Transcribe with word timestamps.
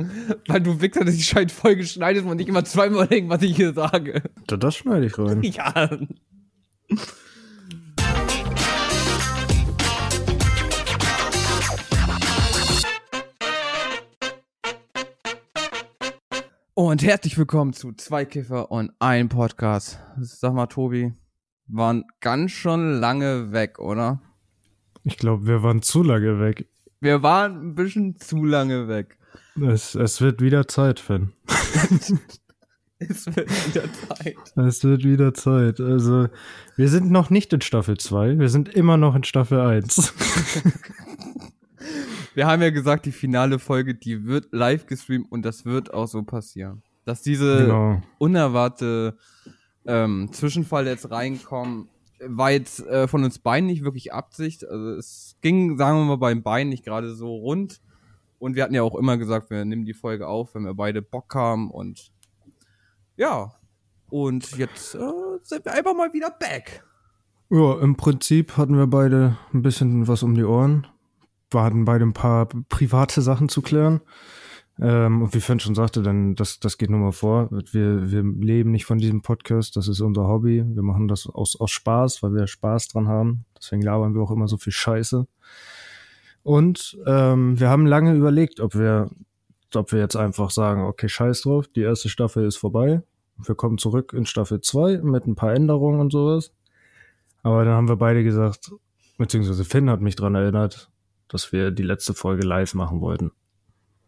Weil 0.46 0.60
du 0.60 0.80
Wichser, 0.80 1.04
dass 1.04 1.16
die 1.16 1.22
Scheiß 1.22 1.52
Folge 1.52 1.84
schneidest 1.84 2.26
und 2.26 2.36
nicht 2.36 2.48
immer 2.48 2.64
zweimal 2.64 3.06
denken, 3.06 3.30
was 3.30 3.42
ich 3.42 3.56
hier 3.56 3.72
sage. 3.72 4.22
Das, 4.46 4.58
das 4.58 4.76
schneide 4.76 5.06
ich 5.06 5.18
rein. 5.18 5.42
Ja. 5.50 5.90
Und 16.74 17.02
herzlich 17.02 17.36
willkommen 17.36 17.74
zu 17.74 17.92
Zwei 17.92 18.24
Kiffer 18.24 18.70
und 18.70 18.92
ein 19.00 19.28
Podcast. 19.28 20.00
Sag 20.18 20.54
mal, 20.54 20.66
Tobi, 20.66 21.12
waren 21.66 22.04
ganz 22.20 22.52
schon 22.52 22.98
lange 23.00 23.52
weg, 23.52 23.78
oder? 23.78 24.22
Ich 25.04 25.18
glaube, 25.18 25.46
wir 25.46 25.62
waren 25.62 25.82
zu 25.82 26.02
lange 26.02 26.40
weg. 26.40 26.68
Wir 27.00 27.22
waren 27.22 27.70
ein 27.70 27.74
bisschen 27.74 28.16
zu 28.16 28.44
lange 28.44 28.88
weg. 28.88 29.18
Es, 29.62 29.94
es 29.94 30.20
wird 30.20 30.40
wieder 30.40 30.68
Zeit, 30.68 31.00
Finn. 31.00 31.32
es 32.98 33.26
wird 33.26 33.68
wieder 33.68 33.84
Zeit. 33.92 34.36
Es 34.56 34.84
wird 34.84 35.04
wieder 35.04 35.34
Zeit. 35.34 35.80
Also, 35.80 36.28
wir 36.76 36.88
sind 36.88 37.10
noch 37.10 37.30
nicht 37.30 37.52
in 37.52 37.60
Staffel 37.60 37.98
2, 37.98 38.38
wir 38.38 38.48
sind 38.48 38.68
immer 38.68 38.96
noch 38.96 39.14
in 39.14 39.24
Staffel 39.24 39.60
1. 39.60 40.14
wir 42.34 42.46
haben 42.46 42.62
ja 42.62 42.70
gesagt, 42.70 43.06
die 43.06 43.12
finale 43.12 43.58
Folge, 43.58 43.94
die 43.94 44.26
wird 44.26 44.48
live 44.52 44.86
gestreamt 44.86 45.30
und 45.30 45.42
das 45.42 45.64
wird 45.64 45.92
auch 45.92 46.06
so 46.06 46.22
passieren. 46.22 46.82
Dass 47.04 47.22
diese 47.22 47.58
genau. 47.58 48.02
unerwartete 48.18 49.16
ähm, 49.86 50.30
Zwischenfall 50.32 50.86
jetzt 50.86 51.10
reinkommen, 51.10 51.88
war 52.26 52.50
jetzt 52.50 52.86
äh, 52.86 53.08
von 53.08 53.24
uns 53.24 53.38
beiden 53.38 53.66
nicht 53.66 53.82
wirklich 53.82 54.12
Absicht. 54.12 54.68
Also 54.68 54.90
es 54.90 55.36
ging, 55.40 55.78
sagen 55.78 55.98
wir 55.98 56.04
mal, 56.04 56.16
beim 56.16 56.42
Bein 56.42 56.68
nicht 56.68 56.84
gerade 56.84 57.14
so 57.14 57.34
rund. 57.34 57.80
Und 58.40 58.56
wir 58.56 58.64
hatten 58.64 58.74
ja 58.74 58.82
auch 58.82 58.96
immer 58.96 59.18
gesagt, 59.18 59.50
wir 59.50 59.64
nehmen 59.66 59.84
die 59.84 59.94
Folge 59.94 60.26
auf, 60.26 60.54
wenn 60.54 60.64
wir 60.64 60.74
beide 60.74 61.02
Bock 61.02 61.34
haben. 61.34 61.70
Und 61.70 62.10
ja, 63.16 63.52
und 64.08 64.56
jetzt 64.56 64.94
äh, 64.94 64.98
sind 65.42 65.66
wir 65.66 65.74
einfach 65.74 65.94
mal 65.94 66.12
wieder 66.14 66.30
back. 66.30 66.82
Ja, 67.50 67.78
im 67.80 67.96
Prinzip 67.96 68.56
hatten 68.56 68.78
wir 68.78 68.86
beide 68.86 69.36
ein 69.52 69.60
bisschen 69.60 70.08
was 70.08 70.22
um 70.22 70.34
die 70.34 70.44
Ohren. 70.44 70.86
Wir 71.50 71.62
hatten 71.62 71.84
beide 71.84 72.06
ein 72.06 72.14
paar 72.14 72.46
private 72.46 73.20
Sachen 73.20 73.50
zu 73.50 73.60
klären. 73.60 74.00
Ähm, 74.80 75.20
und 75.20 75.34
wie 75.34 75.40
Finn 75.40 75.60
schon 75.60 75.74
sagte, 75.74 76.00
dann 76.02 76.34
das, 76.34 76.60
das 76.60 76.78
geht 76.78 76.88
nur 76.88 77.00
mal 77.00 77.12
vor. 77.12 77.50
Wir, 77.50 78.10
wir 78.10 78.22
leben 78.22 78.70
nicht 78.70 78.86
von 78.86 78.96
diesem 78.96 79.20
Podcast, 79.20 79.76
das 79.76 79.86
ist 79.86 80.00
unser 80.00 80.26
Hobby. 80.26 80.64
Wir 80.66 80.82
machen 80.82 81.08
das 81.08 81.26
aus, 81.26 81.60
aus 81.60 81.70
Spaß, 81.72 82.22
weil 82.22 82.32
wir 82.32 82.46
Spaß 82.46 82.88
dran 82.88 83.06
haben. 83.06 83.44
Deswegen 83.58 83.82
labern 83.82 84.14
wir 84.14 84.22
auch 84.22 84.30
immer 84.30 84.48
so 84.48 84.56
viel 84.56 84.72
Scheiße. 84.72 85.26
Und 86.42 86.98
ähm, 87.06 87.58
wir 87.60 87.68
haben 87.68 87.86
lange 87.86 88.14
überlegt, 88.14 88.60
ob 88.60 88.74
wir, 88.74 89.10
ob 89.74 89.92
wir 89.92 90.00
jetzt 90.00 90.16
einfach 90.16 90.50
sagen, 90.50 90.84
okay, 90.84 91.08
scheiß 91.08 91.42
drauf, 91.42 91.68
die 91.68 91.82
erste 91.82 92.08
Staffel 92.08 92.46
ist 92.46 92.56
vorbei. 92.56 93.02
Wir 93.36 93.54
kommen 93.54 93.78
zurück 93.78 94.12
in 94.14 94.26
Staffel 94.26 94.60
2 94.60 94.98
mit 94.98 95.26
ein 95.26 95.34
paar 95.34 95.54
Änderungen 95.54 96.00
und 96.00 96.12
sowas. 96.12 96.52
Aber 97.42 97.64
dann 97.64 97.74
haben 97.74 97.88
wir 97.88 97.96
beide 97.96 98.22
gesagt, 98.22 98.70
beziehungsweise 99.16 99.64
Finn 99.64 99.88
hat 99.90 100.00
mich 100.00 100.16
dran 100.16 100.34
erinnert, 100.34 100.90
dass 101.28 101.52
wir 101.52 101.70
die 101.70 101.82
letzte 101.82 102.14
Folge 102.14 102.46
live 102.46 102.74
machen 102.74 103.00
wollten. 103.00 103.32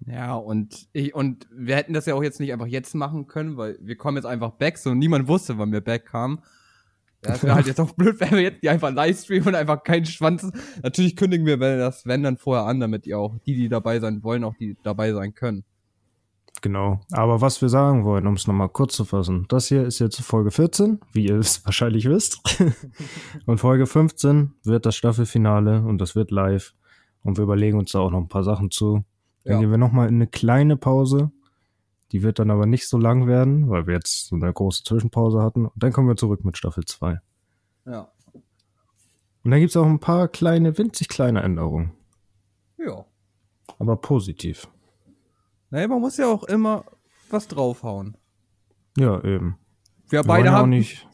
Ja, 0.06 0.34
und 0.34 0.88
ich, 0.92 1.14
und 1.14 1.46
wir 1.52 1.76
hätten 1.76 1.92
das 1.92 2.06
ja 2.06 2.14
auch 2.14 2.22
jetzt 2.22 2.40
nicht 2.40 2.52
einfach 2.52 2.66
jetzt 2.66 2.94
machen 2.94 3.26
können, 3.26 3.56
weil 3.56 3.78
wir 3.80 3.96
kommen 3.96 4.16
jetzt 4.16 4.26
einfach 4.26 4.50
back, 4.52 4.78
so 4.78 4.94
niemand 4.94 5.28
wusste, 5.28 5.58
wann 5.58 5.72
wir 5.72 5.80
back 5.80 6.06
kamen. 6.06 6.40
Das 7.22 7.42
wäre 7.42 7.54
halt 7.54 7.66
jetzt 7.66 7.80
auch 7.80 7.92
blöd, 7.96 8.18
wenn 8.20 8.32
wir 8.32 8.42
jetzt 8.42 8.62
die 8.62 8.68
einfach 8.68 8.92
livestreamen 8.92 9.48
und 9.48 9.54
einfach 9.54 9.82
keinen 9.82 10.06
Schwanz. 10.06 10.50
Natürlich 10.82 11.16
kündigen 11.16 11.46
wir 11.46 11.56
das, 11.56 12.04
wenn 12.04 12.22
dann 12.22 12.36
vorher 12.36 12.66
an, 12.66 12.80
damit 12.80 13.06
ihr 13.06 13.18
auch 13.18 13.38
die, 13.46 13.54
die 13.54 13.68
dabei 13.68 14.00
sein 14.00 14.22
wollen, 14.22 14.44
auch 14.44 14.54
die 14.58 14.76
dabei 14.82 15.12
sein 15.12 15.34
können. 15.34 15.64
Genau. 16.60 17.00
Aber 17.10 17.40
was 17.40 17.60
wir 17.60 17.68
sagen 17.68 18.04
wollen, 18.04 18.26
um 18.26 18.34
es 18.34 18.46
nochmal 18.46 18.68
kurz 18.68 18.94
zu 18.94 19.04
fassen, 19.04 19.46
das 19.48 19.66
hier 19.66 19.84
ist 19.84 19.98
jetzt 19.98 20.20
Folge 20.20 20.50
14, 20.50 21.00
wie 21.12 21.26
ihr 21.26 21.38
es 21.38 21.62
wahrscheinlich 21.64 22.08
wisst. 22.08 22.40
und 23.46 23.58
Folge 23.58 23.86
15 23.86 24.54
wird 24.64 24.86
das 24.86 24.96
Staffelfinale 24.96 25.82
und 25.82 25.98
das 25.98 26.14
wird 26.14 26.30
live. 26.30 26.74
Und 27.22 27.36
wir 27.36 27.44
überlegen 27.44 27.78
uns 27.78 27.92
da 27.92 28.00
auch 28.00 28.10
noch 28.10 28.20
ein 28.20 28.28
paar 28.28 28.44
Sachen 28.44 28.70
zu. 28.70 29.04
Dann 29.44 29.54
ja. 29.54 29.60
gehen 29.60 29.70
wir 29.70 29.78
nochmal 29.78 30.08
in 30.08 30.16
eine 30.16 30.26
kleine 30.26 30.76
Pause. 30.76 31.30
Die 32.12 32.22
wird 32.22 32.38
dann 32.38 32.50
aber 32.50 32.66
nicht 32.66 32.86
so 32.88 32.98
lang 32.98 33.26
werden, 33.26 33.70
weil 33.70 33.86
wir 33.86 33.94
jetzt 33.94 34.26
so 34.26 34.36
eine 34.36 34.52
große 34.52 34.84
Zwischenpause 34.84 35.40
hatten. 35.42 35.66
Und 35.66 35.82
dann 35.82 35.92
kommen 35.92 36.08
wir 36.08 36.16
zurück 36.16 36.44
mit 36.44 36.58
Staffel 36.58 36.84
2. 36.84 37.20
Ja. 37.86 38.12
Und 39.44 39.50
dann 39.50 39.60
gibt 39.60 39.70
es 39.70 39.76
auch 39.76 39.86
ein 39.86 39.98
paar 39.98 40.28
kleine, 40.28 40.76
winzig 40.78 41.08
kleine 41.08 41.42
Änderungen. 41.42 41.92
Ja. 42.78 43.04
Aber 43.78 43.96
positiv. 43.96 44.68
Naja, 45.70 45.88
man 45.88 46.00
muss 46.00 46.18
ja 46.18 46.26
auch 46.26 46.44
immer 46.44 46.84
was 47.30 47.48
draufhauen. 47.48 48.16
Ja, 48.96 49.18
eben. 49.24 49.58
Wir, 50.08 50.20
wir 50.20 50.24
beide 50.24 50.52
haben. 50.52 50.68
nicht 50.68 51.08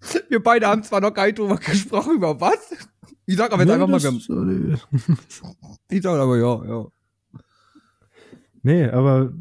wir 0.28 0.42
beide 0.42 0.66
haben 0.66 0.82
zwar 0.82 1.00
noch 1.00 1.14
gar 1.14 1.26
nicht 1.26 1.38
drüber 1.38 1.56
gesprochen, 1.56 2.16
über 2.16 2.40
was? 2.40 2.74
Ich 3.26 3.36
sag 3.36 3.52
aber 3.52 3.62
jetzt 3.62 3.68
nee, 3.68 3.82
einfach 3.82 3.88
mal. 3.88 4.78
ich 5.88 6.02
sag 6.02 6.18
aber 6.18 6.36
ja, 6.36 6.64
ja. 6.64 6.86
Nee, 8.62 8.88
aber 8.88 9.32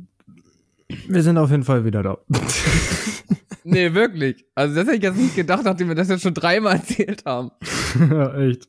wir 1.07 1.23
sind 1.23 1.37
auf 1.37 1.51
jeden 1.51 1.63
Fall 1.63 1.85
wieder 1.85 2.03
da. 2.03 2.17
nee, 3.63 3.93
wirklich. 3.93 4.45
Also 4.55 4.75
das 4.75 4.85
hätte 4.85 4.97
ich 4.97 5.03
jetzt 5.03 5.17
nicht 5.17 5.35
gedacht, 5.35 5.63
nachdem 5.63 5.87
wir 5.87 5.95
das 5.95 6.09
jetzt 6.09 6.23
schon 6.23 6.33
dreimal 6.33 6.75
erzählt 6.77 7.25
haben. 7.25 7.51
ja, 7.99 8.37
echt. 8.37 8.67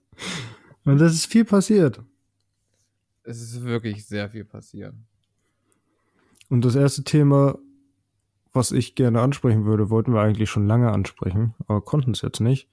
Und 0.85 0.99
das 0.99 1.15
ist 1.15 1.27
viel 1.27 1.45
passiert. 1.45 2.01
Es 3.25 3.41
ist 3.41 3.65
wirklich 3.65 4.07
sehr 4.07 4.31
viel 4.31 4.45
passiert. 4.45 4.95
Und 6.49 6.65
das 6.65 6.77
erste 6.77 7.03
Thema, 7.03 7.59
was 8.53 8.71
ich 8.71 8.95
gerne 8.95 9.21
ansprechen 9.21 9.65
würde, 9.65 9.91
wollten 9.91 10.15
wir 10.15 10.21
eigentlich 10.21 10.49
schon 10.49 10.67
lange 10.67 10.93
ansprechen, 10.93 11.55
aber 11.67 11.81
konnten 11.81 12.13
es 12.13 12.23
jetzt 12.23 12.41
nicht. 12.41 12.69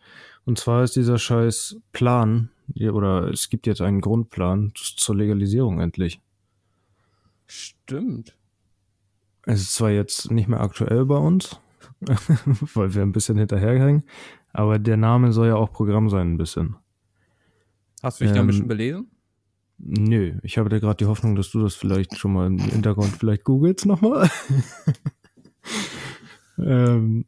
Und 0.46 0.60
zwar 0.60 0.84
ist 0.84 0.96
dieser 0.96 1.18
scheiß 1.18 1.78
Plan, 1.92 2.50
oder 2.80 3.30
es 3.30 3.50
gibt 3.50 3.66
jetzt 3.66 3.82
einen 3.82 4.02
Grundplan 4.02 4.74
zur 4.76 5.16
Legalisierung 5.16 5.80
endlich. 5.80 6.22
Stimmt. 7.48 8.36
Es 9.46 9.62
ist 9.62 9.76
zwar 9.76 9.92
jetzt 9.92 10.32
nicht 10.32 10.48
mehr 10.48 10.62
aktuell 10.62 11.06
bei 11.06 11.18
uns, 11.18 11.60
weil 12.74 12.94
wir 12.94 13.02
ein 13.02 13.12
bisschen 13.12 13.38
hinterherhängen, 13.38 14.04
aber 14.52 14.80
der 14.80 14.98
Name 14.98 15.34
soll 15.34 15.48
ja 15.48 15.56
auch 15.56 15.72
Programm 15.72 16.10
sein, 16.10 16.34
ein 16.34 16.38
bisschen. 16.38 16.76
Hast 18.02 18.20
du 18.20 18.26
dich 18.26 18.32
ähm, 18.32 18.36
da 18.36 18.42
ein 18.42 18.48
bisschen 18.48 18.68
belesen? 18.68 19.08
Nö, 19.80 20.40
ich 20.44 20.58
habe 20.58 20.70
da 20.70 20.80
gerade 20.80 20.98
die 20.98 21.08
Hoffnung, 21.08 21.36
dass 21.36 21.52
du 21.52 21.62
das 21.62 21.76
vielleicht 21.76 22.18
schon 22.18 22.34
mal 22.34 22.48
im 22.48 22.60
Hintergrund 22.60 23.16
vielleicht 23.18 23.44
googelst 23.44 23.86
nochmal. 23.86 24.30
ähm, 26.58 27.26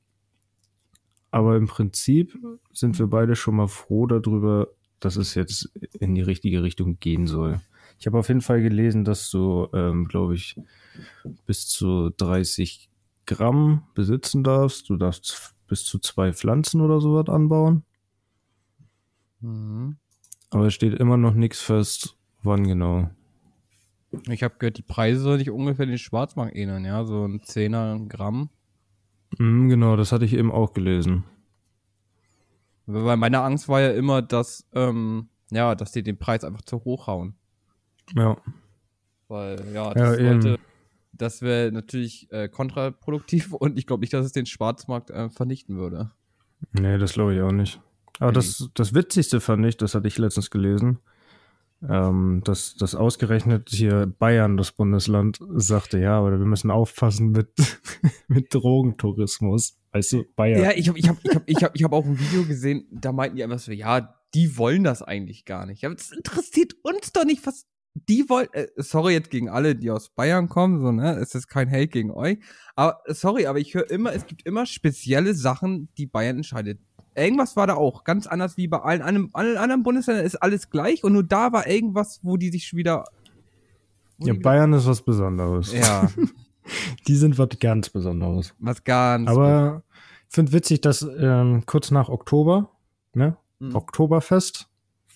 aber 1.31 1.57
im 1.57 1.67
Prinzip 1.67 2.37
sind 2.71 2.97
wir 2.97 3.07
beide 3.07 3.35
schon 3.35 3.57
mal 3.57 3.67
froh 3.67 4.07
darüber, 4.07 4.69
dass 5.01 5.17
es 5.17 5.35
jetzt 5.35 5.65
in 5.99 6.15
die 6.15 6.21
richtige 6.21 6.63
Richtung 6.63 6.97
gehen 6.99 7.27
soll. 7.27 7.59
Ich 7.97 8.07
habe 8.07 8.19
auf 8.19 8.27
jeden 8.27 8.41
Fall 8.41 8.61
gelesen, 8.61 9.03
dass 9.03 9.29
du, 9.31 9.67
ähm, 9.73 10.07
glaube 10.07 10.35
ich, 10.35 10.59
bis 11.45 11.67
zu 11.67 12.09
30 12.09 12.89
Gramm 13.25 13.83
besitzen 13.93 14.43
darfst. 14.43 14.89
Du 14.89 14.97
darfst 14.97 15.55
bis 15.67 15.83
zu 15.83 15.99
zwei 15.99 16.33
Pflanzen 16.33 16.81
oder 16.81 16.99
sowas 16.99 17.27
anbauen. 17.29 17.83
Mhm. 19.41 19.97
Aber 20.49 20.67
es 20.67 20.73
steht 20.73 20.93
immer 20.93 21.17
noch 21.17 21.33
nichts 21.33 21.61
fest, 21.61 22.15
wann 22.43 22.67
genau. 22.67 23.09
Ich 24.29 24.43
habe 24.43 24.55
gehört, 24.57 24.77
die 24.77 24.83
Preise 24.83 25.19
soll 25.19 25.39
sich 25.39 25.49
ungefähr 25.49 25.85
den 25.85 25.97
Schwarzmarkt 25.97 26.55
ähneln, 26.55 26.85
ja, 26.85 27.03
so 27.03 27.25
ein 27.25 27.41
Zehner 27.41 27.99
Gramm. 28.07 28.49
Mhm, 29.37 29.69
genau, 29.69 29.95
das 29.95 30.11
hatte 30.11 30.25
ich 30.25 30.33
eben 30.33 30.51
auch 30.51 30.73
gelesen. 30.73 31.25
Weil 32.85 33.17
meine 33.17 33.41
Angst 33.41 33.67
war 33.67 33.81
ja 33.81 33.91
immer, 33.91 34.21
dass, 34.21 34.65
ähm, 34.73 35.29
ja, 35.51 35.75
dass 35.75 35.91
die 35.91 36.03
den 36.03 36.17
Preis 36.17 36.43
einfach 36.43 36.61
zu 36.61 36.83
hoch 36.85 37.07
hauen. 37.07 37.35
Ja. 38.13 38.37
Weil, 39.27 39.59
ja, 39.73 39.93
das, 39.93 40.19
ja, 40.19 40.57
das 41.17 41.41
wäre 41.41 41.71
natürlich 41.71 42.31
äh, 42.31 42.47
kontraproduktiv 42.47 43.53
und 43.59 43.77
ich 43.77 43.87
glaube 43.87 44.01
nicht, 44.01 44.13
dass 44.13 44.25
es 44.25 44.31
den 44.31 44.45
Schwarzmarkt 44.45 45.09
äh, 45.09 45.29
vernichten 45.29 45.77
würde. 45.77 46.11
Nee, 46.71 46.97
das 46.97 47.13
glaube 47.13 47.35
ich 47.35 47.41
auch 47.41 47.51
nicht. 47.51 47.79
Aber 48.19 48.29
okay. 48.29 48.35
das, 48.35 48.69
das 48.73 48.93
Witzigste 48.93 49.41
fand 49.41 49.65
ich, 49.65 49.77
das 49.77 49.93
hatte 49.93 50.07
ich 50.07 50.17
letztens 50.17 50.49
gelesen, 50.49 50.99
ähm, 51.87 52.41
dass, 52.45 52.75
dass 52.75 52.95
ausgerechnet 52.95 53.69
hier 53.69 54.05
Bayern, 54.05 54.57
das 54.57 54.71
Bundesland, 54.71 55.39
sagte, 55.55 55.99
ja, 55.99 56.17
aber 56.17 56.31
wir 56.31 56.45
müssen 56.45 56.71
aufpassen 56.71 57.31
mit, 57.31 57.49
mit 58.27 58.53
Drogentourismus. 58.53 59.77
Weißt 59.91 60.13
du, 60.13 60.25
Bayern. 60.35 60.61
Ja, 60.61 60.71
ich 60.71 60.87
habe 60.87 60.97
ich 60.97 61.09
hab, 61.09 61.17
ich 61.23 61.35
hab, 61.35 61.43
ich 61.45 61.63
hab, 61.63 61.75
ich 61.75 61.83
hab 61.83 61.93
auch 61.93 62.05
ein 62.05 62.19
Video 62.19 62.43
gesehen, 62.45 62.87
da 62.91 63.11
meinten 63.11 63.35
die 63.35 63.43
einfach 63.43 63.59
so, 63.59 63.71
ja, 63.71 64.15
die 64.33 64.57
wollen 64.57 64.83
das 64.83 65.01
eigentlich 65.01 65.45
gar 65.45 65.65
nicht. 65.65 65.85
Aber 65.85 65.95
das 65.95 66.11
interessiert 66.11 66.73
uns 66.83 67.11
doch 67.13 67.25
nicht, 67.25 67.45
was 67.45 67.67
die 67.95 68.29
wollen, 68.29 68.47
äh, 68.51 68.67
sorry 68.75 69.13
jetzt 69.13 69.29
gegen 69.29 69.49
alle, 69.49 69.75
die 69.75 69.89
aus 69.89 70.09
Bayern 70.09 70.49
kommen, 70.49 70.81
so, 70.81 70.91
ne, 70.91 71.17
es 71.17 71.33
ist 71.33 71.47
kein 71.47 71.71
Hate 71.71 71.87
gegen 71.87 72.11
euch, 72.11 72.37
aber 72.75 72.99
sorry, 73.07 73.47
aber 73.47 73.59
ich 73.59 73.73
höre 73.73 73.89
immer, 73.89 74.13
es 74.13 74.25
gibt 74.25 74.45
immer 74.45 74.65
spezielle 74.65 75.33
Sachen, 75.33 75.87
die 75.97 76.05
Bayern 76.05 76.37
entscheidet. 76.37 76.79
Irgendwas 77.15 77.55
war 77.55 77.65
da 77.65 77.75
auch, 77.75 78.03
ganz 78.03 78.27
anders 78.27 78.57
wie 78.57 78.67
bei 78.67 78.79
allen, 78.79 79.01
allen, 79.01 79.29
allen 79.33 79.57
anderen 79.57 79.83
Bundesländern 79.83 80.25
ist 80.25 80.35
alles 80.35 80.69
gleich 80.69 81.03
und 81.05 81.13
nur 81.13 81.23
da 81.23 81.53
war 81.53 81.67
irgendwas, 81.67 82.19
wo 82.23 82.35
die 82.35 82.49
sich 82.49 82.75
wieder 82.75 83.05
Ja, 84.17 84.33
Bayern 84.33 84.73
ist 84.73 84.85
was 84.85 85.01
Besonderes. 85.01 85.73
Ja. 85.73 86.09
Die 87.07 87.15
sind 87.15 87.37
was 87.37 87.49
ganz 87.59 87.89
Besonderes. 87.91 88.55
Was 88.57 88.83
ganz. 88.83 89.29
Aber 89.29 89.83
ich 90.27 90.33
finde 90.33 90.51
witzig, 90.51 90.81
dass 90.81 91.07
ähm, 91.19 91.63
kurz 91.67 91.91
nach 91.91 92.09
Oktober, 92.09 92.71
ne, 93.13 93.37
mhm. 93.59 93.75
Oktoberfest, 93.75 94.67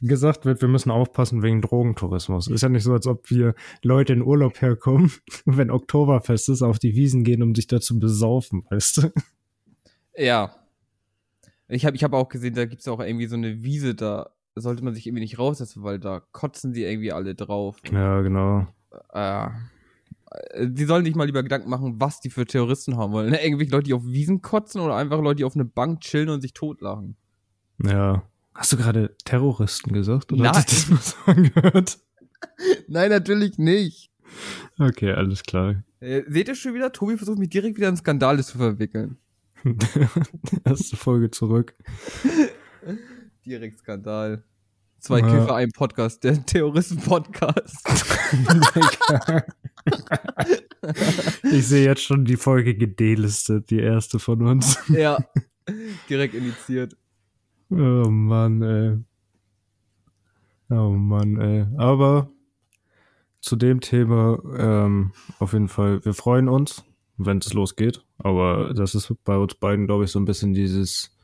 gesagt 0.01 0.45
wird, 0.45 0.61
wir 0.61 0.69
müssen 0.69 0.91
aufpassen 0.91 1.43
wegen 1.43 1.61
Drogentourismus. 1.61 2.47
Ist 2.47 2.61
ja 2.61 2.69
nicht 2.69 2.83
so, 2.83 2.93
als 2.93 3.07
ob 3.07 3.29
wir 3.29 3.55
Leute 3.83 4.13
in 4.13 4.21
Urlaub 4.21 4.61
herkommen, 4.61 5.11
wenn 5.45 5.71
Oktoberfest 5.71 6.49
ist, 6.49 6.61
auf 6.61 6.79
die 6.79 6.95
Wiesen 6.95 7.23
gehen, 7.23 7.43
um 7.43 7.55
sich 7.55 7.67
da 7.67 7.79
zu 7.79 7.99
besaufen, 7.99 8.65
weißt 8.69 8.97
du? 8.97 9.11
Ja. 10.15 10.55
Ich 11.67 11.85
habe 11.85 11.95
ich 11.95 12.03
hab 12.03 12.13
auch 12.13 12.29
gesehen, 12.29 12.55
da 12.55 12.65
gibt's 12.65 12.87
auch 12.87 12.99
irgendwie 12.99 13.27
so 13.27 13.35
eine 13.35 13.63
Wiese, 13.63 13.95
da 13.95 14.31
sollte 14.55 14.83
man 14.83 14.93
sich 14.93 15.05
irgendwie 15.07 15.21
nicht 15.21 15.39
raussetzen, 15.39 15.83
weil 15.83 15.99
da 15.99 16.21
kotzen 16.31 16.73
die 16.73 16.83
irgendwie 16.83 17.11
alle 17.11 17.35
drauf. 17.35 17.77
Ja, 17.91 18.21
genau. 18.21 18.67
Äh, 19.13 19.49
die 20.59 20.85
sollen 20.85 21.05
sich 21.05 21.15
mal 21.15 21.25
lieber 21.25 21.43
Gedanken 21.43 21.69
machen, 21.69 21.95
was 21.99 22.19
die 22.19 22.29
für 22.29 22.45
Terroristen 22.45 22.97
haben 22.97 23.13
wollen. 23.13 23.31
Ne? 23.31 23.43
Irgendwelche 23.43 23.71
Leute, 23.71 23.85
die 23.85 23.93
auf 23.93 24.05
Wiesen 24.05 24.41
kotzen 24.41 24.81
oder 24.81 24.95
einfach 24.95 25.21
Leute, 25.21 25.37
die 25.37 25.43
auf 25.43 25.55
eine 25.55 25.65
Bank 25.65 26.01
chillen 26.01 26.29
und 26.29 26.41
sich 26.41 26.53
totlachen. 26.53 27.15
Ja. 27.83 28.23
Hast 28.53 28.73
du 28.73 28.77
gerade 28.77 29.15
Terroristen 29.25 29.93
gesagt? 29.93 30.31
Oder 30.31 30.43
Nein. 30.43 30.53
Hast 30.53 30.71
du 30.71 30.75
das 30.75 30.89
mal 30.89 31.01
so 31.01 31.31
angehört? 31.31 31.99
Nein, 32.87 33.09
natürlich 33.09 33.57
nicht. 33.57 34.11
Okay, 34.77 35.11
alles 35.11 35.43
klar. 35.43 35.83
Äh, 35.99 36.23
seht 36.27 36.47
ihr 36.47 36.55
schon 36.55 36.73
wieder? 36.73 36.91
Tobi 36.91 37.17
versucht 37.17 37.39
mich 37.39 37.49
direkt 37.49 37.77
wieder 37.77 37.89
in 37.89 37.97
Skandale 37.97 38.43
zu 38.43 38.57
verwickeln. 38.57 39.17
Erste 40.63 40.95
Folge 40.95 41.31
zurück. 41.31 41.75
direkt 43.45 43.79
Skandal. 43.79 44.43
Zwei 44.99 45.19
ja. 45.19 45.27
Kiffer, 45.27 45.55
ein 45.55 45.71
Podcast, 45.71 46.23
der 46.25 46.45
Terroristen-Podcast. 46.45 47.87
ich 51.51 51.67
sehe 51.67 51.85
jetzt 51.85 52.03
schon 52.03 52.25
die 52.25 52.35
Folge 52.35 52.75
gedelistet, 52.75 53.69
die 53.69 53.79
erste 53.79 54.19
von 54.19 54.45
uns. 54.45 54.77
Ja, 54.89 55.17
direkt 56.09 56.33
initiiert. 56.33 56.97
Oh 57.71 58.09
Mann, 58.09 58.61
ey. 58.61 58.97
Oh 60.69 60.91
Mann, 60.91 61.39
ey. 61.39 61.65
Aber 61.77 62.29
zu 63.41 63.55
dem 63.55 63.79
Thema 63.79 64.39
ähm, 64.57 65.11
auf 65.39 65.53
jeden 65.53 65.67
Fall, 65.69 66.03
wir 66.03 66.13
freuen 66.13 66.49
uns, 66.49 66.83
wenn 67.17 67.37
es 67.37 67.53
losgeht. 67.53 68.03
Aber 68.17 68.73
das 68.73 68.95
ist 68.95 69.13
bei 69.23 69.37
uns 69.37 69.55
beiden, 69.55 69.85
glaube 69.87 70.05
ich, 70.05 70.11
so 70.11 70.19
ein 70.19 70.25
bisschen 70.25 70.53
dieses, 70.53 71.15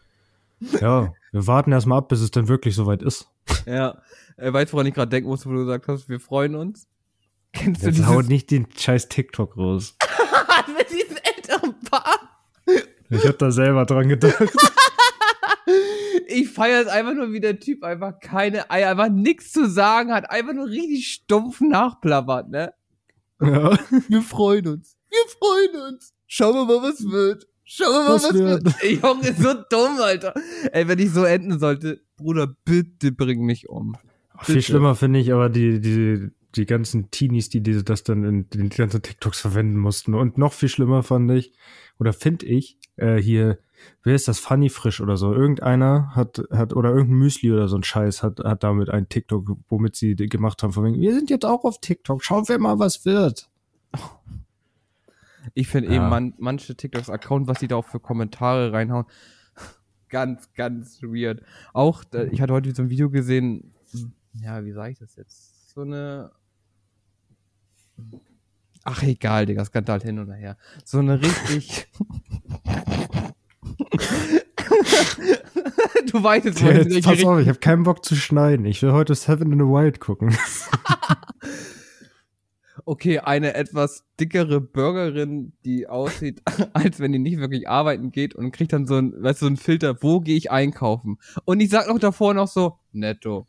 ja, 0.81 1.13
wir 1.31 1.47
warten 1.47 1.71
erstmal 1.71 1.99
ab, 1.99 2.09
bis 2.09 2.21
es 2.21 2.31
dann 2.31 2.47
wirklich 2.47 2.75
soweit 2.75 3.01
ist. 3.01 3.29
Ja, 3.65 4.01
äh, 4.37 4.51
weißt 4.51 4.71
du, 4.71 4.73
woran 4.73 4.87
ich 4.87 4.93
gerade 4.93 5.09
denken 5.09 5.29
muss, 5.29 5.45
wo 5.45 5.51
du 5.51 5.59
gesagt 5.59 5.87
hast, 5.87 6.09
wir 6.09 6.19
freuen 6.19 6.55
uns? 6.55 6.87
Kennst 7.53 7.81
du 7.81 7.87
Jetzt 7.87 7.97
dieses... 7.97 8.09
haut 8.09 8.27
nicht 8.27 8.51
den 8.51 8.67
scheiß 8.75 9.09
TikTok 9.09 9.57
raus. 9.57 9.97
Mit 10.77 10.89
diesem 10.89 11.17
älteren 11.17 11.75
Paar. 11.89 12.19
Ich 13.09 13.25
hab 13.25 13.37
da 13.37 13.51
selber 13.51 13.85
dran 13.85 14.09
gedacht. 14.09 14.35
ich 16.35 16.49
feiere 16.49 16.81
es 16.81 16.87
einfach 16.87 17.13
nur, 17.13 17.31
wie 17.31 17.39
der 17.39 17.59
Typ 17.59 17.83
einfach 17.83 18.19
keine 18.19 18.69
Eier, 18.69 18.91
einfach 18.91 19.09
nichts 19.09 19.51
zu 19.51 19.69
sagen 19.69 20.11
hat, 20.11 20.29
einfach 20.29 20.53
nur 20.53 20.67
richtig 20.67 21.07
stumpf 21.07 21.61
nachplappert, 21.61 22.49
ne? 22.49 22.73
Ja. 23.41 23.77
Wir 24.09 24.21
freuen 24.21 24.67
uns. 24.67 24.97
Wir 25.09 25.29
freuen 25.39 25.93
uns. 25.93 26.13
Schauen 26.27 26.55
wir 26.55 26.65
mal, 26.65 26.89
was 26.89 27.03
wird. 27.09 27.47
Schauen 27.63 27.93
wir 27.93 28.03
mal, 28.03 28.15
was, 28.15 28.23
was 28.23 28.33
wird. 28.33 28.65
wird. 28.65 28.75
Ey, 28.81 28.99
Junge, 29.01 29.33
so 29.33 29.53
dumm, 29.69 29.99
Alter. 29.99 30.33
Ey, 30.71 30.87
wenn 30.87 30.99
ich 30.99 31.11
so 31.11 31.23
enden 31.23 31.59
sollte, 31.59 32.01
Bruder, 32.17 32.53
bitte 32.65 33.11
bring 33.11 33.45
mich 33.45 33.69
um. 33.69 33.95
Bitte. 34.39 34.53
Viel 34.53 34.61
schlimmer 34.61 34.95
finde 34.95 35.19
ich 35.19 35.31
aber 35.31 35.49
die, 35.49 35.79
die, 35.79 36.29
die 36.55 36.65
ganzen 36.65 37.11
Teenies, 37.11 37.49
die 37.49 37.61
diese, 37.61 37.83
das 37.83 38.03
dann 38.03 38.23
in 38.23 38.49
den 38.49 38.69
ganzen 38.69 39.01
TikToks 39.01 39.39
verwenden 39.39 39.77
mussten. 39.77 40.15
Und 40.15 40.37
noch 40.37 40.51
viel 40.51 40.69
schlimmer 40.69 41.03
fand 41.03 41.31
ich, 41.31 41.53
oder 41.99 42.11
finde 42.11 42.45
ich, 42.47 42.77
äh, 42.97 43.17
hier, 43.17 43.59
wer 44.03 44.15
ist 44.15 44.27
das, 44.27 44.39
Funny 44.39 44.69
Frisch 44.69 45.01
oder 45.01 45.17
so, 45.17 45.33
irgendeiner 45.33 46.15
hat, 46.15 46.41
hat, 46.51 46.73
oder 46.73 46.89
irgendein 46.89 47.17
Müsli 47.17 47.51
oder 47.51 47.67
so 47.67 47.77
ein 47.77 47.83
Scheiß 47.83 48.23
hat, 48.23 48.39
hat 48.39 48.63
damit 48.63 48.89
ein 48.89 49.09
TikTok, 49.09 49.57
womit 49.69 49.95
sie 49.95 50.15
gemacht 50.15 50.63
haben, 50.63 50.73
von 50.73 50.85
wegen, 50.85 50.99
wir 50.99 51.13
sind 51.13 51.29
jetzt 51.29 51.45
auch 51.45 51.63
auf 51.63 51.79
TikTok, 51.79 52.23
schauen 52.23 52.47
wir 52.47 52.59
mal, 52.59 52.79
was 52.79 53.05
wird. 53.05 53.49
Ich 55.53 55.67
finde 55.67 55.89
ja. 55.89 55.95
eben 55.95 56.09
man, 56.09 56.33
manche 56.37 56.75
TikToks 56.75 57.09
Account, 57.09 57.47
was 57.47 57.59
sie 57.59 57.67
da 57.67 57.75
auch 57.75 57.85
für 57.85 57.99
Kommentare 57.99 58.73
reinhauen, 58.73 59.05
ganz, 60.09 60.51
ganz 60.53 61.01
weird. 61.01 61.41
Auch, 61.73 62.03
ich 62.31 62.41
hatte 62.41 62.53
heute 62.53 62.73
so 62.73 62.83
ein 62.83 62.89
Video 62.89 63.09
gesehen, 63.09 63.73
ja, 64.33 64.65
wie 64.65 64.71
sage 64.71 64.91
ich 64.91 64.99
das 64.99 65.15
jetzt? 65.15 65.73
So 65.73 65.81
eine 65.81 66.31
Ach, 68.87 69.01
egal, 69.01 69.47
Digga, 69.47 69.65
Skandal 69.65 69.99
hin 70.01 70.19
und 70.19 70.31
her. 70.31 70.57
So 70.83 70.99
eine 70.99 71.19
richtig. 71.19 71.87
du 76.11 76.23
weißt 76.23 76.45
jetzt, 76.45 76.61
ja, 76.61 76.71
jetzt 76.71 77.03
pass 77.03 77.23
auf, 77.23 77.39
ich 77.39 77.47
habe 77.47 77.59
keinen 77.59 77.83
Bock 77.83 78.05
zu 78.05 78.15
schneiden. 78.15 78.65
Ich 78.65 78.81
will 78.81 78.91
heute 78.91 79.15
Seven 79.15 79.51
in 79.51 79.59
the 79.59 79.65
Wild 79.65 79.99
gucken. 79.99 80.35
okay, 82.85 83.19
eine 83.19 83.55
etwas 83.55 84.05
dickere 84.19 84.61
Burgerin, 84.61 85.53
die 85.65 85.87
aussieht, 85.87 86.41
als 86.73 86.99
wenn 86.99 87.11
die 87.11 87.19
nicht 87.19 87.39
wirklich 87.39 87.67
arbeiten 87.67 88.11
geht 88.11 88.35
und 88.35 88.51
kriegt 88.51 88.73
dann 88.73 88.87
so 88.87 88.95
ein, 88.95 89.13
weißt 89.17 89.41
du, 89.41 89.45
so 89.45 89.51
ein 89.51 89.57
Filter, 89.57 90.01
wo 90.01 90.19
gehe 90.19 90.37
ich 90.37 90.51
einkaufen? 90.51 91.17
Und 91.45 91.59
ich 91.59 91.69
sag 91.69 91.87
noch 91.87 91.99
davor 91.99 92.33
noch 92.33 92.47
so, 92.47 92.77
netto. 92.91 93.47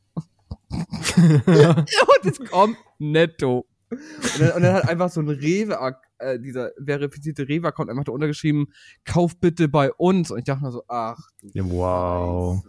und 0.70 2.24
es 2.24 2.38
kommt 2.50 2.76
netto. 2.98 3.66
Und 3.90 4.40
dann, 4.40 4.52
und 4.52 4.62
dann 4.62 4.74
hat 4.74 4.88
einfach 4.88 5.10
so 5.10 5.20
ein 5.20 5.28
Rewe, 5.28 5.78
äh, 6.18 6.38
dieser 6.40 6.72
verifizierte 6.82 7.48
Rewe-Account 7.48 7.90
einfach 7.90 8.04
da 8.04 8.12
untergeschrieben, 8.12 8.72
kauf 9.04 9.38
bitte 9.38 9.68
bei 9.68 9.92
uns. 9.92 10.30
Und 10.30 10.38
ich 10.38 10.44
dachte 10.44 10.64
mir 10.64 10.72
so, 10.72 10.82
ach. 10.88 11.18
Ja, 11.52 11.64
wow. 11.64 12.64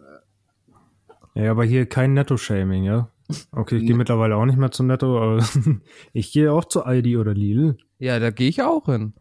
Ja, 1.33 1.51
aber 1.51 1.65
hier 1.65 1.85
kein 1.85 2.13
Netto-Shaming, 2.13 2.83
ja? 2.83 3.11
Okay, 3.51 3.77
ich 3.77 3.85
gehe 3.85 3.95
mittlerweile 3.95 4.35
auch 4.37 4.45
nicht 4.45 4.57
mehr 4.57 4.71
zu 4.71 4.83
Netto, 4.83 5.21
aber 5.21 5.45
ich 6.13 6.31
gehe 6.31 6.51
auch 6.51 6.65
zu 6.65 6.83
Aldi 6.83 7.17
oder 7.17 7.33
Lidl. 7.33 7.77
Ja, 7.99 8.19
da 8.19 8.31
gehe 8.31 8.49
ich 8.49 8.61
auch 8.61 8.85
hin. 8.85 9.13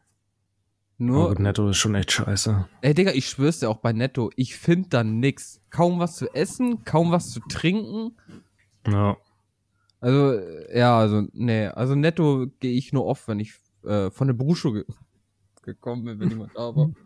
Nur. 0.98 1.30
Oh, 1.30 1.34
Netto 1.34 1.68
ist 1.68 1.76
schon 1.76 1.94
echt 1.94 2.12
scheiße. 2.12 2.68
Ey, 2.80 2.94
Digga, 2.94 3.12
ich 3.12 3.28
schwör's 3.28 3.60
dir 3.60 3.68
auch 3.68 3.78
bei 3.78 3.92
Netto, 3.92 4.30
ich 4.36 4.56
find 4.56 4.94
da 4.94 5.04
nix. 5.04 5.60
Kaum 5.70 5.98
was 5.98 6.16
zu 6.16 6.32
essen, 6.34 6.84
kaum 6.84 7.10
was 7.10 7.30
zu 7.30 7.40
trinken. 7.48 8.16
Ja. 8.86 9.16
Also, 10.00 10.40
ja, 10.74 10.98
also, 10.98 11.26
nee, 11.32 11.66
also 11.66 11.94
netto 11.94 12.46
gehe 12.60 12.76
ich 12.76 12.92
nur 12.92 13.06
oft, 13.06 13.26
wenn 13.28 13.40
ich 13.40 13.54
äh, 13.84 14.10
von 14.10 14.26
der 14.26 14.34
Berufsschule 14.34 14.84
ge 14.84 14.94
gekommen 15.62 16.04
bin, 16.04 16.20
wenn 16.20 16.30
jemand 16.30 16.52
da 16.54 16.76
war. 16.76 16.90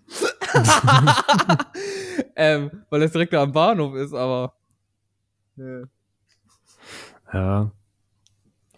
ähm, 2.37 2.71
weil 2.91 3.03
es 3.03 3.13
direkt 3.13 3.33
da 3.33 3.43
am 3.43 3.53
Bahnhof 3.53 3.95
ist, 3.95 4.13
aber. 4.13 4.55
Nee. 5.57 5.85
Ja. 7.33 7.73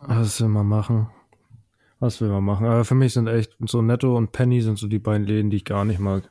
Was 0.01 0.41
will 0.41 0.49
man 0.49 0.67
machen? 0.67 1.09
Was 2.01 2.21
will 2.21 2.29
man 2.29 2.45
machen? 2.45 2.67
Aber 2.67 2.85
für 2.85 2.95
mich 2.95 3.13
sind 3.13 3.29
echt 3.29 3.57
so 3.67 3.83
Netto 3.83 4.17
und 4.17 4.33
Penny 4.33 4.61
sind 4.61 4.79
so 4.79 4.89
die 4.89 4.99
beiden 4.99 5.27
Läden, 5.27 5.51
die 5.51 5.59
ich 5.59 5.65
gar 5.65 5.85
nicht 5.85 6.01
mag. 6.01 6.29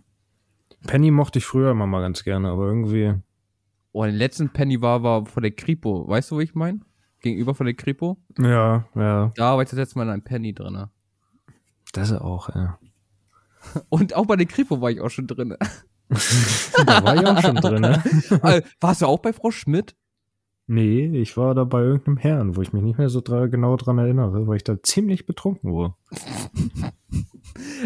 Penny 0.86 1.12
mochte 1.12 1.40
ich 1.40 1.46
früher 1.46 1.72
immer 1.72 1.88
mal 1.88 2.02
ganz 2.02 2.24
gerne, 2.24 2.50
aber 2.50 2.66
irgendwie. 2.66 3.14
Oh, 3.94 4.04
den 4.04 4.16
letzten 4.16 4.50
Penny 4.50 4.82
war, 4.82 5.04
war 5.04 5.26
vor 5.26 5.42
der 5.42 5.52
Kripo. 5.52 6.08
Weißt 6.08 6.32
du, 6.32 6.36
wo 6.36 6.40
ich 6.40 6.56
meine? 6.56 6.82
Gegenüber 7.22 7.56
von 7.56 7.66
der 7.66 7.76
Kripo. 7.76 8.18
Ja, 8.38 8.86
ja. 8.96 9.32
Da 9.36 9.56
war 9.56 9.62
ich 9.62 9.70
das 9.70 9.78
letzte 9.78 9.98
Mal 9.98 10.04
in 10.06 10.10
einem 10.10 10.24
Penny 10.24 10.54
drin. 10.54 10.88
Das 11.94 12.12
auch, 12.12 12.50
ja. 12.54 12.80
Und 13.90 14.16
auch 14.16 14.26
bei 14.26 14.36
der 14.36 14.46
Kripo 14.46 14.82
war 14.82 14.92
ich 14.92 15.02
auch 15.02 15.10
schon 15.10 15.28
drin. 15.28 15.56
da 16.86 17.04
war 17.04 17.16
ich 17.16 17.26
auch 17.26 17.42
schon 17.42 17.56
drin. 17.56 17.84
Äh, 18.44 18.62
warst 18.80 19.02
du 19.02 19.06
auch 19.06 19.20
bei 19.20 19.34
Frau 19.34 19.52
Schmidt? 19.52 19.96
Nee, 20.68 21.08
ich 21.20 21.36
war 21.36 21.54
da 21.54 21.64
bei 21.66 21.82
irgendeinem 21.82 22.18
Herrn, 22.18 22.56
wo 22.56 22.62
ich 22.62 22.72
mich 22.72 22.82
nicht 22.82 22.98
mehr 22.98 23.10
so 23.10 23.20
dra 23.20 23.48
genau 23.48 23.76
dran 23.76 23.98
erinnere, 23.98 24.48
weil 24.48 24.58
ich 24.58 24.64
da 24.64 24.82
ziemlich 24.82 25.26
betrunken 25.26 25.74
war. 25.74 25.98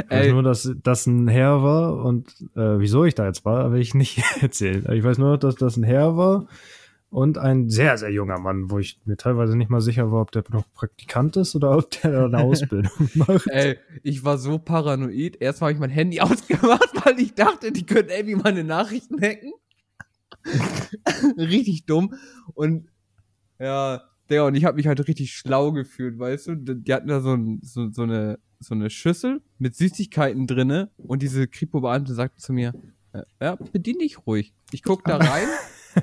Ich 0.04 0.10
weiß 0.10 0.32
nur, 0.34 0.44
dass 0.44 0.72
das 0.84 1.08
ein 1.08 1.28
Herr 1.28 1.64
war 1.64 2.04
und 2.06 2.30
äh, 2.56 2.80
wieso 2.80 3.04
ich 3.06 3.16
da 3.16 3.26
jetzt 3.26 3.44
war, 3.44 3.72
will 3.72 3.82
ich 3.82 3.96
nicht 3.96 4.22
erzählen. 4.42 4.86
Ich 4.94 5.04
weiß 5.04 5.18
nur, 5.18 5.38
dass 5.38 5.56
das 5.56 5.78
ein 5.78 5.84
Herr 5.84 6.16
war 6.16 6.48
und 7.16 7.38
ein 7.38 7.70
sehr, 7.70 7.98
sehr 7.98 8.12
junger 8.12 8.38
Mann, 8.40 8.70
wo 8.70 8.78
ich 8.78 9.00
mir 9.06 9.16
teilweise 9.16 9.56
nicht 9.56 9.70
mal 9.70 9.80
sicher 9.80 10.12
war, 10.12 10.20
ob 10.20 10.32
der 10.32 10.44
noch 10.52 10.70
Praktikant 10.74 11.38
ist 11.38 11.56
oder 11.56 11.78
ob 11.78 11.90
der 11.90 12.26
eine 12.26 12.40
Ausbildung 12.44 12.92
macht. 13.14 13.48
Ey, 13.48 13.78
ich 14.04 14.26
war 14.26 14.38
so 14.38 14.60
paranoid. 14.60 15.38
Erst 15.40 15.62
habe 15.62 15.72
ich 15.72 15.80
mein 15.80 15.92
Handy 15.92 16.20
ausgemacht, 16.20 16.92
weil 17.06 17.18
ich 17.22 17.34
dachte, 17.34 17.72
die 17.72 17.86
können 17.86 18.10
irgendwie 18.10 18.36
meine 18.36 18.66
Nachrichten 18.66 19.22
hacken. 19.22 19.54
richtig 21.38 21.86
dumm. 21.86 22.16
Und 22.54 22.90
ja, 23.60 24.02
der 24.30 24.44
und 24.44 24.56
ich 24.56 24.66
habe 24.66 24.76
mich 24.76 24.88
halt 24.88 25.08
richtig 25.08 25.32
schlau 25.32 25.72
gefühlt, 25.72 26.20
weißt 26.20 26.48
du? 26.48 26.56
Die 26.56 26.94
hatten 26.94 27.08
da 27.08 27.22
so, 27.22 27.34
ein, 27.34 27.62
so, 27.64 27.90
so, 27.94 28.02
eine, 28.02 28.40
so 28.60 28.76
eine 28.76 28.90
Schüssel 28.90 29.42
mit 29.58 29.74
Süßigkeiten 29.74 30.48
drinne 30.48 30.92
und 30.98 31.22
diese 31.22 31.48
Kripo-Beamte 31.48 32.14
sagte 32.14 32.42
zu 32.42 32.52
mir, 32.52 32.74
ja, 33.40 33.56
bedien 33.56 34.00
dich 34.00 34.28
ruhig. 34.28 34.54
Ich 34.74 34.84
guck 34.84 35.06
da 35.06 35.16
rein 35.16 35.48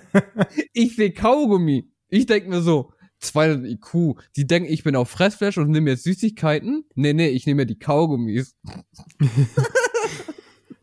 ich 0.72 0.96
sehe 0.96 1.12
Kaugummi. 1.12 1.90
Ich 2.08 2.26
denke 2.26 2.48
mir 2.50 2.60
so, 2.62 2.92
200 3.20 3.66
IQ. 3.70 4.16
Die 4.36 4.46
denken, 4.46 4.70
ich 4.72 4.82
bin 4.84 4.96
auf 4.96 5.08
Fressflash 5.08 5.58
und 5.58 5.70
nehme 5.70 5.90
jetzt 5.90 6.04
Süßigkeiten. 6.04 6.84
Nee, 6.94 7.12
nee, 7.12 7.28
ich 7.28 7.46
nehme 7.46 7.62
mir 7.62 7.66
die 7.66 7.78
Kaugummis. 7.78 8.56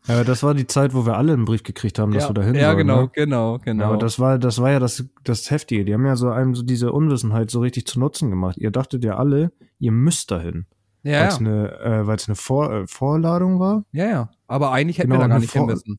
Ja, 0.08 0.24
das 0.24 0.42
war 0.42 0.54
die 0.54 0.66
Zeit, 0.66 0.92
wo 0.92 1.06
wir 1.06 1.16
alle 1.16 1.34
einen 1.34 1.44
Brief 1.44 1.62
gekriegt 1.62 1.98
haben, 2.00 2.10
dass 2.12 2.24
ja, 2.24 2.30
wir 2.30 2.34
da 2.34 2.42
hin 2.42 2.54
Ja, 2.56 2.68
sollen, 2.72 2.78
genau, 2.78 3.02
ne? 3.02 3.10
genau, 3.12 3.58
genau. 3.58 3.82
Ja, 3.84 3.88
aber 3.90 3.98
das 3.98 4.18
war, 4.18 4.38
das 4.40 4.60
war 4.60 4.70
ja 4.72 4.80
das, 4.80 5.04
das 5.22 5.50
Heftige. 5.52 5.84
Die 5.84 5.94
haben 5.94 6.04
ja 6.04 6.16
so 6.16 6.30
einem 6.30 6.54
so 6.56 6.62
diese 6.64 6.90
Unwissenheit 6.90 7.50
so 7.50 7.60
richtig 7.60 7.86
zu 7.86 8.00
Nutzen 8.00 8.28
gemacht. 8.28 8.56
Ihr 8.58 8.72
dachtet 8.72 9.04
ja 9.04 9.16
alle, 9.18 9.52
ihr 9.78 9.92
müsst 9.92 10.32
dahin. 10.32 10.66
ja, 11.04 11.20
Weil 11.20 11.28
es 11.28 11.34
ja. 11.34 11.38
eine, 11.40 11.78
äh, 11.80 12.06
weil's 12.08 12.28
eine 12.28 12.34
Vor 12.34 12.72
äh, 12.72 12.86
Vorladung 12.88 13.60
war. 13.60 13.84
ja, 13.92 14.06
ja. 14.08 14.30
Aber 14.48 14.72
eigentlich 14.72 14.98
hätten 14.98 15.10
Genau, 15.10 15.20
wir 15.20 15.24
da 15.24 15.28
gar 15.28 15.38
nicht 15.38 15.52
hin 15.52 15.66
müssen. 15.66 15.98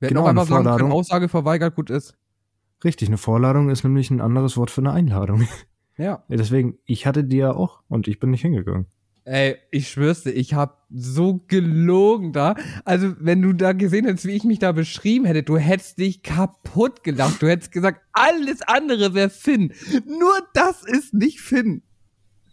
Wir 0.00 0.06
hätten 0.06 0.14
Genau, 0.14 0.22
auch 0.22 0.30
eine 0.30 0.40
einfach 0.40 0.64
sagen 0.64 0.78
können. 0.78 0.92
Aussage 0.92 1.28
verweigert, 1.28 1.76
gut 1.76 1.90
ist. 1.90 2.16
Richtig, 2.84 3.08
eine 3.08 3.16
Vorladung 3.18 3.70
ist 3.70 3.82
nämlich 3.84 4.10
ein 4.10 4.20
anderes 4.20 4.56
Wort 4.56 4.70
für 4.70 4.80
eine 4.82 4.92
Einladung. 4.92 5.46
Ja. 5.96 6.24
Deswegen, 6.28 6.76
ich 6.86 7.06
hatte 7.06 7.22
die 7.22 7.36
ja 7.36 7.52
auch 7.54 7.84
und 7.86 8.08
ich 8.08 8.18
bin 8.18 8.32
nicht 8.32 8.42
hingegangen. 8.42 8.86
Ey, 9.22 9.54
ich 9.70 9.88
schwör's 9.88 10.24
dir, 10.24 10.32
ich 10.32 10.52
hab 10.52 10.84
so 10.90 11.44
gelogen 11.46 12.32
da. 12.32 12.56
Also, 12.84 13.14
wenn 13.20 13.40
du 13.40 13.52
da 13.52 13.72
gesehen 13.74 14.04
hättest, 14.04 14.26
wie 14.26 14.32
ich 14.32 14.42
mich 14.42 14.58
da 14.58 14.72
beschrieben 14.72 15.24
hätte, 15.24 15.44
du 15.44 15.56
hättest 15.56 15.98
dich 15.98 16.24
kaputt 16.24 17.04
gelacht. 17.04 17.40
Du 17.40 17.46
hättest 17.48 17.70
gesagt, 17.70 18.00
alles 18.12 18.60
andere 18.62 19.14
wäre 19.14 19.30
Finn. 19.30 19.72
Nur 20.04 20.34
das 20.52 20.82
ist 20.82 21.14
nicht 21.14 21.40
Finn. 21.40 21.82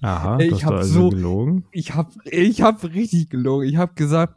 Aha, 0.03 0.37
Ich 0.39 0.51
das 0.51 0.59
ist 0.59 0.65
hab 0.65 0.73
also 0.73 0.93
so- 0.93 1.09
gelogen. 1.09 1.65
Ich 1.71 1.95
hab, 1.95 2.11
ich 2.25 2.61
hab 2.61 2.83
richtig 2.83 3.31
gelogen. 3.31 3.67
Ich 3.67 3.77
hab 3.77 3.95
gesagt, 3.95 4.35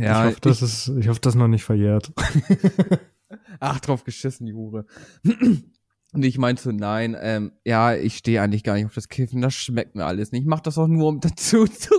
ja, 0.00 0.26
ich, 0.28 0.36
hoffe, 0.36 0.40
das 0.42 0.62
ist, 0.62 0.92
ich 0.96 1.08
hoffe, 1.08 1.18
das 1.20 1.34
ist 1.34 1.38
noch 1.40 1.48
nicht 1.48 1.64
verjährt. 1.64 2.12
ach, 3.60 3.80
drauf 3.80 4.04
geschissen, 4.04 4.46
die 4.46 4.54
Hure. 4.54 4.86
Und 6.14 6.24
ich 6.24 6.36
meinte 6.36 6.62
so, 6.62 6.72
nein, 6.72 7.16
ähm, 7.18 7.52
ja, 7.64 7.94
ich 7.94 8.18
stehe 8.18 8.42
eigentlich 8.42 8.64
gar 8.64 8.74
nicht 8.74 8.84
auf 8.84 8.94
das 8.94 9.08
Kiffen, 9.08 9.40
das 9.40 9.54
schmeckt 9.54 9.94
mir 9.94 10.04
alles 10.04 10.30
nicht. 10.30 10.42
Ich 10.42 10.48
mach 10.48 10.60
das 10.60 10.76
auch 10.76 10.88
nur, 10.88 11.08
um 11.08 11.20
dazu 11.20 11.64
zu 11.66 11.94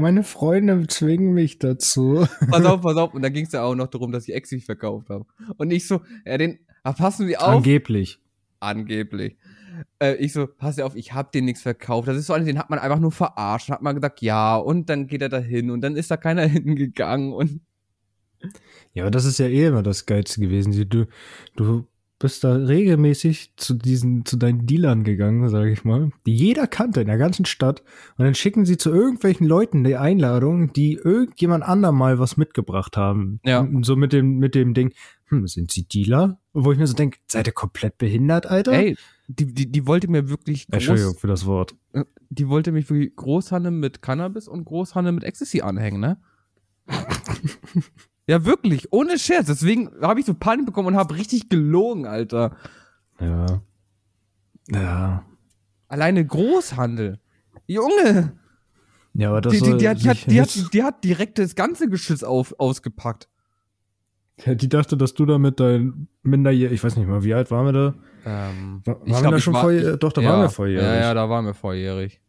Meine 0.00 0.22
Freunde 0.22 0.86
zwingen 0.86 1.32
mich 1.32 1.58
dazu. 1.58 2.26
pass 2.50 2.64
auf, 2.64 2.82
pass 2.82 2.96
auf. 2.96 3.14
Und 3.14 3.22
da 3.22 3.28
ging 3.30 3.46
es 3.46 3.52
ja 3.52 3.62
auch 3.62 3.74
noch 3.74 3.88
darum, 3.88 4.12
dass 4.12 4.28
ich 4.28 4.34
Exi 4.34 4.60
verkauft 4.60 5.08
habe. 5.10 5.24
Und 5.56 5.70
ich 5.70 5.86
so, 5.86 6.02
ja, 6.24 6.38
den, 6.38 6.58
ah, 6.82 6.92
passen 6.92 7.26
Sie 7.26 7.36
auf. 7.36 7.48
Angeblich. 7.48 8.20
Angeblich. 8.60 9.36
Äh, 9.98 10.14
ich 10.16 10.32
so, 10.32 10.46
pass 10.46 10.78
auf, 10.78 10.94
ich 10.94 11.14
hab 11.14 11.32
den 11.32 11.44
nichts 11.44 11.62
verkauft. 11.62 12.08
Das 12.08 12.16
ist 12.16 12.26
so 12.26 12.32
einer, 12.32 12.44
den 12.44 12.58
hat 12.58 12.70
man 12.70 12.78
einfach 12.78 12.98
nur 12.98 13.12
verarscht. 13.12 13.68
Dann 13.68 13.76
hat 13.76 13.82
man 13.82 13.94
gesagt, 13.94 14.20
ja, 14.20 14.56
und 14.56 14.88
dann 14.90 15.06
geht 15.06 15.22
er 15.22 15.28
da 15.28 15.38
hin 15.38 15.70
und 15.70 15.80
dann 15.80 15.96
ist 15.96 16.10
da 16.10 16.16
keiner 16.16 16.42
hingegangen 16.46 17.32
und 17.32 17.60
Ja, 18.92 19.04
aber 19.04 19.10
das 19.10 19.24
ist 19.24 19.38
ja 19.38 19.46
eh 19.46 19.66
immer 19.66 19.82
das 19.82 20.06
Geilste 20.06 20.40
gewesen. 20.40 20.72
Du, 20.88 21.06
du 21.56 21.86
bist 22.18 22.42
da 22.42 22.54
regelmäßig 22.54 23.52
zu 23.56 23.74
diesen, 23.74 24.24
zu 24.24 24.36
deinen 24.36 24.66
Dealern 24.66 25.04
gegangen, 25.04 25.48
sage 25.48 25.70
ich 25.70 25.84
mal, 25.84 26.10
die 26.26 26.34
jeder 26.34 26.66
kannte 26.66 27.00
in 27.00 27.06
der 27.06 27.18
ganzen 27.18 27.44
Stadt. 27.44 27.82
Und 28.16 28.24
dann 28.24 28.34
schicken 28.34 28.64
sie 28.64 28.76
zu 28.76 28.90
irgendwelchen 28.90 29.46
Leuten 29.46 29.84
die 29.84 29.96
Einladung, 29.96 30.72
die 30.72 30.94
irgendjemand 30.94 31.64
anderem 31.64 31.96
mal 31.96 32.18
was 32.18 32.36
mitgebracht 32.36 32.96
haben. 32.96 33.40
Ja. 33.44 33.60
Und 33.60 33.84
So 33.84 33.94
mit 33.94 34.12
dem, 34.12 34.38
mit 34.38 34.54
dem 34.54 34.74
Ding, 34.74 34.92
hm, 35.26 35.46
sind 35.46 35.70
sie 35.70 35.84
Dealer? 35.86 36.40
Wo 36.52 36.72
ich 36.72 36.78
mir 36.78 36.86
so 36.86 36.94
denke, 36.94 37.18
seid 37.28 37.46
ihr 37.46 37.52
komplett 37.52 37.98
behindert, 37.98 38.46
Alter? 38.46 38.72
ey, 38.72 38.96
die, 39.28 39.52
die, 39.52 39.70
die 39.70 39.86
wollte 39.86 40.08
mir 40.08 40.28
wirklich 40.28 40.66
Entschuldigung 40.70 41.12
groß, 41.12 41.20
für 41.20 41.26
das 41.26 41.46
Wort. 41.46 41.76
die 42.30 42.48
wollte 42.48 42.72
mich 42.72 42.88
wirklich 42.90 43.14
Großhanne 43.14 43.70
mit 43.70 44.02
Cannabis 44.02 44.48
und 44.48 44.64
Großhanne 44.64 45.12
mit 45.12 45.22
Ecstasy 45.22 45.60
anhängen, 45.60 46.00
ne? 46.00 46.18
ja, 48.28 48.44
wirklich, 48.44 48.92
ohne 48.92 49.18
Scherz. 49.18 49.46
Deswegen 49.46 49.90
habe 50.00 50.20
ich 50.20 50.26
so 50.26 50.34
Panik 50.34 50.66
bekommen 50.66 50.88
und 50.88 50.96
habe 50.96 51.14
richtig 51.16 51.48
gelogen, 51.48 52.06
Alter. 52.06 52.56
Ja. 53.20 53.62
Ja. 54.70 55.24
Alleine 55.88 56.24
Großhandel. 56.26 57.18
Junge, 57.66 58.32
Ja, 59.14 59.30
aber 59.30 59.40
das 59.40 59.52
die, 59.54 59.60
die, 59.60 59.76
die, 59.78 59.88
hat, 59.88 60.02
die, 60.02 60.08
hat, 60.10 60.18
die, 60.30 60.40
hat, 60.40 60.72
die 60.74 60.82
hat 60.84 61.04
direkt 61.04 61.38
das 61.38 61.54
ganze 61.54 61.88
Geschütz 61.88 62.22
auf, 62.22 62.54
ausgepackt. 62.58 63.28
Ja, 64.44 64.54
die 64.54 64.68
dachte, 64.68 64.96
dass 64.96 65.14
du 65.14 65.26
da 65.26 65.36
mit 65.38 65.58
deinem 65.58 66.06
Minderjährigen, 66.22 66.74
ich 66.76 66.84
weiß 66.84 66.96
nicht 66.96 67.08
mal, 67.08 67.24
wie 67.24 67.34
alt 67.34 67.50
waren 67.50 67.66
wir 67.66 67.72
da? 67.72 67.94
Ähm, 68.24 68.82
War, 68.84 69.00
Ich 69.04 69.12
waren 69.12 69.24
wir 69.24 69.30
da 69.32 69.40
schon 69.40 69.54
war- 69.54 69.62
vorjährig? 69.62 69.94
ich- 69.94 69.98
Doch, 69.98 70.12
da 70.12 70.20
ja, 70.20 70.30
waren 70.30 70.42
wir 70.42 70.50
vorjährig. 70.50 70.86
Ja, 70.86 70.94
ja, 71.00 71.14
da 71.14 71.28
waren 71.28 71.44
wir 71.46 71.54
volljährig. 71.54 72.20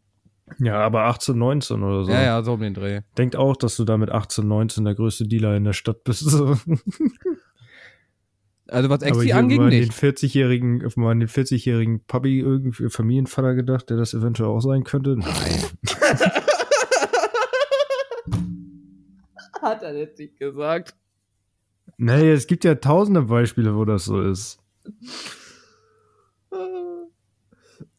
Ja, 0.58 0.80
aber 0.80 1.04
18, 1.04 1.38
19 1.38 1.82
oder 1.82 2.04
so. 2.04 2.10
Ja, 2.10 2.22
ja, 2.22 2.42
so 2.42 2.54
um 2.54 2.60
den 2.60 2.74
Dreh. 2.74 3.00
Denkt 3.16 3.36
auch, 3.36 3.56
dass 3.56 3.76
du 3.76 3.84
da 3.84 3.96
mit 3.96 4.10
18, 4.10 4.46
19 4.46 4.84
der 4.84 4.94
größte 4.94 5.26
Dealer 5.26 5.56
in 5.56 5.64
der 5.64 5.72
Stadt 5.72 6.04
bist. 6.04 6.20
So. 6.20 6.56
Also 8.70 8.88
was 8.88 9.02
aber 9.02 9.10
Exi 9.10 9.24
hier 9.24 9.36
anging, 9.36 9.58
mal 9.58 9.64
an 9.64 9.70
den 9.72 9.80
nicht. 9.80 9.92
40-jährigen, 9.92 10.88
mal 10.94 11.10
an 11.10 11.18
den 11.18 11.28
40-jährigen 11.28 12.04
Papi, 12.06 12.38
irgendwie 12.38 12.88
Familienvater 12.88 13.56
gedacht, 13.56 13.90
der 13.90 13.96
das 13.96 14.14
eventuell 14.14 14.48
auch 14.48 14.60
sein 14.60 14.84
könnte. 14.84 15.16
Nein. 15.16 15.64
Hat 19.60 19.82
er 19.82 19.96
jetzt 19.96 20.20
nicht 20.20 20.38
gesagt. 20.38 20.94
Nee, 21.98 22.30
es 22.30 22.46
gibt 22.46 22.62
ja 22.64 22.76
tausende 22.76 23.22
Beispiele, 23.22 23.74
wo 23.74 23.84
das 23.84 24.04
so 24.04 24.22
ist. 24.22 24.60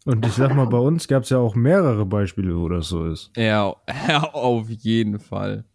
Und 0.05 0.25
ich 0.25 0.34
sag 0.34 0.55
mal, 0.55 0.65
bei 0.65 0.79
uns 0.79 1.08
gab 1.08 1.24
es 1.24 1.29
ja 1.29 1.38
auch 1.38 1.55
mehrere 1.55 2.05
Beispiele, 2.05 2.58
wo 2.58 2.67
das 2.70 2.88
so 2.88 3.05
ist. 3.05 3.31
Ja, 3.38 3.75
ja, 4.08 4.24
auf 4.34 4.70
jeden 4.70 5.20
Fall. 5.20 5.65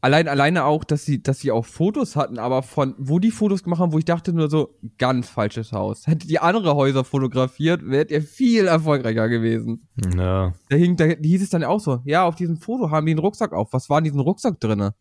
Allein, 0.00 0.28
alleine 0.28 0.64
auch, 0.64 0.84
dass 0.84 1.04
sie, 1.04 1.22
dass 1.22 1.40
sie 1.40 1.50
auch 1.50 1.66
Fotos 1.66 2.14
hatten, 2.14 2.38
aber 2.38 2.62
von, 2.62 2.94
wo 2.98 3.18
die 3.18 3.32
Fotos 3.32 3.64
gemacht 3.64 3.80
haben, 3.80 3.92
wo 3.92 3.98
ich 3.98 4.04
dachte 4.04 4.32
nur 4.32 4.48
so, 4.48 4.76
ganz 4.96 5.28
falsches 5.28 5.72
Haus. 5.72 6.06
Hättet 6.06 6.30
ihr 6.30 6.44
andere 6.44 6.76
Häuser 6.76 7.02
fotografiert, 7.02 7.84
wärt 7.84 8.12
ihr 8.12 8.22
viel 8.22 8.68
erfolgreicher 8.68 9.28
gewesen. 9.28 9.88
Ja. 10.16 10.52
Da 10.68 10.76
hing, 10.76 10.96
da 10.96 11.04
hieß 11.04 11.42
es 11.42 11.50
dann 11.50 11.64
auch 11.64 11.80
so, 11.80 12.00
ja, 12.04 12.24
auf 12.24 12.36
diesem 12.36 12.58
Foto 12.58 12.90
haben 12.90 13.06
die 13.06 13.12
einen 13.12 13.18
Rucksack 13.18 13.52
auf. 13.52 13.72
Was 13.72 13.90
war 13.90 13.98
in 13.98 14.04
diesem 14.04 14.20
Rucksack 14.20 14.60
drinne? 14.60 14.94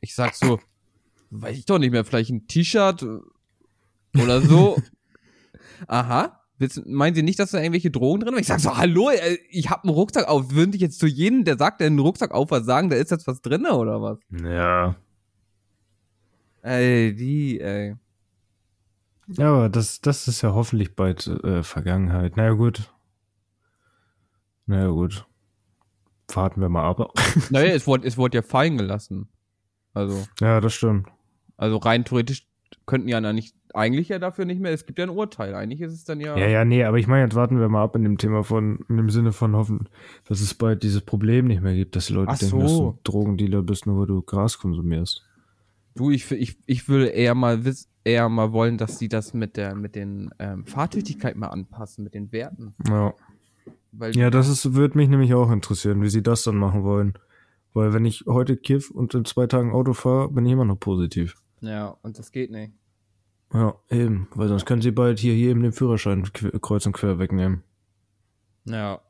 Ich 0.00 0.14
sag 0.14 0.36
so, 0.36 0.60
weiß 1.30 1.58
ich 1.58 1.66
doch 1.66 1.80
nicht 1.80 1.90
mehr, 1.90 2.04
vielleicht 2.04 2.30
ein 2.30 2.46
T-Shirt 2.46 3.04
oder 4.14 4.40
so. 4.40 4.76
Aha. 5.88 6.37
Willst, 6.58 6.84
meinen 6.86 7.14
Sie 7.14 7.22
nicht, 7.22 7.38
dass 7.38 7.52
da 7.52 7.58
irgendwelche 7.58 7.90
Drogen 7.90 8.20
drin 8.20 8.34
sind? 8.34 8.40
Ich 8.40 8.48
sag 8.48 8.58
so, 8.58 8.76
hallo, 8.76 9.10
äh, 9.10 9.38
ich 9.48 9.70
hab 9.70 9.84
einen 9.84 9.94
Rucksack 9.94 10.26
auf. 10.26 10.50
Würden 10.50 10.74
ich 10.74 10.80
jetzt 10.80 10.98
zu 10.98 11.06
jedem, 11.06 11.44
der 11.44 11.56
sagt, 11.56 11.80
der 11.80 11.86
einen 11.86 12.00
Rucksack 12.00 12.32
auf 12.32 12.50
was 12.50 12.64
sagen, 12.64 12.90
da 12.90 12.96
ist 12.96 13.12
jetzt 13.12 13.28
was 13.28 13.40
drinne 13.40 13.74
oder 13.74 14.02
was? 14.02 14.18
Ja. 14.30 14.96
Ey, 16.62 17.14
die, 17.14 17.60
ey. 17.60 17.94
Ja, 19.28 19.52
aber 19.52 19.68
das, 19.68 20.00
das 20.00 20.26
ist 20.26 20.42
ja 20.42 20.52
hoffentlich 20.52 20.96
bald 20.96 21.26
äh, 21.26 21.62
Vergangenheit. 21.62 22.36
Naja, 22.36 22.52
gut. 22.52 22.92
Naja, 24.66 24.88
gut. 24.88 25.26
Warten 26.32 26.60
wir 26.60 26.68
mal 26.68 26.88
ab. 26.88 27.12
Naja, 27.50 27.72
es 27.72 27.86
wurde, 27.86 28.06
es 28.06 28.16
wurde 28.16 28.38
ja 28.38 28.42
fallen 28.42 28.78
gelassen. 28.78 29.28
Also, 29.94 30.26
ja, 30.40 30.60
das 30.60 30.74
stimmt. 30.74 31.08
also 31.56 31.76
rein 31.76 32.04
theoretisch 32.04 32.47
könnten 32.88 33.08
ja 33.08 33.20
dann 33.20 33.36
nicht, 33.36 33.54
eigentlich 33.74 34.08
ja 34.08 34.18
dafür 34.18 34.44
nicht 34.46 34.60
mehr, 34.60 34.72
es 34.72 34.86
gibt 34.86 34.98
ja 34.98 35.04
ein 35.04 35.10
Urteil. 35.10 35.54
Eigentlich 35.54 35.80
ist 35.82 35.92
es 35.92 36.04
dann 36.04 36.20
ja. 36.20 36.36
Ja, 36.36 36.48
ja, 36.48 36.64
nee, 36.64 36.82
aber 36.82 36.98
ich 36.98 37.06
meine, 37.06 37.24
jetzt 37.24 37.36
warten 37.36 37.60
wir 37.60 37.68
mal 37.68 37.84
ab 37.84 37.94
in 37.94 38.02
dem 38.02 38.18
Thema 38.18 38.42
von, 38.42 38.80
in 38.88 38.96
dem 38.96 39.10
Sinne 39.10 39.32
von 39.32 39.54
hoffen, 39.54 39.88
dass 40.26 40.40
es 40.40 40.54
bald 40.54 40.82
dieses 40.82 41.02
Problem 41.02 41.46
nicht 41.46 41.62
mehr 41.62 41.74
gibt, 41.74 41.94
dass 41.94 42.06
die 42.06 42.14
Leute 42.14 42.32
Ach 42.32 42.38
denken, 42.38 42.60
dass 42.60 42.70
so. 42.72 42.92
du 42.92 42.98
Drogendealer 43.04 43.62
bist, 43.62 43.86
nur 43.86 44.00
weil 44.00 44.06
du 44.06 44.22
Gras 44.22 44.58
konsumierst. 44.58 45.22
Du, 45.94 46.10
ich, 46.10 46.30
ich, 46.32 46.58
ich 46.66 46.88
würde 46.88 47.08
eher 47.08 47.34
mal 47.34 47.64
wiss, 47.64 47.88
eher 48.04 48.28
mal 48.28 48.52
wollen, 48.52 48.78
dass 48.78 48.98
sie 48.98 49.08
das 49.08 49.34
mit 49.34 49.56
der, 49.56 49.74
mit 49.74 49.94
den 49.94 50.30
ähm, 50.38 50.64
Fahrtüchtigkeit 50.64 51.36
mal 51.36 51.48
anpassen, 51.48 52.04
mit 52.04 52.14
den 52.14 52.32
Werten. 52.32 52.74
Ja. 52.88 53.14
Weil 53.92 54.16
Ja, 54.16 54.30
das 54.30 54.48
ist, 54.48 54.74
würde 54.74 54.96
mich 54.96 55.08
nämlich 55.08 55.34
auch 55.34 55.50
interessieren, 55.50 56.02
wie 56.02 56.08
sie 56.08 56.22
das 56.22 56.42
dann 56.42 56.56
machen 56.56 56.84
wollen. 56.84 57.14
Weil 57.74 57.92
wenn 57.92 58.06
ich 58.06 58.24
heute 58.26 58.56
kiff 58.56 58.90
und 58.90 59.14
in 59.14 59.26
zwei 59.26 59.46
Tagen 59.46 59.72
Auto 59.72 59.92
fahre, 59.92 60.30
bin 60.30 60.46
ich 60.46 60.52
immer 60.52 60.64
noch 60.64 60.80
positiv. 60.80 61.36
ja, 61.60 61.96
und 62.02 62.18
das 62.18 62.32
geht 62.32 62.50
nicht. 62.50 62.72
Ja, 63.52 63.74
eben. 63.90 64.28
Weil 64.34 64.48
sonst 64.48 64.66
können 64.66 64.82
sie 64.82 64.90
bald 64.90 65.18
hier 65.18 65.34
jedem 65.34 65.62
den 65.62 65.72
Führerschein 65.72 66.24
kreuz 66.60 66.86
und 66.86 66.92
quer 66.92 67.18
wegnehmen. 67.18 67.62
Ja. 68.64 69.00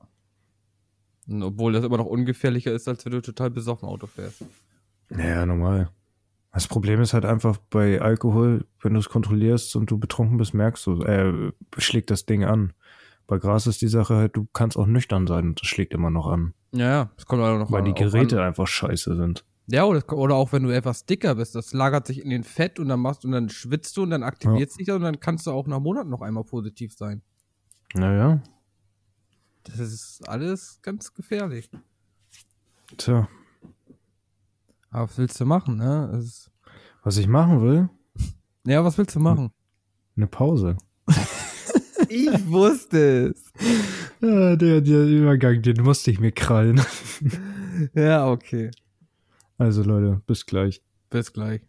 Und 1.26 1.42
obwohl 1.42 1.72
das 1.72 1.84
immer 1.84 1.98
noch 1.98 2.06
ungefährlicher 2.06 2.72
ist, 2.72 2.88
als 2.88 3.04
wenn 3.04 3.12
du 3.12 3.20
total 3.20 3.50
besoffen 3.50 3.88
Auto 3.88 4.06
fährst. 4.06 4.44
Naja, 5.10 5.44
normal. 5.44 5.90
Das 6.52 6.66
Problem 6.66 7.00
ist 7.00 7.12
halt 7.14 7.24
einfach 7.24 7.58
bei 7.70 8.00
Alkohol, 8.00 8.66
wenn 8.80 8.94
du 8.94 9.00
es 9.00 9.08
kontrollierst 9.08 9.76
und 9.76 9.90
du 9.90 9.98
betrunken 9.98 10.38
bist, 10.38 10.54
merkst 10.54 10.86
du, 10.86 11.02
äh, 11.02 11.52
schlägt 11.76 12.10
das 12.10 12.24
Ding 12.24 12.44
an. 12.44 12.72
Bei 13.26 13.38
Gras 13.38 13.66
ist 13.66 13.82
die 13.82 13.88
Sache 13.88 14.16
halt, 14.16 14.36
du 14.36 14.48
kannst 14.54 14.78
auch 14.78 14.86
nüchtern 14.86 15.26
sein 15.26 15.48
und 15.48 15.60
das 15.60 15.68
schlägt 15.68 15.92
immer 15.92 16.10
noch 16.10 16.26
an. 16.26 16.54
Ja, 16.72 16.88
ja, 16.88 17.10
das 17.16 17.26
kommt 17.26 17.42
auch 17.42 17.58
noch 17.58 17.70
Weil 17.70 17.84
die 17.84 17.92
auch 17.92 17.96
Geräte 17.96 18.40
An. 18.40 18.48
einfach 18.48 18.66
scheiße 18.66 19.14
sind. 19.16 19.44
Ja, 19.70 19.84
oder, 19.84 20.10
oder 20.14 20.34
auch 20.34 20.52
wenn 20.52 20.62
du 20.62 20.70
etwas 20.74 21.04
dicker 21.04 21.34
bist, 21.34 21.54
das 21.54 21.74
lagert 21.74 22.06
sich 22.06 22.22
in 22.22 22.30
den 22.30 22.42
Fett 22.42 22.78
und 22.80 22.88
dann 22.88 23.00
machst 23.00 23.24
und 23.26 23.32
dann 23.32 23.50
schwitzt 23.50 23.94
du 23.98 24.02
und 24.02 24.10
dann 24.10 24.22
aktiviert 24.22 24.72
sich 24.72 24.86
das 24.86 24.96
und 24.96 25.02
dann 25.02 25.20
kannst 25.20 25.46
du 25.46 25.50
auch 25.50 25.66
nach 25.66 25.78
Monaten 25.80 26.08
noch 26.08 26.22
einmal 26.22 26.44
positiv 26.44 26.94
sein. 26.94 27.20
Naja, 27.94 28.42
Das 29.64 29.78
ist 29.78 30.26
alles 30.26 30.78
ganz 30.82 31.12
gefährlich. 31.12 31.70
tja. 32.96 33.28
Aber 34.90 35.04
was 35.04 35.18
willst 35.18 35.38
du 35.38 35.44
machen, 35.44 35.76
ne? 35.76 36.10
Es 36.18 36.50
Was 37.02 37.18
ich 37.18 37.28
machen 37.28 37.60
will, 37.60 37.90
ja, 38.64 38.82
was 38.84 38.96
willst 38.96 39.14
du 39.16 39.20
machen? 39.20 39.50
eine 40.16 40.26
Pause. 40.26 40.76
ich 42.08 42.46
wusste 42.48 43.28
es. 43.34 43.52
Ja, 44.20 44.56
der, 44.56 44.80
der 44.80 45.04
Übergang, 45.04 45.60
den 45.62 45.82
musste 45.82 46.10
ich 46.10 46.20
mir 46.20 46.32
krallen. 46.32 46.80
ja, 47.94 48.28
okay. 48.30 48.70
Also 49.58 49.82
Leute, 49.82 50.22
bis 50.26 50.46
gleich. 50.46 50.82
Bis 51.10 51.32
gleich. 51.32 51.60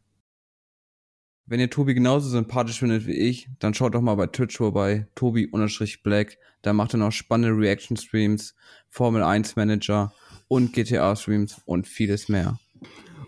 Wenn 1.48 1.60
ihr 1.60 1.72
Tobi 1.72 1.96
genauso 1.96 2.30
sympathisch 2.30 2.78
findet 2.78 3.08
wie 3.08 3.14
ich, 3.14 3.50
dann 3.58 3.74
schaut 3.74 3.96
doch 3.96 4.02
mal 4.02 4.14
bei 4.14 4.28
Twitch 4.28 4.58
vorbei, 4.58 5.08
Tobi-Black. 5.16 6.38
Da 6.62 6.74
macht 6.74 6.94
er 6.94 6.98
noch 6.98 7.12
spannende 7.12 7.58
Reaction-Streams, 7.58 8.54
Formel 8.88 9.24
1 9.24 9.56
Manager 9.56 10.14
und 10.48 10.74
GTA-Streams 10.74 11.64
und 11.66 11.88
vieles 11.88 12.30
mehr. 12.30 12.60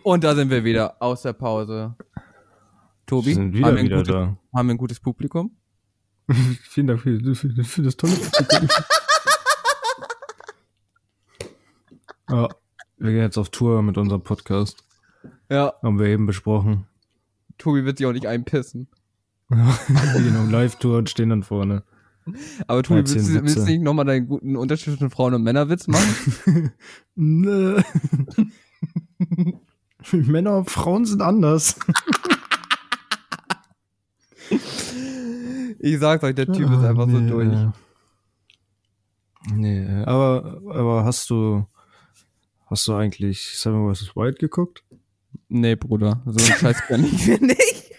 Und 0.04 0.24
da 0.24 0.36
sind 0.36 0.52
wir 0.52 0.64
wieder 0.64 1.02
aus 1.02 1.24
der 1.24 1.34
Pause. 1.34 1.96
Tobi, 3.08 3.34
haben, 3.34 3.54
wir 3.54 3.84
wieder 3.84 3.98
gutes, 3.98 4.14
haben 4.14 4.38
wir 4.68 4.76
ein 4.76 4.78
gutes 4.78 5.00
Publikum? 5.00 5.58
Vielen 6.70 6.86
Dank 6.86 7.02
für, 7.02 7.20
für, 7.34 7.64
für 7.64 7.82
das 7.82 7.98
tolle 7.98 8.14
Publikum. 8.14 8.70
ja, 12.30 12.50
wir 13.02 13.12
gehen 13.12 13.22
jetzt 13.22 13.38
auf 13.38 13.50
Tour 13.50 13.82
mit 13.82 13.98
unserem 13.98 14.22
Podcast. 14.22 14.86
Ja. 15.50 15.74
Haben 15.82 15.98
wir 15.98 16.06
eben 16.06 16.28
besprochen. 16.28 16.86
Tobi 17.58 17.84
wird 17.84 17.98
sich 17.98 18.06
auch 18.06 18.14
nicht 18.14 18.28
einpissen. 18.28 18.90
wir 19.50 20.22
gehen 20.22 20.38
auf 20.38 20.52
Live-Tour 20.52 21.00
und 21.00 21.10
stehen 21.10 21.30
dann 21.30 21.42
vorne. 21.42 21.84
Aber 22.68 22.84
Tobi, 22.84 23.00
willst 23.00 23.16
du, 23.16 23.42
willst 23.42 23.58
du 23.58 23.64
nicht 23.64 23.82
nochmal 23.82 24.06
deinen 24.06 24.28
guten 24.28 24.56
Unterschied 24.56 24.94
zwischen 24.94 25.10
Frauen- 25.10 25.34
und 25.34 25.42
Männerwitz 25.42 25.88
machen? 25.88 26.72
Nö. 27.16 27.82
Männer 30.12 30.58
und 30.58 30.70
Frauen 30.70 31.06
sind 31.06 31.24
anders. 31.24 31.80
ich 35.80 36.00
sag's 36.00 36.24
euch, 36.24 36.36
der 36.36 36.46
Typ 36.46 36.72
ist 36.72 36.84
einfach 36.84 37.08
nee, 37.08 37.14
so 37.14 37.20
durch. 37.28 37.58
Nee, 39.54 40.04
aber, 40.06 40.62
aber 40.70 41.04
hast 41.04 41.30
du, 41.32 41.66
hast 42.72 42.88
du 42.88 42.94
eigentlich 42.94 43.58
Seven 43.58 43.94
vs. 43.94 44.16
Wild 44.16 44.40
geguckt? 44.40 44.84
Nee, 45.50 45.76
Bruder, 45.76 46.22
so 46.26 46.44
ein 46.44 46.58
Scheiß 46.58 46.82
kann 46.88 47.04
ich 47.04 47.28
mir 47.28 47.40
nicht. 47.40 47.92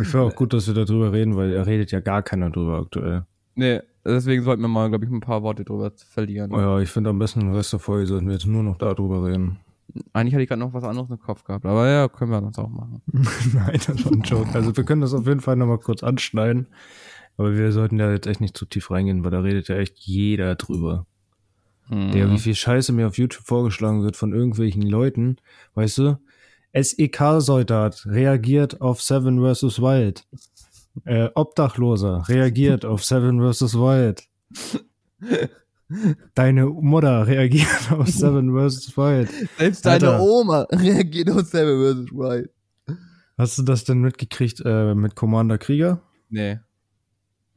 Ich 0.00 0.08
finde 0.08 0.26
auch 0.26 0.34
gut, 0.34 0.52
dass 0.54 0.66
wir 0.66 0.74
darüber 0.74 1.12
reden, 1.12 1.36
weil 1.36 1.52
er 1.52 1.66
redet 1.66 1.92
ja 1.92 2.00
gar 2.00 2.22
keiner 2.22 2.50
drüber 2.50 2.78
aktuell. 2.78 3.26
Nee, 3.54 3.80
deswegen 4.04 4.42
sollten 4.42 4.62
wir 4.62 4.68
mal, 4.68 4.88
glaube 4.88 5.04
ich, 5.04 5.10
ein 5.10 5.20
paar 5.20 5.42
Worte 5.42 5.64
drüber 5.64 5.92
verlieren. 6.08 6.52
Oh 6.52 6.58
ja, 6.58 6.80
ich 6.80 6.88
finde 6.88 7.10
am 7.10 7.18
besten 7.18 7.40
den 7.40 7.54
Rest 7.54 7.72
der 7.72 7.80
Folge 7.80 8.06
sollten 8.06 8.26
wir 8.26 8.32
jetzt 8.34 8.46
nur 8.46 8.62
noch 8.62 8.78
darüber 8.78 9.26
reden. 9.26 9.58
Eigentlich 10.14 10.32
hatte 10.32 10.42
ich 10.44 10.48
gerade 10.48 10.60
noch 10.60 10.72
was 10.72 10.84
anderes 10.84 11.10
im 11.10 11.20
Kopf 11.20 11.44
gehabt, 11.44 11.66
aber 11.66 11.86
ja, 11.86 12.08
können 12.08 12.30
wir 12.30 12.40
das 12.40 12.58
auch 12.58 12.70
machen. 12.70 13.02
Nein, 13.52 13.78
das 13.86 14.04
war 14.04 14.12
ein 14.12 14.22
Joke. 14.22 14.48
Also 14.54 14.74
wir 14.74 14.84
können 14.84 15.02
das 15.02 15.12
auf 15.12 15.26
jeden 15.26 15.40
Fall 15.40 15.56
nochmal 15.56 15.78
kurz 15.78 16.02
anschneiden. 16.02 16.68
Aber 17.36 17.54
wir 17.56 17.72
sollten 17.72 17.98
da 17.98 18.10
jetzt 18.10 18.26
echt 18.26 18.40
nicht 18.40 18.56
zu 18.56 18.64
tief 18.64 18.90
reingehen, 18.90 19.24
weil 19.24 19.30
da 19.30 19.40
redet 19.40 19.68
ja 19.68 19.76
echt 19.76 19.98
jeder 19.98 20.54
drüber. 20.54 21.06
Mhm. 21.92 22.12
Der, 22.12 22.30
wie 22.30 22.38
viel 22.38 22.54
Scheiße 22.54 22.92
mir 22.92 23.06
auf 23.06 23.18
YouTube 23.18 23.46
vorgeschlagen 23.46 24.02
wird 24.02 24.16
von 24.16 24.32
irgendwelchen 24.32 24.80
Leuten, 24.82 25.36
weißt 25.74 25.98
du? 25.98 26.18
SEK-Soldat 26.72 28.06
reagiert 28.06 28.80
auf 28.80 29.02
Seven 29.02 29.38
vs. 29.38 29.78
Wild. 29.82 30.24
Äh, 31.04 31.28
Obdachloser 31.34 32.24
reagiert 32.28 32.86
auf 32.86 33.04
Seven 33.04 33.40
vs. 33.40 33.74
Wild. 33.74 34.22
Deine 36.34 36.64
Mutter 36.64 37.26
reagiert 37.26 37.92
auf 37.92 38.08
Seven 38.08 38.56
vs. 38.56 38.96
Wild. 38.96 39.28
Selbst 39.58 39.84
deine 39.84 40.12
Alter. 40.12 40.22
Oma 40.22 40.66
reagiert 40.70 41.30
auf 41.30 41.42
Seven 41.42 42.06
vs. 42.06 42.12
Wild. 42.12 42.50
Hast 43.36 43.58
du 43.58 43.62
das 43.64 43.84
denn 43.84 44.00
mitgekriegt 44.00 44.62
äh, 44.64 44.94
mit 44.94 45.14
Commander 45.14 45.58
Krieger? 45.58 46.00
Nee. 46.30 46.58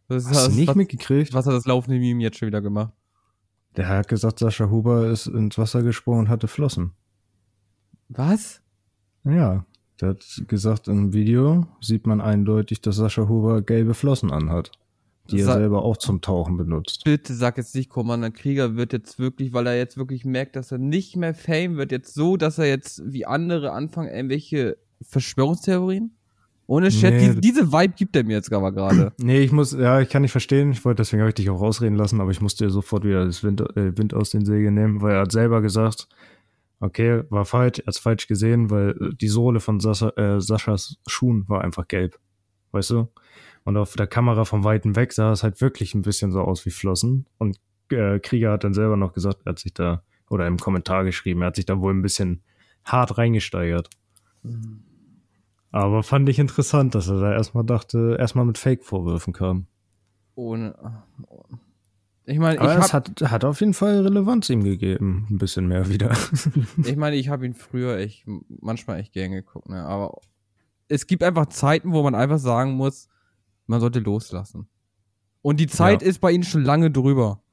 Das 0.09 0.25
Hast 0.27 0.47
du 0.47 0.51
nicht 0.51 0.67
was, 0.67 0.75
mitgekriegt? 0.75 1.33
Was 1.33 1.45
hat 1.45 1.53
das 1.53 1.65
laufende 1.65 1.99
Meme 1.99 2.21
jetzt 2.21 2.37
schon 2.37 2.47
wieder 2.47 2.61
gemacht? 2.61 2.91
Der 3.77 3.89
hat 3.89 4.07
gesagt, 4.07 4.39
Sascha 4.39 4.69
Huber 4.69 5.07
ist 5.07 5.27
ins 5.27 5.57
Wasser 5.57 5.83
gesprungen 5.83 6.21
und 6.21 6.29
hatte 6.29 6.47
Flossen. 6.47 6.91
Was? 8.09 8.61
Ja. 9.23 9.65
Der 10.01 10.09
hat 10.09 10.43
gesagt, 10.47 10.87
im 10.87 11.13
Video 11.13 11.67
sieht 11.81 12.05
man 12.05 12.21
eindeutig, 12.21 12.81
dass 12.81 12.97
Sascha 12.97 13.27
Huber 13.27 13.61
gelbe 13.61 13.93
Flossen 13.93 14.31
anhat 14.31 14.71
die 15.31 15.39
er 15.39 15.53
selber 15.53 15.83
auch 15.83 15.97
zum 15.97 16.21
Tauchen 16.21 16.57
benutzt. 16.57 17.03
Bitte 17.03 17.33
sag 17.33 17.57
jetzt 17.57 17.75
nicht, 17.75 17.89
Commander 17.89 18.31
Krieger 18.31 18.75
wird 18.75 18.93
jetzt 18.93 19.19
wirklich, 19.19 19.53
weil 19.53 19.67
er 19.67 19.77
jetzt 19.77 19.97
wirklich 19.97 20.25
merkt, 20.25 20.55
dass 20.55 20.71
er 20.71 20.77
nicht 20.77 21.15
mehr 21.15 21.33
Fame 21.33 21.77
wird, 21.77 21.91
jetzt 21.91 22.13
so, 22.13 22.37
dass 22.37 22.57
er 22.57 22.67
jetzt 22.67 23.01
wie 23.05 23.25
andere 23.25 23.71
anfangen, 23.71 24.09
irgendwelche 24.09 24.77
Verschwörungstheorien? 25.01 26.15
Ohne 26.67 26.89
Chat, 26.89 27.13
nee. 27.13 27.19
diese, 27.19 27.41
diese 27.41 27.71
Vibe 27.71 27.93
gibt 27.95 28.15
er 28.15 28.23
mir 28.23 28.33
jetzt 28.33 28.51
aber 28.51 28.71
gerade. 28.71 29.13
Nee, 29.21 29.39
ich 29.41 29.51
muss, 29.51 29.71
ja, 29.73 30.01
ich 30.01 30.09
kann 30.09 30.23
nicht 30.23 30.31
verstehen. 30.31 30.71
Ich 30.71 30.83
wollte, 30.83 31.01
deswegen 31.01 31.21
habe 31.21 31.29
ich 31.29 31.35
dich 31.35 31.49
auch 31.49 31.61
rausreden 31.61 31.97
lassen, 31.97 32.19
aber 32.21 32.31
ich 32.31 32.41
musste 32.41 32.65
dir 32.65 32.71
sofort 32.71 33.03
wieder 33.03 33.25
das 33.25 33.43
Wind, 33.43 33.61
äh, 33.61 33.97
Wind 33.97 34.13
aus 34.13 34.31
den 34.31 34.45
Segeln 34.45 34.73
nehmen, 34.73 35.01
weil 35.01 35.13
er 35.13 35.21
hat 35.21 35.31
selber 35.31 35.61
gesagt, 35.61 36.07
okay, 36.79 37.23
war 37.29 37.45
falsch, 37.45 37.79
er 37.79 37.87
hat 37.87 37.97
falsch 37.97 38.27
gesehen, 38.27 38.69
weil 38.69 38.95
die 39.21 39.27
Sohle 39.27 39.59
von 39.59 39.79
Sascha, 39.79 40.09
äh, 40.17 40.41
Saschas 40.41 40.97
Schuhen 41.07 41.47
war 41.47 41.63
einfach 41.63 41.87
gelb. 41.87 42.17
Weißt 42.71 42.89
du? 42.89 43.09
Und 43.63 43.77
auf 43.77 43.93
der 43.93 44.07
Kamera 44.07 44.45
von 44.45 44.63
Weitem 44.63 44.95
weg 44.95 45.13
sah 45.13 45.31
es 45.31 45.43
halt 45.43 45.61
wirklich 45.61 45.93
ein 45.95 46.01
bisschen 46.01 46.31
so 46.31 46.41
aus 46.41 46.65
wie 46.65 46.71
Flossen. 46.71 47.25
Und 47.37 47.59
äh, 47.91 48.19
Krieger 48.19 48.51
hat 48.51 48.63
dann 48.63 48.73
selber 48.73 48.97
noch 48.97 49.13
gesagt, 49.13 49.41
er 49.45 49.51
hat 49.51 49.59
sich 49.59 49.73
da, 49.73 50.03
oder 50.29 50.47
im 50.47 50.57
Kommentar 50.57 51.03
geschrieben, 51.03 51.41
er 51.41 51.47
hat 51.47 51.55
sich 51.55 51.65
da 51.65 51.79
wohl 51.79 51.93
ein 51.93 52.01
bisschen 52.01 52.41
hart 52.83 53.17
reingesteigert. 53.17 53.89
Mhm. 54.43 54.83
Aber 55.75 56.03
fand 56.03 56.29
ich 56.29 56.39
interessant, 56.39 56.95
dass 56.95 57.09
er 57.09 57.19
da 57.19 57.33
erstmal 57.33 57.65
dachte, 57.65 58.15
erstmal 58.17 58.45
mit 58.45 58.57
Fake-Vorwürfen 58.57 59.33
kam. 59.33 59.67
Ohne. 60.33 60.73
Ich 62.23 62.39
meine, 62.39 62.61
Aber 62.61 62.77
es 62.77 62.93
hat, 62.93 63.21
hat 63.21 63.43
auf 63.43 63.59
jeden 63.59 63.73
Fall 63.73 63.99
Relevanz 63.99 64.49
ihm 64.49 64.63
gegeben, 64.63 65.27
ein 65.29 65.37
bisschen 65.37 65.67
mehr 65.67 65.89
wieder. 65.89 66.15
ich 66.85 66.95
meine, 66.95 67.17
ich 67.17 67.27
habe 67.27 67.45
ihn 67.45 67.53
früher 67.53 67.97
echt, 67.97 68.25
manchmal 68.61 69.01
echt 69.01 69.11
gern 69.11 69.33
geguckt, 69.33 69.67
ne? 69.67 69.83
Aber 69.83 70.21
es 70.87 71.07
gibt 71.07 71.23
einfach 71.23 71.47
Zeiten, 71.47 71.91
wo 71.91 72.03
man 72.03 72.15
einfach 72.15 72.39
sagen 72.39 72.75
muss, 72.75 73.09
man 73.67 73.81
sollte 73.81 73.99
loslassen. 73.99 74.69
Und 75.41 75.59
die 75.59 75.67
Zeit 75.67 76.01
ja. 76.01 76.07
ist 76.07 76.21
bei 76.21 76.31
ihnen 76.31 76.43
schon 76.43 76.63
lange 76.63 76.89
drüber. 76.89 77.43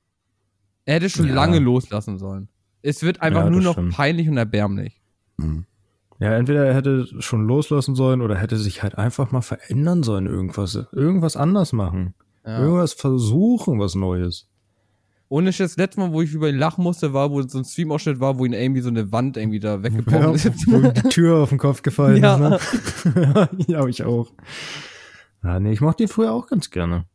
Er 0.84 0.94
hätte 0.94 1.10
schon 1.10 1.26
ja. 1.26 1.34
lange 1.34 1.58
loslassen 1.58 2.18
sollen. 2.18 2.48
Es 2.82 3.02
wird 3.02 3.20
einfach 3.20 3.46
ja, 3.46 3.50
nur 3.50 3.62
noch 3.62 3.72
stimmt. 3.72 3.94
peinlich 3.94 4.28
und 4.28 4.36
erbärmlich. 4.36 5.02
Mhm. 5.38 5.66
Ja, 6.22 6.36
entweder 6.36 6.64
er 6.64 6.74
hätte 6.74 7.06
schon 7.20 7.46
loslassen 7.46 7.94
sollen 7.94 8.22
oder 8.22 8.36
hätte 8.36 8.56
sich 8.56 8.82
halt 8.82 8.96
einfach 8.96 9.32
mal 9.32 9.40
verändern 9.42 10.02
sollen, 10.02 10.26
irgendwas, 10.26 10.78
irgendwas 10.92 11.36
anders 11.36 11.72
machen. 11.72 12.14
Irgendwas 12.44 12.92
versuchen, 12.92 13.78
was 13.78 13.94
Neues. 13.94 14.48
Ohne 15.28 15.50
das 15.50 15.76
letzte 15.76 16.00
Mal, 16.00 16.12
wo 16.12 16.20
ich 16.20 16.34
über 16.34 16.48
ihn 16.50 16.58
lachen 16.58 16.84
musste, 16.84 17.14
war, 17.14 17.30
wo 17.30 17.40
so 17.40 17.58
ein 17.58 17.64
Stream-Ausschnitt 17.64 18.20
war, 18.20 18.38
wo 18.38 18.44
ihn 18.44 18.52
irgendwie 18.52 18.82
so 18.82 18.90
eine 18.90 19.12
Wand 19.12 19.36
irgendwie 19.36 19.60
da 19.60 19.82
weggekommen 19.82 20.34
ist. 20.34 20.44
Wo 20.66 20.80
die 20.90 21.08
Tür 21.08 21.38
auf 21.38 21.48
den 21.48 21.56
Kopf 21.56 21.80
gefallen 21.80 22.22
ist, 22.22 23.14
ne? 23.14 23.48
ja, 23.66 23.86
ich 23.86 24.04
auch. 24.04 24.30
Ja, 25.42 25.58
nee, 25.58 25.72
ich 25.72 25.80
mochte 25.80 26.02
ihn 26.02 26.10
früher 26.10 26.32
auch 26.32 26.48
ganz 26.48 26.70
gerne. 26.70 27.06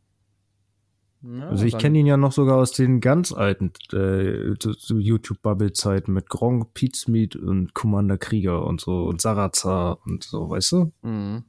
Ja, 1.22 1.48
also 1.48 1.64
ich 1.64 1.76
kenne 1.76 1.98
ihn 1.98 2.06
ja 2.06 2.16
noch 2.16 2.30
sogar 2.30 2.58
aus 2.58 2.70
den 2.70 3.00
ganz 3.00 3.32
alten 3.32 3.72
äh, 3.92 4.54
YouTube-Bubble-Zeiten 4.54 6.12
mit 6.12 6.28
Gronk, 6.28 6.74
Pizmeet 6.74 7.34
und 7.34 7.74
Commander 7.74 8.18
Krieger 8.18 8.64
und 8.64 8.80
so 8.80 9.04
und 9.04 9.20
Sarazar 9.20 9.98
und 10.06 10.22
so, 10.22 10.48
weißt 10.48 10.72
du? 10.72 10.92
Mhm. 11.02 11.44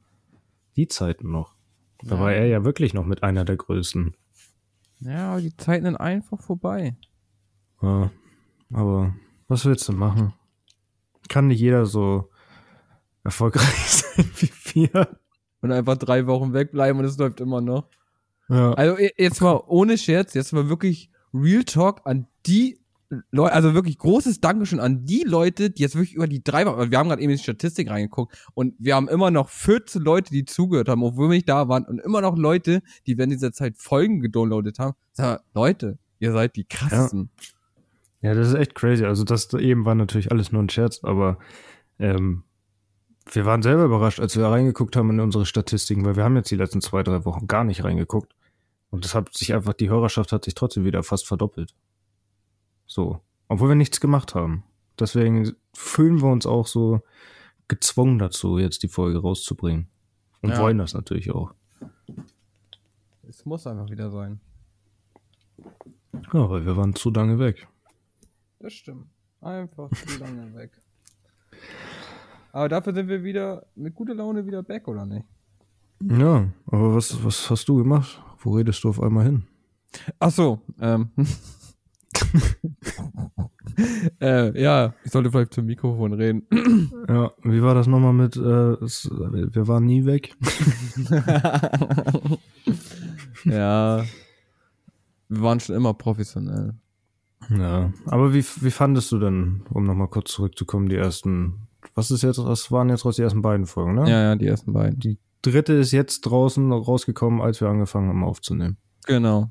Die 0.76 0.88
Zeiten 0.88 1.30
noch. 1.30 1.54
Da 2.02 2.16
ja. 2.16 2.20
war 2.20 2.32
er 2.32 2.46
ja 2.46 2.64
wirklich 2.64 2.94
noch 2.94 3.04
mit 3.04 3.22
einer 3.22 3.44
der 3.44 3.56
Größten. 3.56 4.16
Ja, 5.00 5.32
aber 5.32 5.40
die 5.40 5.56
Zeiten 5.56 5.84
sind 5.84 5.96
einfach 5.96 6.40
vorbei. 6.40 6.96
Ja, 7.80 8.10
aber 8.72 9.14
was 9.46 9.64
willst 9.64 9.88
du 9.88 9.92
machen? 9.92 10.34
Kann 11.28 11.46
nicht 11.46 11.60
jeder 11.60 11.86
so 11.86 12.28
erfolgreich 13.22 13.64
sein 13.88 14.28
wie 14.36 14.50
wir 14.74 15.18
und 15.60 15.70
einfach 15.70 15.96
drei 15.96 16.26
Wochen 16.26 16.52
wegbleiben 16.52 16.98
und 16.98 17.06
es 17.06 17.18
läuft 17.18 17.40
immer 17.40 17.60
noch. 17.60 17.88
Ja. 18.50 18.72
Also 18.72 18.96
jetzt 19.16 19.40
mal 19.40 19.62
ohne 19.68 19.96
Scherz, 19.96 20.34
jetzt 20.34 20.52
mal 20.52 20.68
wirklich 20.68 21.10
Real 21.32 21.64
Talk 21.64 22.00
an 22.04 22.26
die 22.46 22.80
Leute, 23.30 23.54
also 23.54 23.74
wirklich 23.74 23.98
großes 23.98 24.40
Dankeschön 24.40 24.78
an 24.78 25.04
die 25.04 25.24
Leute, 25.24 25.70
die 25.70 25.82
jetzt 25.82 25.94
wirklich 25.94 26.14
über 26.14 26.28
die 26.28 26.44
drei 26.44 26.64
Wochen, 26.66 26.90
wir 26.90 26.98
haben 26.98 27.08
gerade 27.08 27.22
eben 27.22 27.30
in 27.30 27.36
die 27.38 27.42
Statistik 27.42 27.90
reingeguckt 27.90 28.36
und 28.54 28.74
wir 28.78 28.94
haben 28.94 29.08
immer 29.08 29.30
noch 29.30 29.48
14 29.48 30.02
Leute, 30.02 30.30
die 30.30 30.44
zugehört 30.44 30.88
haben, 30.88 31.02
obwohl 31.02 31.28
wir 31.28 31.36
nicht 31.36 31.48
da 31.48 31.68
waren 31.68 31.84
und 31.84 32.00
immer 32.00 32.20
noch 32.20 32.36
Leute, 32.36 32.82
die 33.06 33.18
während 33.18 33.32
dieser 33.32 33.52
Zeit 33.52 33.76
Folgen 33.78 34.20
gedownloadet 34.20 34.78
haben. 34.78 34.94
Sag 35.12 35.26
mal, 35.26 35.40
Leute, 35.54 35.98
ihr 36.18 36.32
seid 36.32 36.54
die 36.54 36.64
krassen. 36.64 37.30
Ja. 38.20 38.30
ja, 38.30 38.34
das 38.36 38.48
ist 38.48 38.54
echt 38.54 38.74
crazy. 38.74 39.04
Also 39.04 39.24
das 39.24 39.52
eben 39.54 39.84
war 39.84 39.96
natürlich 39.96 40.30
alles 40.30 40.52
nur 40.52 40.62
ein 40.62 40.68
Scherz, 40.68 41.00
aber 41.02 41.38
ähm, 41.98 42.44
wir 43.32 43.44
waren 43.44 43.62
selber 43.62 43.84
überrascht, 43.84 44.20
als 44.20 44.36
wir 44.36 44.44
reingeguckt 44.46 44.96
haben 44.96 45.10
in 45.10 45.20
unsere 45.20 45.46
Statistiken, 45.46 46.04
weil 46.04 46.16
wir 46.16 46.24
haben 46.24 46.36
jetzt 46.36 46.50
die 46.50 46.56
letzten 46.56 46.80
zwei, 46.80 47.02
drei 47.02 47.24
Wochen 47.24 47.48
gar 47.48 47.64
nicht 47.64 47.84
reingeguckt. 47.84 48.34
Und 48.90 49.04
das 49.04 49.14
hat 49.14 49.32
sich 49.32 49.54
einfach, 49.54 49.72
die 49.72 49.88
Hörerschaft 49.88 50.32
hat 50.32 50.44
sich 50.44 50.54
trotzdem 50.54 50.84
wieder 50.84 51.02
fast 51.02 51.26
verdoppelt. 51.26 51.74
So. 52.86 53.20
Obwohl 53.48 53.70
wir 53.70 53.76
nichts 53.76 54.00
gemacht 54.00 54.34
haben. 54.34 54.64
Deswegen 54.98 55.54
fühlen 55.74 56.20
wir 56.20 56.28
uns 56.28 56.46
auch 56.46 56.66
so 56.66 57.00
gezwungen 57.68 58.18
dazu, 58.18 58.58
jetzt 58.58 58.82
die 58.82 58.88
Folge 58.88 59.20
rauszubringen. 59.20 59.88
Und 60.42 60.50
ja. 60.50 60.60
wollen 60.60 60.78
das 60.78 60.94
natürlich 60.94 61.30
auch. 61.30 61.54
Es 63.28 63.44
muss 63.44 63.66
einfach 63.66 63.88
wieder 63.90 64.10
sein. 64.10 64.40
Ja, 66.32 66.50
weil 66.50 66.66
wir 66.66 66.76
waren 66.76 66.94
zu 66.94 67.10
lange 67.10 67.38
weg. 67.38 67.68
Das 68.58 68.72
stimmt. 68.72 69.06
Einfach 69.40 69.90
zu 69.90 70.18
lange 70.20 70.54
weg. 70.54 70.72
Aber 72.52 72.68
dafür 72.68 72.94
sind 72.94 73.08
wir 73.08 73.22
wieder 73.22 73.66
mit 73.76 73.94
guter 73.94 74.14
Laune 74.14 74.46
wieder 74.46 74.62
back, 74.62 74.88
oder 74.88 75.06
nicht? 75.06 75.24
Ja, 76.02 76.48
aber 76.66 76.94
was, 76.96 77.24
was 77.24 77.48
hast 77.50 77.68
du 77.68 77.76
gemacht? 77.76 78.20
Wo 78.40 78.54
redest 78.54 78.82
du 78.84 78.88
auf 78.88 79.02
einmal 79.02 79.24
hin? 79.24 79.42
Ach 80.18 80.30
so, 80.30 80.60
ähm. 80.80 81.10
äh, 84.20 84.60
ja, 84.60 84.94
ich 85.04 85.12
sollte 85.12 85.30
vielleicht 85.30 85.52
zum 85.52 85.66
Mikrofon 85.66 86.14
reden. 86.14 86.46
ja, 87.08 87.32
wie 87.42 87.62
war 87.62 87.74
das 87.74 87.86
nochmal 87.86 88.14
mit, 88.14 88.36
äh, 88.36 88.72
es, 88.84 89.10
wir 89.10 89.68
waren 89.68 89.84
nie 89.84 90.06
weg? 90.06 90.34
ja, 93.44 94.02
wir 95.28 95.42
waren 95.42 95.60
schon 95.60 95.76
immer 95.76 95.94
professionell. 95.94 96.74
Ja, 97.50 97.92
aber 98.06 98.32
wie, 98.32 98.44
wie 98.60 98.70
fandest 98.70 99.12
du 99.12 99.18
denn, 99.18 99.62
um 99.70 99.84
nochmal 99.84 100.08
kurz 100.08 100.32
zurückzukommen, 100.32 100.88
die 100.88 100.96
ersten, 100.96 101.68
was 101.94 102.10
ist 102.10 102.22
jetzt, 102.22 102.42
was 102.44 102.72
waren 102.72 102.88
jetzt 102.88 103.04
die 103.04 103.22
ersten 103.22 103.42
beiden 103.42 103.66
Folgen, 103.66 103.94
ne? 103.94 104.08
Ja, 104.08 104.22
ja, 104.22 104.36
die 104.36 104.46
ersten 104.46 104.72
beiden. 104.72 104.98
Die 104.98 105.18
dritte 105.42 105.74
ist 105.74 105.92
jetzt 105.92 106.22
draußen 106.22 106.72
rausgekommen, 106.72 107.40
als 107.40 107.60
wir 107.60 107.68
angefangen 107.68 108.08
haben 108.08 108.24
aufzunehmen. 108.24 108.76
Genau. 109.06 109.50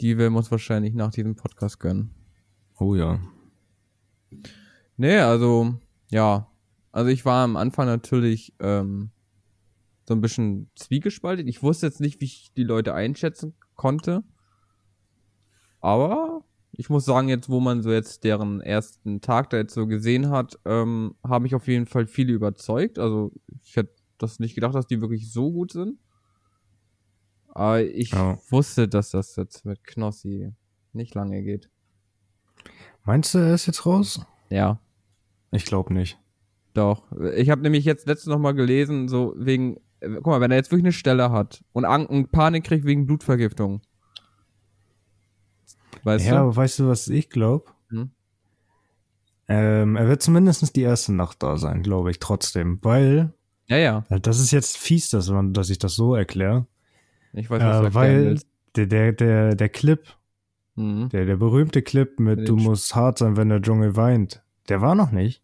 Die 0.00 0.16
werden 0.18 0.32
wir 0.32 0.38
uns 0.38 0.50
wahrscheinlich 0.50 0.94
nach 0.94 1.10
diesem 1.10 1.36
Podcast 1.36 1.78
gönnen. 1.80 2.14
Oh 2.78 2.94
ja. 2.94 3.20
Nee, 4.96 5.18
also, 5.18 5.74
ja. 6.10 6.48
Also 6.92 7.10
ich 7.10 7.24
war 7.24 7.44
am 7.44 7.56
Anfang 7.56 7.86
natürlich 7.86 8.54
ähm, 8.58 9.10
so 10.08 10.14
ein 10.14 10.20
bisschen 10.20 10.70
zwiegespalten. 10.74 11.46
Ich 11.46 11.62
wusste 11.62 11.86
jetzt 11.86 12.00
nicht, 12.00 12.20
wie 12.20 12.24
ich 12.24 12.52
die 12.56 12.64
Leute 12.64 12.94
einschätzen 12.94 13.54
konnte. 13.76 14.24
Aber 15.80 16.44
ich 16.72 16.90
muss 16.90 17.04
sagen, 17.04 17.28
jetzt, 17.28 17.48
wo 17.48 17.60
man 17.60 17.82
so 17.82 17.92
jetzt 17.92 18.24
deren 18.24 18.60
ersten 18.60 19.20
Tag 19.20 19.50
da 19.50 19.58
jetzt 19.58 19.74
so 19.74 19.86
gesehen 19.86 20.30
hat, 20.30 20.58
ähm, 20.64 21.14
habe 21.26 21.46
ich 21.46 21.54
auf 21.54 21.68
jeden 21.68 21.86
Fall 21.86 22.06
viele 22.06 22.32
überzeugt. 22.32 22.98
Also 22.98 23.32
ich 23.62 23.76
hätte 23.76 23.99
das 24.22 24.38
nicht 24.38 24.54
gedacht, 24.54 24.74
dass 24.74 24.86
die 24.86 25.00
wirklich 25.00 25.32
so 25.32 25.50
gut 25.52 25.72
sind. 25.72 25.98
Aber 27.48 27.82
ich 27.82 28.12
ja. 28.12 28.38
wusste, 28.48 28.88
dass 28.88 29.10
das 29.10 29.34
jetzt 29.36 29.64
mit 29.64 29.84
Knossi 29.84 30.52
nicht 30.92 31.14
lange 31.14 31.42
geht. 31.42 31.68
Meinst 33.04 33.34
du, 33.34 33.38
er 33.38 33.54
ist 33.54 33.66
jetzt 33.66 33.86
raus? 33.86 34.24
Ja. 34.50 34.80
Ich 35.50 35.64
glaube 35.64 35.92
nicht. 35.92 36.18
Doch. 36.74 37.10
Ich 37.34 37.50
habe 37.50 37.62
nämlich 37.62 37.84
jetzt 37.84 38.06
letztens 38.06 38.32
noch 38.32 38.38
mal 38.38 38.52
gelesen, 38.52 39.08
so 39.08 39.34
wegen, 39.36 39.78
äh, 40.00 40.10
guck 40.14 40.26
mal, 40.26 40.40
wenn 40.40 40.50
er 40.50 40.58
jetzt 40.58 40.70
wirklich 40.70 40.84
eine 40.84 40.92
Stelle 40.92 41.32
hat 41.32 41.64
und, 41.72 41.84
Ang 41.84 42.06
und 42.06 42.30
Panik 42.30 42.64
kriegt 42.64 42.84
wegen 42.84 43.06
Blutvergiftung. 43.06 43.82
Weißt 46.04 46.26
ja, 46.26 46.34
du? 46.34 46.40
aber 46.40 46.56
weißt 46.56 46.78
du, 46.78 46.88
was 46.88 47.08
ich 47.08 47.30
glaube? 47.30 47.66
Hm? 47.88 48.10
Ähm, 49.48 49.96
er 49.96 50.06
wird 50.06 50.22
zumindest 50.22 50.76
die 50.76 50.82
erste 50.82 51.12
Nacht 51.12 51.42
da 51.42 51.56
sein, 51.56 51.82
glaube 51.82 52.10
ich, 52.10 52.20
trotzdem. 52.20 52.78
Weil. 52.82 53.34
Ja, 53.70 53.76
ja. 53.76 54.04
Das 54.08 54.40
ist 54.40 54.50
jetzt 54.50 54.76
fies, 54.76 55.10
dass, 55.10 55.30
man, 55.30 55.54
dass 55.54 55.70
ich 55.70 55.78
das 55.78 55.94
so 55.94 56.16
erkläre. 56.16 56.66
Ich 57.32 57.48
weiß, 57.48 57.62
was 57.62 57.78
äh, 57.78 57.88
du 57.88 57.94
Weil 57.94 58.40
der, 58.74 58.86
der, 58.86 59.12
der, 59.12 59.54
der 59.54 59.68
Clip, 59.68 60.04
mhm. 60.74 61.08
der, 61.10 61.24
der 61.24 61.36
berühmte 61.36 61.80
Clip 61.80 62.18
mit 62.18 62.48
Du 62.48 62.56
musst 62.56 62.94
hart 62.96 63.18
sein, 63.18 63.36
wenn 63.36 63.48
der 63.48 63.62
Dschungel 63.62 63.94
weint, 63.94 64.42
der 64.68 64.80
war 64.80 64.96
noch 64.96 65.12
nicht. 65.12 65.40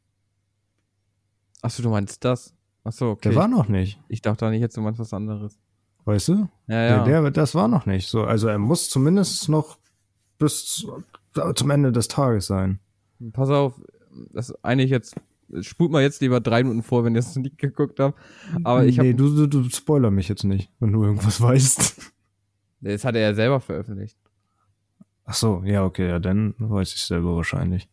Achso, 1.63 1.85
du 1.85 1.91
meinst 1.91 2.25
das? 2.25 2.53
Achso, 2.83 3.13
okay. 3.13 3.29
Der 3.29 3.37
war 3.37 3.47
noch 3.47 3.69
nicht. 3.69 4.01
Ich 4.09 4.23
dachte 4.23 4.51
nicht, 4.51 4.61
jetzt 4.61 4.77
du 4.77 4.81
meinst 4.81 4.99
was 4.99 5.13
anderes. 5.13 5.59
Weißt 6.05 6.29
du? 6.29 6.49
Ja, 6.67 6.83
ja. 6.83 7.05
Der, 7.05 7.23
der, 7.23 7.31
das 7.31 7.55
war 7.55 7.69
noch 7.69 7.87
nicht. 7.87 8.09
So, 8.09 8.25
also 8.25 8.49
er 8.49 8.59
muss 8.59 8.91
zumindest 8.91 9.49
noch 9.49 9.79
bis 10.39 10.85
zum 11.55 11.71
Ende 11.71 11.93
des 11.93 12.09
Tages 12.09 12.47
sein. 12.47 12.81
Pass 13.33 13.51
auf, 13.51 13.81
das 14.33 14.51
ist 14.51 14.65
eigentlich 14.65 14.91
jetzt 14.91 15.15
spult 15.61 15.91
mal 15.91 16.03
jetzt 16.03 16.21
lieber 16.21 16.41
drei 16.41 16.63
Minuten 16.63 16.83
vor, 16.83 17.05
wenn 17.05 17.15
ihr 17.15 17.21
es 17.21 17.37
nicht 17.37 17.59
geguckt 17.59 18.01
habt. 18.01 18.19
Aber 18.65 18.85
ich 18.85 18.99
habe. 18.99 19.09
Nee, 19.09 19.15
du, 19.15 19.47
du, 19.47 19.47
du 19.47 19.71
spoiler 19.71 20.11
mich 20.11 20.29
jetzt 20.29 20.45
nicht, 20.45 20.71
wenn 20.81 20.93
du 20.93 21.05
irgendwas 21.05 21.41
weißt. 21.41 22.13
Das 22.81 23.05
hat 23.05 23.15
er 23.15 23.23
ja 23.23 23.35
selber 23.35 23.61
veröffentlicht. 23.61 24.19
Ach 25.25 25.35
so, 25.35 25.63
ja, 25.65 25.85
okay, 25.85 26.09
ja, 26.09 26.19
dann 26.19 26.55
weiß 26.59 26.95
ich 26.95 27.03
selber 27.03 27.35
wahrscheinlich. 27.35 27.89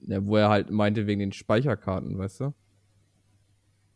Ja, 0.00 0.24
wo 0.24 0.36
er 0.36 0.48
halt 0.48 0.70
meinte 0.70 1.06
wegen 1.06 1.20
den 1.20 1.32
Speicherkarten, 1.32 2.16
weißt 2.16 2.40
du? 2.40 2.54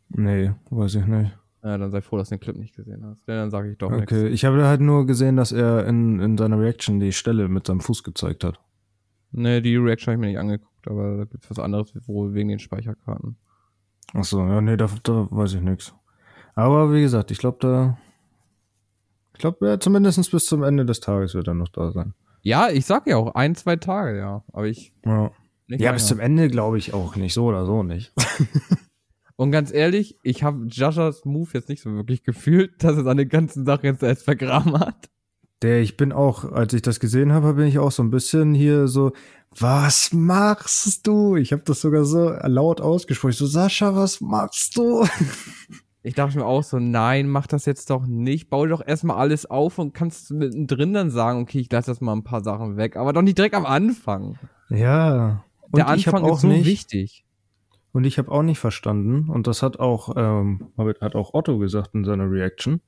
Nee, 0.09 0.51
weiß 0.69 0.95
ich 0.95 1.05
nicht. 1.07 1.31
Ja, 1.63 1.77
dann 1.77 1.91
sei 1.91 2.01
froh, 2.01 2.17
dass 2.17 2.29
du 2.29 2.35
den 2.35 2.41
Clip 2.41 2.57
nicht 2.57 2.75
gesehen 2.75 3.03
hast. 3.05 3.25
Ja, 3.27 3.35
dann 3.35 3.49
sage 3.49 3.71
ich 3.71 3.77
doch 3.77 3.91
Okay, 3.91 4.23
nix. 4.23 4.33
ich 4.33 4.45
habe 4.45 4.65
halt 4.67 4.81
nur 4.81 5.07
gesehen, 5.07 5.37
dass 5.37 5.51
er 5.51 5.87
in, 5.87 6.19
in 6.19 6.37
seiner 6.37 6.59
Reaction 6.59 6.99
die 6.99 7.13
Stelle 7.13 7.47
mit 7.47 7.65
seinem 7.65 7.79
Fuß 7.79 8.03
gezeigt 8.03 8.43
hat. 8.43 8.59
Nee, 9.31 9.61
die 9.61 9.77
Reaction 9.77 10.11
habe 10.11 10.15
ich 10.17 10.19
mir 10.21 10.27
nicht 10.27 10.39
angeguckt, 10.39 10.72
aber 10.87 11.17
da 11.17 11.25
gibt 11.25 11.43
es 11.43 11.49
was 11.49 11.59
anderes, 11.59 11.93
wohl 12.07 12.33
wegen 12.33 12.49
den 12.49 12.59
Speicherkarten. 12.59 13.37
Ach 14.13 14.23
so, 14.23 14.39
ja, 14.39 14.61
nee, 14.61 14.77
da, 14.77 14.89
da 15.03 15.27
weiß 15.31 15.55
ich 15.55 15.61
nichts. 15.61 15.93
Aber 16.55 16.93
wie 16.93 17.01
gesagt, 17.01 17.31
ich 17.31 17.39
glaube, 17.39 17.57
da. 17.61 17.97
Ich 19.33 19.39
glaube, 19.39 19.67
ja, 19.67 19.79
zumindest 19.79 20.29
bis 20.29 20.45
zum 20.45 20.63
Ende 20.63 20.85
des 20.85 20.99
Tages 20.99 21.33
wird 21.33 21.47
er 21.47 21.55
noch 21.55 21.69
da 21.69 21.91
sein. 21.91 22.13
Ja, 22.43 22.69
ich 22.69 22.85
sag 22.85 23.07
ja 23.07 23.17
auch 23.17 23.33
ein, 23.33 23.55
zwei 23.55 23.77
Tage, 23.77 24.17
ja. 24.17 24.43
Aber 24.51 24.67
ich. 24.67 24.93
Ja, 25.05 25.31
ja 25.67 25.91
bis 25.91 26.07
zum 26.07 26.19
Ende 26.19 26.49
glaube 26.49 26.77
ich 26.77 26.93
auch 26.93 27.15
nicht, 27.15 27.33
so 27.33 27.45
oder 27.45 27.65
so 27.65 27.81
nicht. 27.81 28.13
Und 29.35 29.51
ganz 29.51 29.73
ehrlich, 29.73 30.19
ich 30.21 30.43
habe 30.43 30.67
Joshas 30.67 31.25
Move 31.25 31.49
jetzt 31.53 31.69
nicht 31.69 31.81
so 31.81 31.91
wirklich 31.95 32.23
gefühlt, 32.23 32.83
dass 32.83 32.97
er 32.97 33.03
seine 33.03 33.25
ganzen 33.25 33.65
Sachen 33.65 33.85
jetzt 33.85 34.03
erst 34.03 34.23
vergraben 34.23 34.79
hat. 34.79 35.09
Der, 35.63 35.81
ich 35.81 35.97
bin 35.97 36.11
auch, 36.11 36.51
als 36.51 36.73
ich 36.73 36.81
das 36.81 36.99
gesehen 36.99 37.31
habe, 37.31 37.53
bin 37.53 37.67
ich 37.67 37.79
auch 37.79 37.91
so 37.91 38.03
ein 38.03 38.11
bisschen 38.11 38.53
hier 38.53 38.87
so, 38.87 39.13
was 39.57 40.11
machst 40.11 41.07
du? 41.07 41.35
Ich 41.37 41.53
habe 41.53 41.63
das 41.65 41.81
sogar 41.81 42.03
so 42.03 42.31
laut 42.43 42.81
ausgesprochen. 42.81 43.31
so, 43.31 43.45
Sascha, 43.45 43.95
was 43.95 44.21
machst 44.21 44.77
du? 44.77 45.05
Ich 46.05 46.15
dachte 46.15 46.37
mir 46.37 46.45
auch 46.45 46.63
so, 46.63 46.79
nein, 46.79 47.29
mach 47.29 47.47
das 47.47 47.65
jetzt 47.65 47.89
doch 47.89 48.05
nicht. 48.05 48.49
Bau 48.49 48.65
doch 48.65 48.85
erstmal 48.85 49.15
alles 49.15 49.45
auf 49.45 49.79
und 49.79 49.93
kannst 49.93 50.31
mittendrin 50.31 50.91
dann 50.91 51.09
sagen, 51.09 51.41
okay, 51.41 51.59
ich 51.59 51.71
lasse 51.71 51.91
das 51.91 52.01
mal 52.01 52.11
ein 52.11 52.25
paar 52.25 52.43
Sachen 52.43 52.75
weg. 52.75 52.97
Aber 52.97 53.13
doch 53.13 53.21
nicht 53.21 53.37
direkt 53.37 53.55
am 53.55 53.65
Anfang. 53.65 54.37
Ja. 54.67 55.45
Und 55.61 55.77
Der 55.77 55.87
Anfang 55.87 56.25
ist 56.25 56.41
so 56.41 56.47
nicht, 56.47 56.65
wichtig. 56.65 57.23
Und 57.93 58.03
ich 58.03 58.17
habe 58.17 58.29
auch 58.33 58.43
nicht 58.43 58.59
verstanden, 58.59 59.29
und 59.29 59.47
das 59.47 59.63
hat 59.63 59.79
auch, 59.79 60.13
ähm, 60.17 60.67
hat 60.99 61.15
auch 61.15 61.33
Otto 61.33 61.57
gesagt 61.57 61.95
in 61.95 62.03
seiner 62.03 62.29
Reaction, 62.29 62.81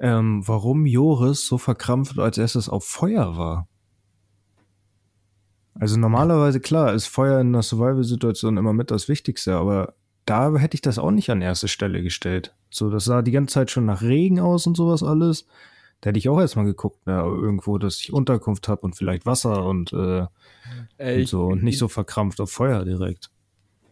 ähm, 0.00 0.42
warum 0.46 0.86
Joris 0.86 1.46
so 1.46 1.58
verkrampft 1.58 2.18
als 2.18 2.38
erstes 2.38 2.68
auf 2.68 2.84
Feuer 2.84 3.36
war. 3.36 3.68
Also 5.74 5.98
normalerweise, 5.98 6.60
klar, 6.60 6.94
ist 6.94 7.06
Feuer 7.06 7.40
in 7.40 7.48
einer 7.48 7.62
Survival-Situation 7.62 8.56
immer 8.56 8.72
mit 8.72 8.90
das 8.90 9.08
Wichtigste, 9.08 9.54
aber 9.54 9.94
da 10.24 10.54
hätte 10.56 10.74
ich 10.74 10.80
das 10.80 10.98
auch 10.98 11.10
nicht 11.10 11.30
an 11.30 11.42
erste 11.42 11.68
Stelle 11.68 12.02
gestellt. 12.02 12.54
So, 12.70 12.90
das 12.90 13.04
sah 13.04 13.22
die 13.22 13.30
ganze 13.30 13.54
Zeit 13.54 13.70
schon 13.70 13.86
nach 13.86 14.02
Regen 14.02 14.40
aus 14.40 14.66
und 14.66 14.76
sowas 14.76 15.02
alles. 15.02 15.46
Da 16.00 16.08
hätte 16.08 16.18
ich 16.18 16.28
auch 16.28 16.40
erstmal 16.40 16.64
geguckt, 16.64 16.98
ja, 17.06 17.22
irgendwo, 17.22 17.76
dass 17.78 18.00
ich 18.00 18.12
Unterkunft 18.12 18.68
habe 18.68 18.82
und 18.82 18.96
vielleicht 18.96 19.26
Wasser 19.26 19.66
und, 19.66 19.92
äh, 19.92 20.26
Ey, 20.96 21.20
und 21.20 21.28
so 21.28 21.46
und 21.46 21.62
nicht 21.62 21.78
so 21.78 21.88
verkrampft 21.88 22.40
auf 22.40 22.50
Feuer 22.50 22.84
direkt. 22.84 23.30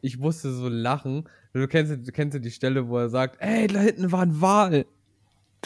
Ich 0.01 0.18
musste 0.18 0.53
so 0.53 0.68
lachen. 0.68 1.29
Du 1.53 1.66
kennst, 1.66 1.92
du 1.92 2.12
kennst 2.12 2.42
die 2.42 2.51
Stelle, 2.51 2.88
wo 2.88 2.99
er 2.99 3.09
sagt, 3.09 3.37
ey, 3.40 3.66
da 3.66 3.81
hinten 3.81 4.11
war 4.12 4.23
ein 4.23 4.40
Wal. 4.40 4.87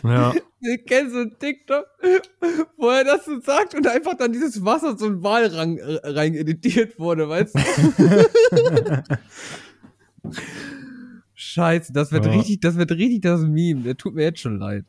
Ja. 0.03 0.33
Du 0.65 0.79
kennst 0.87 1.13
so 1.13 1.19
einen 1.19 1.37
TikTok, 1.41 1.87
wo 2.77 2.89
er 2.91 3.03
das 3.03 3.25
so 3.25 3.41
sagt 3.41 3.75
und 3.75 3.85
einfach 3.85 4.17
dann 4.17 4.33
dieses 4.33 4.65
Wasser 4.65 4.97
so 4.97 5.07
ein 5.07 5.21
Wal 5.25 5.47
rein, 5.47 5.77
rein 5.81 6.35
editiert 6.35 7.01
wurde, 7.01 7.29
weißt 7.29 7.57
du? 7.57 9.03
Scheiße, 11.35 11.93
das 11.93 12.13
wird 12.13 12.27
ja. 12.27 12.31
richtig, 12.31 12.61
das 12.61 12.77
wird 12.77 12.93
richtig 12.93 13.23
das 13.23 13.41
Meme. 13.41 13.83
Der 13.83 13.97
tut 13.97 14.15
mir 14.15 14.23
jetzt 14.23 14.39
schon 14.39 14.61
leid. 14.61 14.85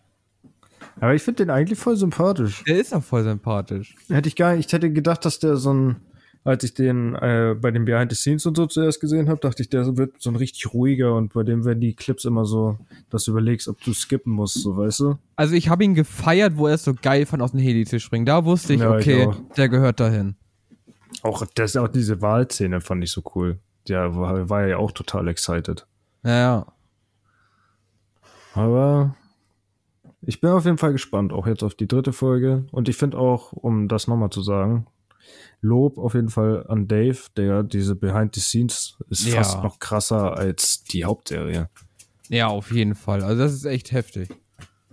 Aber 1.00 1.16
ich 1.16 1.24
finde 1.24 1.44
den 1.44 1.50
eigentlich 1.50 1.80
voll 1.80 1.96
sympathisch. 1.96 2.64
Der 2.68 2.78
ist 2.78 2.94
auch 2.94 3.04
voll 3.04 3.24
sympathisch. 3.24 3.96
Hätte 4.10 4.30
ich 4.30 4.36
gar 4.36 4.56
nicht, 4.56 4.68
ich 4.68 4.74
hätte 4.74 4.92
gedacht, 4.92 5.26
dass 5.26 5.40
der 5.40 5.56
so 5.56 5.74
ein, 5.74 5.96
als 6.44 6.64
ich 6.64 6.74
den 6.74 7.16
äh, 7.16 7.56
bei 7.60 7.72
den 7.72 7.86
Behind 7.86 8.12
the 8.12 8.18
Scenes 8.18 8.46
und 8.46 8.58
so 8.58 8.66
zuerst 8.66 9.00
gesehen 9.00 9.30
habe, 9.30 9.40
dachte 9.40 9.64
ich, 9.64 9.70
der 9.70 9.98
wird 9.98 10.22
so 10.22 10.30
ein 10.30 10.36
richtig 10.36 10.74
ruhiger 10.74 11.16
und 11.16 11.34
bei 11.34 11.44
dem 11.44 11.64
werden 11.64 11.80
die 11.80 11.96
Clips 11.96 12.26
immer 12.26 12.46
so, 12.46 12.78
dass 13.10 13.24
du 13.24 13.32
überlegst, 13.32 13.68
ob 13.70 13.82
du 13.82 13.94
skippen 13.94 14.34
musst, 14.34 14.62
so 14.62 14.76
weißt 14.76 15.00
du? 15.02 15.18
Also 15.36 15.56
ich 15.56 15.70
habe 15.70 15.84
ihn 15.84 15.94
gefeiert, 15.94 16.58
wo 16.58 16.68
er 16.68 16.76
es 16.76 16.84
so 16.84 16.94
geil 16.94 17.26
fand, 17.26 17.42
aus 17.42 17.52
dem 17.52 17.62
Heli 17.62 17.86
zu 17.86 18.00
springen. 18.00 18.26
Da 18.26 18.44
wusste 18.44 18.74
ich, 18.74 18.82
ja, 18.82 18.92
okay, 18.92 19.30
ich 19.30 19.56
der 19.56 19.70
gehört 19.70 20.00
dahin. 20.00 20.36
Auch, 21.22 21.46
das, 21.56 21.78
auch 21.78 21.88
diese 21.88 22.22
Wahlszene 22.22 22.82
fand 22.82 23.04
ich 23.04 23.12
so 23.12 23.22
cool. 23.36 23.60
Der 23.88 24.16
war, 24.16 24.50
war 24.50 24.68
ja 24.68 24.78
auch 24.78 24.92
total 24.92 25.28
excited. 25.30 25.86
Ja, 26.24 26.32
ja. 26.32 26.66
Aber 28.54 29.16
ich 30.22 30.42
bin 30.42 30.52
auf 30.52 30.66
jeden 30.66 30.78
Fall 30.78 30.92
gespannt, 30.92 31.34
auch 31.34 31.48
jetzt 31.48 31.64
auf 31.64 31.76
die 31.76 31.88
dritte 31.88 32.14
Folge. 32.14 32.66
Und 32.72 32.90
ich 32.90 32.98
finde 32.98 33.18
auch, 33.18 33.54
um 33.54 33.88
das 33.88 34.08
nochmal 34.08 34.30
zu 34.30 34.42
sagen, 34.42 34.88
Lob 35.62 35.98
auf 35.98 36.14
jeden 36.14 36.30
Fall 36.30 36.66
an 36.68 36.88
Dave, 36.88 37.18
der 37.38 37.64
diese 37.64 37.96
Behind 37.96 38.34
the 38.36 38.42
Scenes 38.42 38.98
ist 39.10 39.28
ja. 39.28 39.36
fast 39.36 39.64
noch 39.64 39.80
krasser 39.80 40.38
als 40.38 40.84
die 40.84 41.06
Hauptserie. 41.06 41.70
Ja, 42.30 42.48
auf 42.48 42.72
jeden 42.72 42.96
Fall. 42.96 43.24
Also 43.24 43.42
das 43.42 43.54
ist 43.54 43.66
echt 43.66 43.92
heftig. 43.92 44.30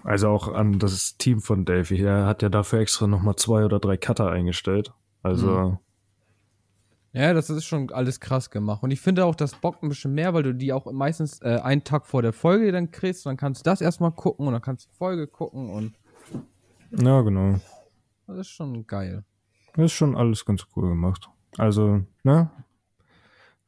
Also 0.02 0.28
auch 0.28 0.48
an 0.48 0.78
das 0.78 1.16
Team 1.16 1.40
von 1.40 1.64
Davey. 1.64 2.02
Er 2.02 2.26
hat 2.26 2.42
ja 2.42 2.48
dafür 2.48 2.80
extra 2.80 3.06
nochmal 3.06 3.36
zwei 3.36 3.64
oder 3.64 3.78
drei 3.78 3.96
Cutter 3.96 4.30
eingestellt. 4.30 4.92
Also. 5.22 5.46
Mhm. 5.46 5.78
Ja, 7.12 7.32
das 7.34 7.50
ist 7.50 7.64
schon 7.64 7.90
alles 7.90 8.20
krass 8.20 8.50
gemacht. 8.50 8.84
Und 8.84 8.92
ich 8.92 9.00
finde 9.00 9.24
auch, 9.24 9.34
das 9.34 9.56
bockt 9.56 9.82
ein 9.82 9.88
bisschen 9.88 10.14
mehr, 10.14 10.32
weil 10.32 10.44
du 10.44 10.54
die 10.54 10.72
auch 10.72 10.90
meistens 10.92 11.42
äh, 11.42 11.58
einen 11.60 11.82
Tag 11.82 12.06
vor 12.06 12.22
der 12.22 12.32
Folge 12.32 12.70
dann 12.70 12.92
kriegst. 12.92 13.26
Und 13.26 13.30
dann 13.30 13.36
kannst 13.36 13.66
du 13.66 13.70
das 13.70 13.80
erstmal 13.80 14.12
gucken 14.12 14.46
und 14.46 14.52
dann 14.52 14.62
kannst 14.62 14.86
du 14.86 14.90
die 14.90 14.96
Folge 14.96 15.26
gucken 15.26 15.70
und. 15.70 15.98
Ja, 16.92 17.20
genau. 17.22 17.56
Das 18.26 18.38
ist 18.38 18.50
schon 18.50 18.86
geil. 18.86 19.24
Das 19.74 19.86
ist 19.86 19.92
schon 19.92 20.16
alles 20.16 20.44
ganz 20.44 20.66
cool 20.74 20.88
gemacht. 20.88 21.28
Also, 21.58 22.02
ne? 22.22 22.50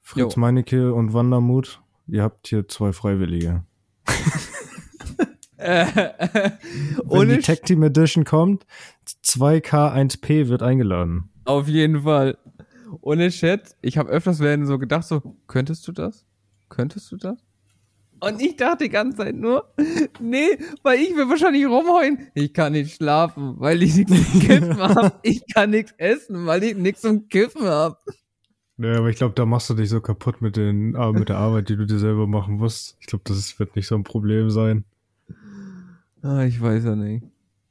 Fritz 0.01 0.35
jo. 0.35 0.41
Meinecke 0.41 0.93
und 0.95 1.12
Wandermut, 1.12 1.81
ihr 2.07 2.23
habt 2.23 2.49
hier 2.49 2.69
zwei 2.69 2.93
Freiwillige. 2.93 3.65
Wenn 5.59 7.29
die 7.29 7.38
Tech 7.38 7.61
Team 7.62 7.83
Edition 7.85 8.25
kommt, 8.25 8.67
2K1P 9.25 10.49
wird 10.49 10.62
eingeladen. 10.62 11.31
Auf 11.45 11.69
jeden 11.69 12.03
Fall. 12.03 12.37
Ohne 13.01 13.31
Chat, 13.31 13.77
ich 13.81 13.97
habe 13.97 14.11
öfters 14.11 14.41
werden 14.41 14.67
so 14.67 14.79
gedacht, 14.79 15.05
so, 15.05 15.37
könntest 15.47 15.87
du 15.87 15.93
das? 15.93 16.27
Könntest 16.69 17.11
du 17.12 17.17
das? 17.17 17.38
Und 18.22 18.40
ich 18.40 18.56
dachte 18.56 18.85
die 18.85 18.90
ganze 18.90 19.18
Zeit 19.18 19.35
nur, 19.35 19.74
nee, 20.20 20.56
weil 20.85 21.00
ich 21.00 21.16
will 21.16 21.28
wahrscheinlich 21.28 21.66
rumheulen. 21.66 22.28
Ich 22.35 22.52
kann 22.52 22.72
nicht 22.72 22.94
schlafen, 22.94 23.56
weil 23.58 23.82
ich 23.82 23.96
nichts 23.96 24.30
zum 24.30 24.40
Kiffen 24.40 24.78
habe. 24.78 25.12
Ich 25.22 25.42
kann 25.52 25.70
nichts 25.70 25.92
essen, 25.96 26.46
weil 26.46 26.62
ich 26.62 26.76
nichts 26.76 27.00
zum 27.00 27.28
Kiffen 27.28 27.64
habe. 27.64 27.98
Ja, 28.78 28.98
aber 28.98 29.11
ich 29.11 29.16
glaube, 29.16 29.35
da 29.35 29.44
machst 29.44 29.70
du 29.70 29.74
dich 29.74 29.88
so 29.88 30.00
kaputt 30.00 30.40
mit, 30.40 30.56
den, 30.56 30.94
äh, 30.94 31.12
mit 31.12 31.30
der 31.30 31.38
Arbeit, 31.38 31.68
die 31.68 31.76
du 31.76 31.85
dir 31.85 31.98
selber 31.98 32.28
machen 32.28 32.58
musst. 32.58 32.96
Ich 33.00 33.08
glaube, 33.08 33.24
das 33.26 33.58
wird 33.58 33.74
nicht 33.74 33.88
so 33.88 33.96
ein 33.96 34.04
Problem 34.04 34.50
sein. 34.50 34.85
Ah, 36.22 36.44
ich 36.44 36.61
weiß 36.61 36.85
ja 36.85 36.94
nicht. 36.94 37.24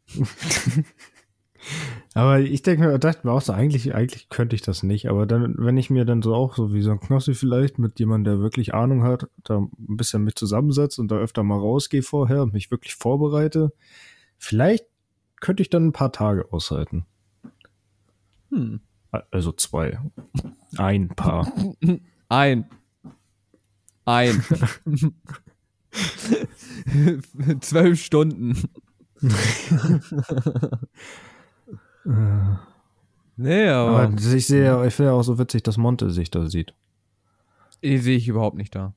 aber 2.14 2.40
ich 2.40 2.62
denke, 2.62 3.00
dachte 3.00 3.26
mir 3.26 3.34
auch 3.34 3.42
so, 3.42 3.54
eigentlich, 3.54 3.96
eigentlich 3.96 4.30
könnte 4.30 4.56
ich 4.56 4.62
das 4.62 4.84
nicht. 4.84 5.10
Aber 5.10 5.26
dann, 5.26 5.56
wenn 5.58 5.78
ich 5.78 5.90
mir 5.90 6.06
dann 6.06 6.22
so 6.22 6.36
auch 6.36 6.56
so 6.56 6.74
wie 6.74 6.82
so 6.82 6.92
ein 6.92 7.00
Knossi 7.00 7.34
vielleicht 7.34 7.80
mit 7.80 8.00
jemandem, 8.00 8.36
der 8.36 8.44
wirklich 8.44 8.74
Ahnung 8.74 9.04
hat, 9.04 9.30
da 9.44 9.60
ein 9.60 9.98
bisschen 9.98 10.24
mit 10.24 10.38
zusammensetze 10.38 11.02
und 11.02 11.10
da 11.10 11.18
öfter 11.18 11.44
mal 11.44 11.58
rausgehe 11.58 12.04
vorher 12.04 12.44
und 12.44 12.54
mich 12.54 12.70
wirklich 12.70 12.96
vorbereite, 12.96 13.72
vielleicht 14.38 14.86
könnte 15.40 15.64
ich 15.64 15.70
dann 15.70 15.88
ein 15.88 15.94
paar 15.94 16.12
Tage 16.12 16.52
aushalten. 16.52 17.06
Hm. 18.50 18.82
Also 19.30 19.52
zwei. 19.54 20.00
Ein 20.78 21.10
Paar. 21.10 21.52
Ein. 22.30 22.66
Ein. 24.06 24.44
Zwölf 27.62 28.02
Stunden. 28.02 28.58
Nee, 32.06 33.68
aber. 33.68 34.04
aber 34.04 34.14
ich 34.18 34.48
sehe, 34.48 34.86
ich 34.88 34.94
finde 34.94 35.12
ja 35.12 35.16
auch 35.18 35.24
so 35.24 35.38
witzig, 35.38 35.64
dass 35.64 35.78
Monte 35.78 36.10
sich 36.10 36.32
da 36.32 36.48
sieht. 36.48 36.74
Die 37.84 37.98
sehe 37.98 38.18
ich 38.18 38.28
überhaupt 38.28 38.58
nicht 38.58 38.76
da. 38.76 38.94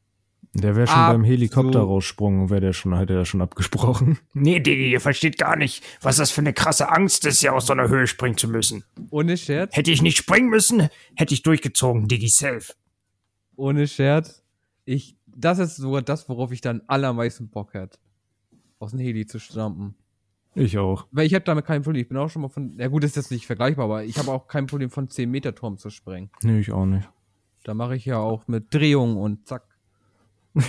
Der 0.56 0.76
wäre 0.76 0.86
schon 0.86 0.96
Ab 0.96 1.12
beim 1.12 1.24
Helikopter 1.24 1.80
so. 1.80 1.86
raussprungen, 1.86 2.48
wäre 2.48 2.60
der 2.60 2.72
schon, 2.72 2.96
hätte 2.96 3.14
er 3.14 3.24
schon 3.24 3.42
abgesprochen. 3.42 4.18
Nee, 4.34 4.60
Diggi, 4.60 4.92
ihr 4.92 5.00
versteht 5.00 5.36
gar 5.36 5.56
nicht, 5.56 5.82
was 6.00 6.16
das 6.16 6.30
für 6.30 6.42
eine 6.42 6.52
krasse 6.52 6.90
Angst 6.90 7.26
ist, 7.26 7.40
hier 7.40 7.54
aus 7.54 7.66
so 7.66 7.72
einer 7.72 7.88
Höhe 7.88 8.06
springen 8.06 8.36
zu 8.36 8.48
müssen. 8.48 8.84
Ohne 9.10 9.36
Scherz? 9.36 9.74
Hätte 9.76 9.90
ich 9.90 10.00
nicht 10.00 10.16
springen 10.16 10.48
müssen, 10.48 10.88
hätte 11.16 11.34
ich 11.34 11.42
durchgezogen, 11.42 12.06
Diggi, 12.06 12.28
safe. 12.28 12.72
Ohne 13.56 13.88
Scherz. 13.88 14.44
Ich, 14.84 15.16
das 15.26 15.58
ist 15.58 15.76
sogar 15.76 16.02
das, 16.02 16.28
worauf 16.28 16.52
ich 16.52 16.60
dann 16.60 16.82
allermeisten 16.86 17.48
Bock 17.48 17.74
hätte. 17.74 17.98
Aus 18.78 18.92
dem 18.92 19.00
Heli 19.00 19.26
zu 19.26 19.40
stampen. 19.40 19.96
Ich 20.54 20.78
auch. 20.78 21.06
Weil 21.10 21.26
ich 21.26 21.34
habe 21.34 21.44
damit 21.44 21.64
kein 21.64 21.82
Problem. 21.82 22.02
Ich 22.02 22.08
bin 22.08 22.16
auch 22.16 22.30
schon 22.30 22.42
mal 22.42 22.48
von, 22.48 22.74
ja 22.78 22.88
gut, 22.88 23.04
ist 23.04 23.16
jetzt 23.16 23.30
nicht 23.30 23.46
vergleichbar, 23.46 23.86
aber 23.86 24.04
ich 24.04 24.18
habe 24.18 24.30
auch 24.30 24.46
kein 24.46 24.66
Problem 24.66 24.90
von 24.90 25.08
10 25.08 25.30
Meter 25.30 25.54
Turm 25.54 25.78
zu 25.78 25.90
springen. 25.90 26.30
Nee, 26.42 26.60
ich 26.60 26.72
auch 26.72 26.86
nicht. 26.86 27.08
Da 27.64 27.74
mache 27.74 27.96
ich 27.96 28.04
ja 28.04 28.18
auch 28.18 28.46
mit 28.46 28.72
Drehung 28.72 29.16
und 29.16 29.46
zack. 29.46 29.64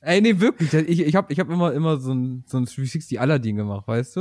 Ey, 0.00 0.20
nee, 0.20 0.38
wirklich. 0.40 0.72
Ich, 0.72 1.00
ich 1.00 1.16
habe 1.16 1.32
ich 1.32 1.40
hab 1.40 1.48
immer, 1.48 1.72
immer 1.72 1.98
so 1.98 2.12
ein, 2.12 2.44
so 2.46 2.58
ein 2.58 2.66
360 2.66 3.20
Aladdin 3.20 3.56
gemacht, 3.56 3.88
weißt 3.88 4.16
du? 4.16 4.20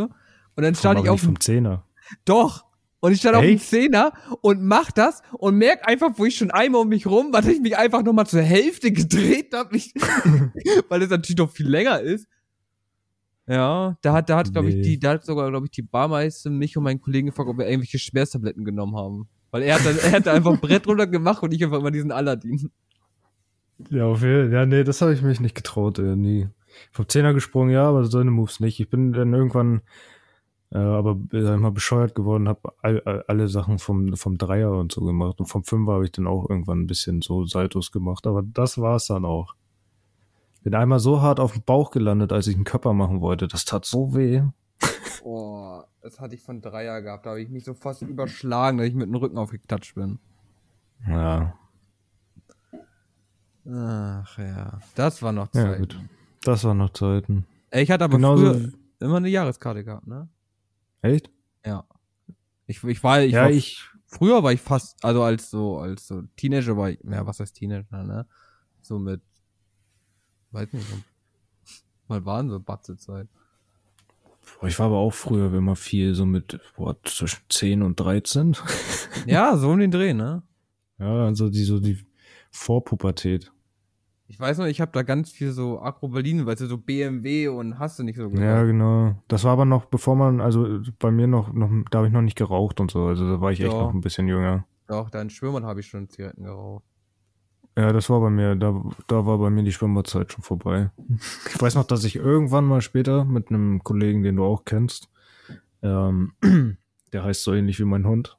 Und 0.55 0.63
dann 0.63 0.73
stand 0.73 0.99
ich 1.01 1.09
auf 1.09 1.21
dem 1.21 1.39
Zehner. 1.39 1.83
Doch. 2.23 2.65
Und 3.01 3.11
ich 3.11 3.19
stand 3.19 3.35
Echt? 3.35 3.43
auf 3.43 3.49
dem 3.49 3.59
Zehner 3.59 4.13
und 4.41 4.63
mach 4.63 4.91
das 4.91 5.21
und 5.33 5.57
merk 5.57 5.87
einfach, 5.87 6.11
wo 6.15 6.25
ich 6.25 6.37
schon 6.37 6.49
einmal 6.49 6.81
um 6.81 6.87
mich 6.87 7.05
rum, 7.05 7.27
weil 7.31 7.47
ich 7.49 7.59
mich 7.59 7.77
einfach 7.77 8.03
nochmal 8.03 8.25
zur 8.25 8.41
Hälfte 8.41 8.91
gedreht 8.91 9.53
habe, 9.53 9.77
weil 10.89 11.01
es 11.03 11.09
natürlich 11.09 11.37
noch 11.37 11.51
viel 11.51 11.67
länger 11.67 11.99
ist. 11.99 12.27
Ja, 13.47 13.95
da 14.01 14.13
hat, 14.13 14.29
da 14.29 14.38
hat, 14.38 14.51
glaube 14.51 14.69
nee. 14.69 14.75
ich, 14.75 14.81
die, 14.81 14.99
da 14.99 15.12
hat 15.12 15.25
sogar, 15.25 15.49
glaube 15.49 15.67
ich, 15.67 15.71
die 15.71 15.84
Barmeister 15.84 16.49
mich 16.49 16.75
und 16.77 16.84
meinen 16.84 17.01
Kollegen 17.01 17.27
gefragt, 17.27 17.49
ob 17.49 17.58
wir 17.58 17.67
irgendwelche 17.67 17.99
Schmerztabletten 17.99 18.65
genommen 18.65 18.95
haben. 18.95 19.27
Weil 19.51 19.63
er 19.63 19.75
hat, 19.75 19.86
dann, 19.86 19.97
er 19.97 20.12
hat 20.12 20.27
einfach 20.27 20.53
ein 20.53 20.60
Brett 20.60 20.88
runter 20.88 21.08
gemacht 21.08 21.43
und 21.43 21.53
ich 21.53 21.63
einfach 21.63 21.79
immer 21.79 21.91
diesen 21.91 22.12
Aladdin. 22.12 22.71
Ja, 23.89 24.05
auf 24.05 24.21
jeden 24.21 24.49
Fall. 24.49 24.53
Ja, 24.53 24.65
nee, 24.65 24.84
das 24.84 25.01
habe 25.01 25.13
ich 25.13 25.21
mich 25.21 25.39
nicht 25.39 25.55
getraut, 25.55 25.99
äh, 25.99 26.15
nie. 26.15 26.47
Vom 26.91 27.08
Zehner 27.08 27.34
gesprungen, 27.34 27.71
ja, 27.71 27.88
aber 27.88 28.05
so 28.05 28.17
eine 28.17 28.31
Moves 28.31 28.60
nicht. 28.60 28.79
Ich 28.79 28.89
bin 28.89 29.13
dann 29.13 29.34
irgendwann 29.34 29.81
äh, 30.71 30.77
aber 30.77 31.17
sag 31.31 31.60
mal 31.60 31.71
bescheuert 31.71 32.15
geworden, 32.15 32.49
habe 32.49 32.73
all, 32.81 33.01
all, 33.05 33.23
alle 33.27 33.47
Sachen 33.47 33.79
vom, 33.79 34.15
vom 34.15 34.38
Dreier 34.38 34.71
und 34.71 34.91
so 34.91 35.01
gemacht. 35.01 35.39
Und 35.39 35.45
vom 35.45 35.63
Fünfer 35.63 35.93
habe 35.93 36.05
ich 36.05 36.12
dann 36.12 36.27
auch 36.27 36.49
irgendwann 36.49 36.81
ein 36.81 36.88
bisschen 36.88 37.21
so 37.21 37.45
Saltos 37.45 37.91
gemacht. 37.91 38.27
Aber 38.27 38.43
das 38.43 38.77
war's 38.77 39.08
dann 39.08 39.25
auch. 39.25 39.55
Bin 40.65 40.75
einmal 40.75 40.99
so 40.99 41.21
hart 41.21 41.39
auf 41.39 41.54
dem 41.54 41.62
Bauch 41.62 41.91
gelandet, 41.91 42.34
als 42.34 42.47
ich 42.47 42.56
einen 42.56 42.65
Körper 42.65 42.93
machen 42.93 43.21
wollte. 43.21 43.47
Das 43.47 43.63
tat 43.63 43.86
so 43.86 44.13
weh. 44.13 44.41
Boah, 45.23 45.88
das 46.01 46.19
hatte 46.19 46.36
ich 46.36 46.41
von 46.41 46.60
Dreier 46.60 47.01
gehabt. 47.01 47.25
Da 47.25 47.30
habe 47.30 47.41
ich 47.41 47.49
mich 47.49 47.63
so 47.63 47.73
fast 47.73 48.01
überschlagen, 48.01 48.80
dass 48.80 48.88
ich 48.88 48.95
mit 48.95 49.08
dem 49.08 49.15
Rücken 49.15 49.38
aufgeklatscht 49.38 49.95
bin. 49.95 50.19
Ja, 51.08 51.54
Ach 53.67 54.38
ja, 54.38 54.80
das 54.93 55.21
war 55.21 55.32
noch 55.32 55.47
Zeiten. 55.47 55.71
Ja, 55.71 55.78
gut. 55.78 55.99
Das 56.41 56.63
war 56.63 56.73
noch 56.75 56.91
Zeiten. 56.91 57.45
Ich 57.71 57.89
hatte 57.89 58.04
aber 58.04 58.17
Genauso 58.17 58.54
früher 58.54 58.71
immer 58.99 59.17
eine 59.17 59.30
Jahreskarte 59.30 59.84
gehabt, 59.84 60.06
ne? 60.06 60.30
Echt? 61.01 61.32
Ja. 61.65 61.86
Ich, 62.67 62.84
ich 62.84 63.04
war, 63.04 63.21
ich, 63.21 63.34
ja, 63.34 63.43
war, 63.43 63.51
ich 63.51 63.84
früher 64.06 64.43
war 64.43 64.54
ich 64.54 64.62
fast, 64.62 65.04
also 65.04 65.23
als 65.23 65.49
so, 65.49 65.80
als 65.80 66.08
so 66.08 66.21
Teenager 66.36 66.78
war 66.78 66.91
ich, 66.91 66.99
ja, 67.04 67.25
was 67.25 67.39
heißt 67.39 67.56
Teenager, 67.56 68.04
ne? 68.04 68.28
So 68.82 68.99
mit, 68.99 69.21
weiß 70.55 70.73
nicht, 70.73 70.87
mal 72.07 72.25
waren 72.25 72.49
so 72.49 72.59
Batzezeit. 72.59 73.27
Ich 74.63 74.79
war 74.79 74.87
aber 74.87 74.97
auch 74.97 75.13
früher 75.13 75.53
immer 75.53 75.75
viel 75.75 76.13
so 76.13 76.25
mit, 76.25 76.59
boah, 76.75 76.95
zwischen 77.03 77.41
10 77.49 77.81
und 77.81 77.99
13. 77.99 78.55
ja, 79.25 79.57
so 79.57 79.71
um 79.71 79.79
den 79.79 79.91
Dreh, 79.91 80.13
ne? 80.13 80.43
Ja, 80.97 81.25
also 81.25 81.49
die, 81.49 81.63
so 81.63 81.79
die 81.79 82.05
Vorpubertät. 82.51 83.51
Ich 84.27 84.39
weiß 84.39 84.57
noch, 84.57 84.65
ich 84.65 84.81
habe 84.81 84.91
da 84.91 85.03
ganz 85.03 85.29
viel 85.29 85.51
so 85.51 85.79
Akrobalin, 85.79 86.45
weißt 86.45 86.61
du, 86.61 86.67
so 86.67 86.77
BMW 86.77 87.47
und 87.47 87.77
hast 87.77 87.99
du 87.99 88.03
nicht 88.03 88.17
so 88.17 88.29
gehört. 88.29 88.43
Ja, 88.43 88.63
genau. 88.63 89.15
Das 89.27 89.43
war 89.43 89.51
aber 89.51 89.65
noch, 89.65 89.85
bevor 89.85 90.15
man, 90.15 90.41
also 90.41 90.79
bei 90.97 91.11
mir 91.11 91.27
noch, 91.27 91.53
noch 91.53 91.69
da 91.91 91.99
habe 91.99 92.07
ich 92.07 92.13
noch 92.13 92.21
nicht 92.21 92.37
geraucht 92.37 92.79
und 92.79 92.89
so. 92.89 93.05
Also 93.05 93.29
da 93.29 93.41
war 93.41 93.51
ich 93.51 93.59
Doch. 93.59 93.65
echt 93.65 93.75
noch 93.75 93.93
ein 93.93 94.01
bisschen 94.01 94.27
jünger. 94.27 94.65
Doch, 94.87 95.09
da 95.09 95.21
in 95.21 95.29
Schwimmern 95.29 95.65
habe 95.65 95.81
ich 95.81 95.87
schon 95.87 96.09
Zigaretten 96.09 96.43
geraucht. 96.43 96.85
Ja, 97.77 97.91
das 97.91 98.09
war 98.09 98.21
bei 98.21 98.29
mir, 98.29 98.55
da, 98.55 98.81
da 99.07 99.25
war 99.25 99.38
bei 99.38 99.49
mir 99.49 99.63
die 99.63 99.73
Schwimmerzeit 99.73 100.31
schon 100.31 100.43
vorbei. 100.43 100.91
Ich 101.53 101.61
weiß 101.61 101.75
noch, 101.75 101.83
dass 101.83 102.05
ich 102.05 102.15
irgendwann 102.15 102.63
mal 102.63 102.81
später 102.81 103.25
mit 103.25 103.49
einem 103.49 103.83
Kollegen, 103.83 104.23
den 104.23 104.38
du 104.38 104.45
auch 104.45 104.63
kennst, 104.63 105.09
ähm, 105.81 106.33
der 107.13 107.23
heißt 107.23 107.43
so 107.43 107.53
ähnlich 107.53 107.79
wie 107.79 107.85
mein 107.85 108.07
Hund, 108.07 108.38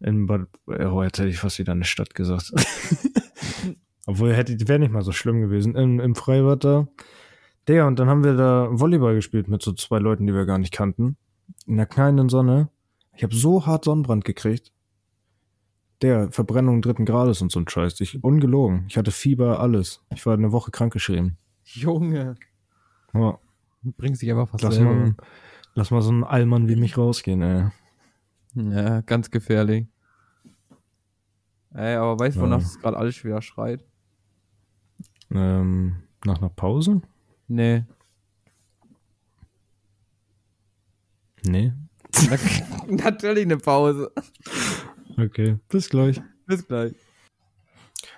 in 0.00 0.26
Bad, 0.26 0.48
oh, 0.66 1.02
jetzt 1.02 1.18
hätte 1.18 1.28
ich 1.28 1.38
fast 1.38 1.58
wieder 1.58 1.72
eine 1.72 1.84
Stadt 1.84 2.14
gesagt. 2.14 2.52
Obwohl, 4.06 4.34
hätte, 4.34 4.56
wäre 4.66 4.80
nicht 4.80 4.92
mal 4.92 5.02
so 5.02 5.12
schlimm 5.12 5.40
gewesen. 5.40 5.76
Im, 5.76 6.00
im 6.00 6.14
Freibad 6.14 6.64
da. 6.64 6.88
Der, 7.68 7.86
und 7.86 8.00
dann 8.00 8.08
haben 8.08 8.24
wir 8.24 8.34
da 8.34 8.68
Volleyball 8.72 9.14
gespielt 9.14 9.46
mit 9.46 9.62
so 9.62 9.72
zwei 9.72 9.98
Leuten, 9.98 10.26
die 10.26 10.34
wir 10.34 10.44
gar 10.44 10.58
nicht 10.58 10.72
kannten. 10.72 11.16
In 11.66 11.76
der 11.76 11.86
kleinen 11.86 12.28
Sonne. 12.28 12.68
Ich 13.14 13.22
habe 13.22 13.34
so 13.34 13.66
hart 13.66 13.84
Sonnenbrand 13.84 14.24
gekriegt. 14.24 14.72
Der, 16.02 16.32
Verbrennung 16.32 16.82
dritten 16.82 17.04
Grades 17.04 17.40
und 17.42 17.52
so 17.52 17.60
ein 17.60 17.68
Scheiß. 17.68 18.00
Ich, 18.00 18.22
ungelogen. 18.24 18.84
Ich 18.88 18.98
hatte 18.98 19.12
Fieber, 19.12 19.60
alles. 19.60 20.04
Ich 20.12 20.26
war 20.26 20.34
eine 20.34 20.52
Woche 20.52 20.70
krankgeschrieben. 20.72 21.36
Junge. 21.64 22.34
Ja. 23.14 23.38
Bringst 23.82 24.22
dich 24.22 24.30
einfach 24.30 24.48
fast 24.48 24.64
lass 24.64 24.78
mal, 24.80 25.14
lass 25.74 25.90
mal 25.90 26.02
so 26.02 26.10
einen 26.10 26.24
Allmann 26.24 26.68
wie 26.68 26.76
mich 26.76 26.98
rausgehen, 26.98 27.42
ey. 27.42 27.68
Ja, 28.54 29.00
ganz 29.02 29.30
gefährlich. 29.30 29.86
Ey, 31.74 31.94
aber 31.94 32.18
weißt 32.18 32.36
du, 32.36 32.40
wonach 32.42 32.60
ja. 32.60 32.66
es 32.66 32.78
gerade 32.78 32.96
alles 32.96 33.24
wieder 33.24 33.40
schreit? 33.40 33.84
Ähm, 35.30 36.02
nach 36.24 36.38
einer 36.38 36.50
Pause? 36.50 37.00
Nee. 37.48 37.84
Nee. 41.44 41.72
Natürlich 42.88 43.44
eine 43.44 43.56
Pause. 43.56 44.12
Okay, 45.16 45.58
bis 45.68 45.88
gleich. 45.88 46.20
Bis 46.46 46.66
gleich. 46.66 46.92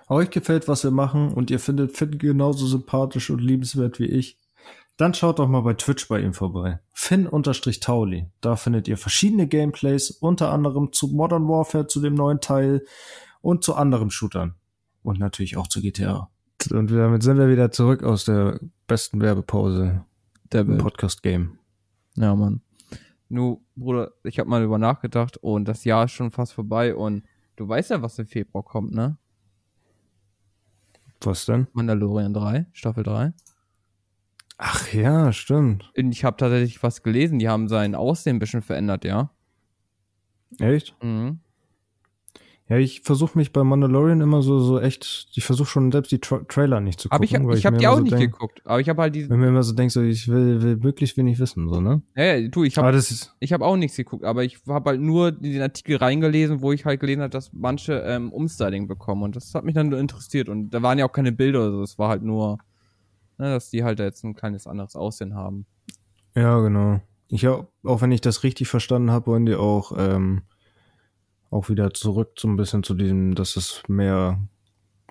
Euch 0.09 0.31
gefällt, 0.31 0.69
was 0.69 0.85
wir 0.85 0.91
machen 0.91 1.33
und 1.33 1.51
ihr 1.51 1.59
findet 1.59 1.97
Finn 1.97 2.19
genauso 2.19 2.67
sympathisch 2.67 3.31
und 3.31 3.41
liebenswert 3.41 3.99
wie 3.99 4.07
ich, 4.07 4.39
Dann 4.97 5.13
schaut 5.13 5.41
doch 5.41 5.49
mal 5.49 5.63
bei 5.63 5.75
Twitch 5.75 6.07
bei 6.07 6.21
ihm 6.21 6.35
vorbei. 6.35 6.79
Finn-Tauli. 6.93 8.31
Da 8.41 8.55
findet 8.55 8.87
ihr 8.87 8.97
verschiedene 8.97 9.49
Gameplays, 9.49 10.11
unter 10.11 10.53
anderem 10.53 10.93
zu 10.93 11.09
Modern 11.09 11.49
Warfare, 11.49 11.89
zu 11.89 12.01
dem 12.01 12.15
neuen 12.15 12.41
Teil 12.41 12.85
und 13.41 13.65
zu 13.65 13.75
anderen 13.75 14.11
Shootern. 14.11 14.55
Und 15.03 15.19
natürlich 15.19 15.57
auch 15.57 15.67
zu 15.67 15.81
GTA. 15.81 16.31
Und 16.71 16.93
damit 16.93 17.25
sind 17.25 17.39
wir 17.39 17.49
wieder 17.49 17.73
zurück 17.73 18.05
aus 18.05 18.25
der 18.25 18.61
besten 18.87 19.21
Werbepause 19.21 20.05
Der 20.53 20.63
Podcast-Game. 20.63 21.59
Ja, 22.17 22.35
Mann. 22.37 22.63
Nu, 23.29 23.65
Bruder, 23.75 24.13
ich 24.23 24.39
habe 24.39 24.51
mal 24.51 24.63
über 24.63 24.79
nachgedacht 24.79 25.37
und 25.39 25.67
das 25.67 25.85
Jahr 25.85 26.05
ist 26.05 26.13
schon 26.13 26.31
fast 26.31 26.53
vorbei 26.53 26.95
und 26.95 27.25
du 27.57 27.69
weißt 27.69 27.91
ja, 27.91 28.03
was 28.03 28.19
im 28.19 28.27
Februar 28.27 28.65
kommt, 28.65 28.93
ne? 28.93 29.17
Was 31.21 31.47
denn? 31.47 31.67
Mandalorian 31.73 32.35
3, 32.35 32.67
Staffel 32.73 33.03
3. 33.03 33.33
Ach 34.59 34.93
ja, 34.93 35.33
stimmt. 35.33 35.91
Und 35.97 36.13
ich 36.13 36.25
habe 36.25 36.37
tatsächlich 36.37 36.83
was 36.83 37.03
gelesen, 37.03 37.39
die 37.39 37.49
haben 37.49 37.69
sein 37.69 37.95
Aussehen 37.95 38.37
ein 38.37 38.39
bisschen 38.39 38.63
verändert, 38.63 39.05
ja. 39.05 39.31
Echt? 40.61 40.95
Mhm. 41.03 41.41
Ja, 42.67 42.79
ich 42.79 43.03
versuche 43.03 43.37
mich 43.37 43.53
bei 43.53 43.63
Mandalorian 43.63 44.23
immer 44.23 44.41
so, 44.41 44.59
so 44.59 44.81
echt, 44.81 45.29
ich 45.35 45.45
versuche 45.45 45.69
schon 45.69 45.93
selbst 45.93 46.11
die 46.13 46.19
Tra 46.19 46.39
Trailer 46.49 46.81
nicht 46.81 46.99
zu 46.99 47.11
gucken. 47.11 47.17
Aber 47.17 47.25
ich, 47.25 47.35
hab- 47.35 47.59
ich 47.59 47.67
habe 47.67 47.77
die 47.77 47.87
auch 47.87 47.97
so 47.97 48.03
nicht 48.03 48.13
denk, 48.13 48.33
geguckt, 48.33 48.63
aber 48.65 48.81
ich 48.81 48.89
habe 48.89 49.03
halt 49.03 49.15
diese. 49.15 49.29
Wenn 49.29 49.41
mir 49.41 49.49
immer 49.49 49.63
so 49.63 49.75
denkt, 49.75 49.93
so, 49.93 50.01
ich 50.01 50.29
will, 50.29 50.63
will 50.63 50.77
möglichst 50.77 51.19
wenig 51.19 51.39
wissen, 51.39 51.69
so, 51.69 51.83
ne? 51.83 52.01
Ja, 52.17 52.37
ja, 52.37 52.49
du, 52.49 52.65
ich 52.65 52.79
habe 52.79 52.99
ich 53.41 53.53
hab 53.53 53.61
auch 53.61 53.77
nichts 53.77 53.99
geguckt, 53.99 54.25
aber 54.25 54.45
ich 54.45 54.61
habe 54.67 54.89
halt 54.91 55.01
nur 55.03 55.31
den 55.31 55.61
Artikel 55.61 55.97
reingelesen, 55.97 56.63
wo 56.63 56.73
ich 56.73 56.87
halt 56.87 57.01
gelesen 57.01 57.21
habe, 57.21 57.29
dass 57.31 57.53
manche 57.53 57.99
ähm, 58.01 58.33
Umstyling 58.33 58.89
bekommen 58.89 59.25
und 59.25 59.37
das 59.37 59.55
hat 59.55 59.65
mich 59.65 59.75
dann 59.75 59.91
nur 59.91 59.99
interessiert 59.99 60.49
und 60.49 60.71
da 60.71 60.81
waren 60.81 60.99
ja 60.99 61.05
auch 61.05 61.13
keine 61.13 61.33
Bilder 61.33 61.61
oder 61.61 61.73
so, 61.73 61.83
es 61.83 61.99
war 61.99 62.09
halt 62.09 62.23
nur, 62.23 62.57
ne, 63.37 63.51
dass 63.51 63.69
die 63.69 63.85
halt 63.85 63.99
jetzt 63.99 64.25
ein 64.25 64.35
kleines 64.35 64.67
anderes 64.67 64.97
Aussehen 64.97 65.35
haben. 65.35 65.67
ja, 66.35 66.59
genau. 66.61 67.01
Ich 67.29 67.47
auch, 67.49 67.67
auch 67.85 68.01
wenn 68.01 68.13
ich 68.13 68.21
das 68.23 68.43
richtig 68.43 68.69
verstanden 68.69 69.11
habe, 69.11 69.27
wollen 69.27 69.45
die 69.47 69.55
auch, 69.55 69.93
ähm, 69.99 70.43
auch 71.55 71.69
wieder 71.69 71.93
zurück 71.95 72.33
so 72.39 72.49
ein 72.49 72.57
bisschen 72.57 72.83
zu 72.83 72.95
diesem, 72.95 73.35
dass 73.35 73.57
es 73.57 73.83
mehr 73.89 74.39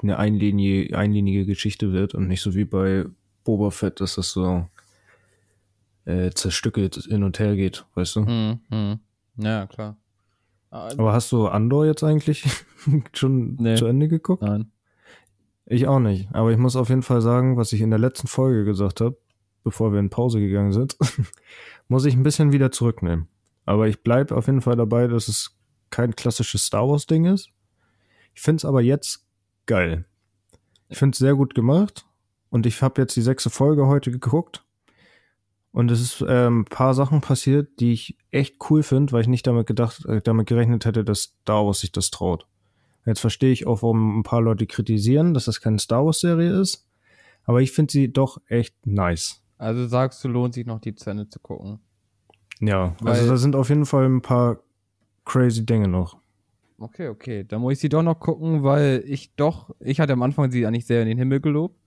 eine 0.01 0.17
einlinie, 0.19 0.95
einlinige 0.97 1.45
Geschichte 1.45 1.93
wird 1.93 2.13
und 2.15 2.27
nicht 2.27 2.41
so 2.41 2.53
wie 2.53 2.65
bei 2.65 3.05
Boba 3.43 3.69
Fett, 3.71 4.01
dass 4.01 4.17
es 4.17 4.31
so 4.31 4.67
äh, 6.05 6.31
zerstückelt 6.31 6.95
hin 6.95 7.23
und 7.23 7.39
her 7.39 7.55
geht, 7.55 7.85
weißt 7.95 8.17
du? 8.17 8.21
Mhm. 8.21 8.59
Mhm. 8.69 8.99
Ja, 9.37 9.67
klar. 9.67 9.97
Ah, 10.69 10.89
Aber 10.97 11.13
hast 11.13 11.31
du 11.31 11.47
Andor 11.47 11.85
jetzt 11.85 12.03
eigentlich 12.03 12.43
schon 13.13 13.55
Nee. 13.55 13.75
zu 13.75 13.85
Ende 13.85 14.07
geguckt? 14.07 14.43
Nein. 14.43 14.71
Ich 15.65 15.87
auch 15.87 15.99
nicht. 15.99 16.27
Aber 16.33 16.51
ich 16.51 16.57
muss 16.57 16.75
auf 16.75 16.89
jeden 16.89 17.03
Fall 17.03 17.21
sagen, 17.21 17.55
was 17.55 17.71
ich 17.71 17.79
in 17.81 17.89
der 17.89 17.99
letzten 17.99 18.27
Folge 18.27 18.65
gesagt 18.65 18.99
habe, 18.99 19.17
bevor 19.63 19.93
wir 19.93 19.99
in 19.99 20.09
Pause 20.09 20.39
gegangen 20.41 20.73
sind, 20.73 20.97
muss 21.87 22.03
ich 22.05 22.15
ein 22.15 22.23
bisschen 22.23 22.51
wieder 22.51 22.71
zurücknehmen. 22.71 23.27
Aber 23.65 23.87
ich 23.87 24.03
bleibe 24.03 24.35
auf 24.35 24.47
jeden 24.47 24.59
Fall 24.61 24.75
dabei, 24.75 25.07
dass 25.07 25.29
es 25.29 25.55
kein 25.93 26.15
klassisches 26.15 26.65
Star 26.65 26.87
Wars-Ding 26.89 27.25
ist. 27.25 27.49
Ich 28.33 28.41
finde 28.41 28.57
es 28.57 28.65
aber 28.65 28.81
jetzt 28.81 29.25
geil. 29.67 30.05
Ich 30.89 30.97
finde 30.97 31.13
es 31.13 31.19
sehr 31.19 31.35
gut 31.35 31.53
gemacht. 31.53 32.05
Und 32.49 32.65
ich 32.65 32.81
habe 32.81 33.01
jetzt 33.01 33.15
die 33.15 33.21
sechste 33.21 33.49
Folge 33.51 33.85
heute 33.87 34.09
geguckt. 34.11 34.63
Und 35.71 35.91
es 35.91 36.01
ist 36.01 36.25
ähm, 36.27 36.61
ein 36.61 36.65
paar 36.65 36.93
Sachen 36.93 37.21
passiert, 37.21 37.79
die 37.79 37.93
ich 37.93 38.17
echt 38.31 38.57
cool 38.69 38.81
finde, 38.83 39.13
weil 39.13 39.21
ich 39.21 39.27
nicht 39.27 39.45
damit 39.45 39.67
gedacht, 39.67 40.03
äh, 40.05 40.21
damit 40.21 40.47
gerechnet 40.47 40.85
hätte, 40.85 41.03
dass 41.03 41.35
Star 41.41 41.65
Wars 41.65 41.79
sich 41.79 41.91
das 41.91 42.09
traut. 42.11 42.47
Jetzt 43.05 43.19
verstehe 43.19 43.51
ich 43.51 43.65
auch, 43.67 43.81
warum 43.83 44.19
ein 44.19 44.23
paar 44.23 44.41
Leute 44.41 44.65
kritisieren, 44.65 45.33
dass 45.33 45.45
das 45.45 45.61
keine 45.61 45.79
Star 45.79 46.05
Wars-Serie 46.05 46.59
ist. 46.59 46.87
Aber 47.45 47.61
ich 47.61 47.71
finde 47.71 47.91
sie 47.91 48.11
doch 48.11 48.39
echt 48.47 48.85
nice. 48.85 49.43
Also 49.57 49.87
sagst 49.87 50.23
du, 50.23 50.27
lohnt 50.27 50.53
sich 50.55 50.65
noch 50.65 50.79
die 50.79 50.95
zu 50.95 51.09
Ende 51.09 51.27
zu 51.29 51.39
gucken. 51.39 51.79
Ja, 52.59 52.95
Weil- 53.01 53.13
also 53.13 53.29
da 53.29 53.37
sind 53.37 53.55
auf 53.55 53.69
jeden 53.69 53.85
Fall 53.85 54.05
ein 54.05 54.21
paar 54.21 54.59
crazy 55.25 55.65
Dinge 55.65 55.87
noch. 55.87 56.17
Okay, 56.79 57.07
okay. 57.07 57.43
Dann 57.43 57.61
muss 57.61 57.73
ich 57.73 57.79
sie 57.79 57.89
doch 57.89 58.03
noch 58.03 58.19
gucken, 58.19 58.63
weil 58.63 59.03
ich 59.05 59.35
doch, 59.35 59.69
ich 59.79 59.99
hatte 59.99 60.13
am 60.13 60.21
Anfang 60.23 60.51
sie 60.51 60.65
eigentlich 60.65 60.85
sehr 60.85 61.01
in 61.01 61.07
den 61.07 61.17
Himmel 61.17 61.39
gelobt 61.39 61.79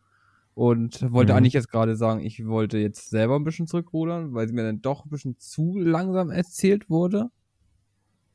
und 0.54 1.12
wollte 1.12 1.34
Mhm. 1.34 1.36
eigentlich 1.36 1.54
jetzt 1.54 1.70
gerade 1.70 1.96
sagen, 1.96 2.20
ich 2.22 2.46
wollte 2.46 2.78
jetzt 2.78 3.10
selber 3.10 3.36
ein 3.36 3.44
bisschen 3.44 3.66
zurückrudern, 3.66 4.34
weil 4.34 4.48
sie 4.48 4.54
mir 4.54 4.64
dann 4.64 4.82
doch 4.82 5.04
ein 5.06 5.10
bisschen 5.10 5.38
zu 5.38 5.78
langsam 5.78 6.30
erzählt 6.30 6.90
wurde. 6.90 7.30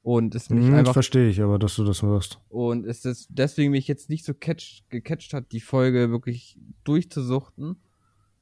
Und 0.03 0.35
es 0.35 0.49
mich 0.51 0.71
Hm, 0.71 0.73
einfach 0.73 0.95
verstehe 0.95 1.29
ich, 1.29 1.41
aber 1.41 1.57
dass 1.57 1.75
du 1.75 1.83
das 1.83 2.01
hörst. 2.03 2.39
und 2.49 2.85
es 2.85 3.05
ist 3.05 3.27
deswegen 3.31 3.71
mich 3.71 3.87
jetzt 3.87 4.09
nicht 4.09 4.25
so 4.25 4.33
catch, 4.33 4.83
gecatcht 4.89 5.33
hat, 5.33 5.51
die 5.51 5.61
Folge 5.61 6.09
wirklich 6.11 6.59
durchzusuchten. 6.83 7.81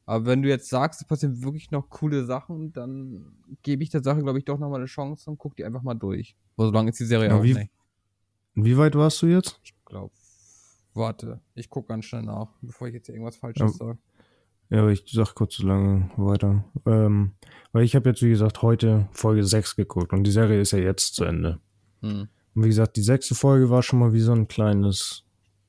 Aber 0.10 0.26
wenn 0.26 0.42
du 0.42 0.50
jetzt 0.50 0.70
sagst, 0.70 1.02
es 1.02 1.08
passieren 1.08 1.44
wirklich 1.44 1.70
noch 1.70 1.88
coole 1.90 2.26
Sachen, 2.26 2.74
dann 2.74 3.32
gebe 3.62 3.84
ich 3.84 3.90
der 3.92 4.02
Sache, 4.02 4.24
glaube 4.24 4.40
ich, 4.40 4.46
doch 4.46 4.58
nochmal 4.58 4.80
eine 4.80 4.88
Chance 4.88 5.30
und 5.30 5.38
guck 5.38 5.56
die 5.56 5.64
einfach 5.64 5.84
mal 5.84 5.94
durch. 5.94 6.36
So 6.58 6.72
lange 6.72 6.90
ist 6.90 7.00
die 7.00 7.06
Serie 7.06 7.30
Ja, 7.30 7.38
auch 7.38 7.44
wie- 7.44 7.54
nicht. 7.54 7.72
Wie 8.56 8.76
weit 8.76 8.96
warst 8.96 9.22
du 9.22 9.28
jetzt? 9.28 9.60
Ich 9.64 9.76
glaube. 9.86 10.12
Warte, 10.96 11.42
ich 11.54 11.70
gucke 11.70 11.90
ganz 11.90 12.06
schnell 12.06 12.24
nach, 12.24 12.48
bevor 12.62 12.88
ich 12.88 12.96
jetzt 12.96 13.06
hier 13.06 13.14
irgendwas 13.14 13.38
Falsches 13.38 13.62
Ja. 13.80 13.86
sage. 13.86 13.98
Ja, 14.72 14.80
aber 14.80 14.90
ich 14.92 15.04
sag 15.12 15.36
kurz 15.36 15.58
so 15.58 15.68
lange 15.68 16.10
weiter. 16.18 16.66
Ähm, 16.88 17.34
weil 17.72 17.84
ich 17.84 17.96
habe 17.96 18.10
jetzt, 18.10 18.24
wie 18.24 18.30
gesagt, 18.30 18.64
heute 18.64 19.08
Folge 19.12 19.44
6 19.44 19.76
geguckt 19.76 20.12
und 20.12 20.24
die 20.24 20.32
Serie 20.32 20.60
ist 20.60 20.72
ja 20.72 20.80
jetzt 20.80 21.14
zu 21.14 21.24
Ende. 21.24 21.60
Hm. 22.02 22.28
Und 22.56 22.64
wie 22.64 22.68
gesagt, 22.70 22.98
die 22.98 23.04
sechste 23.04 23.36
Folge 23.36 23.70
war 23.70 23.84
schon 23.84 24.00
mal 24.00 24.12
wie 24.14 24.20
so 24.22 24.32
ein 24.32 24.48
kleines, 24.48 25.24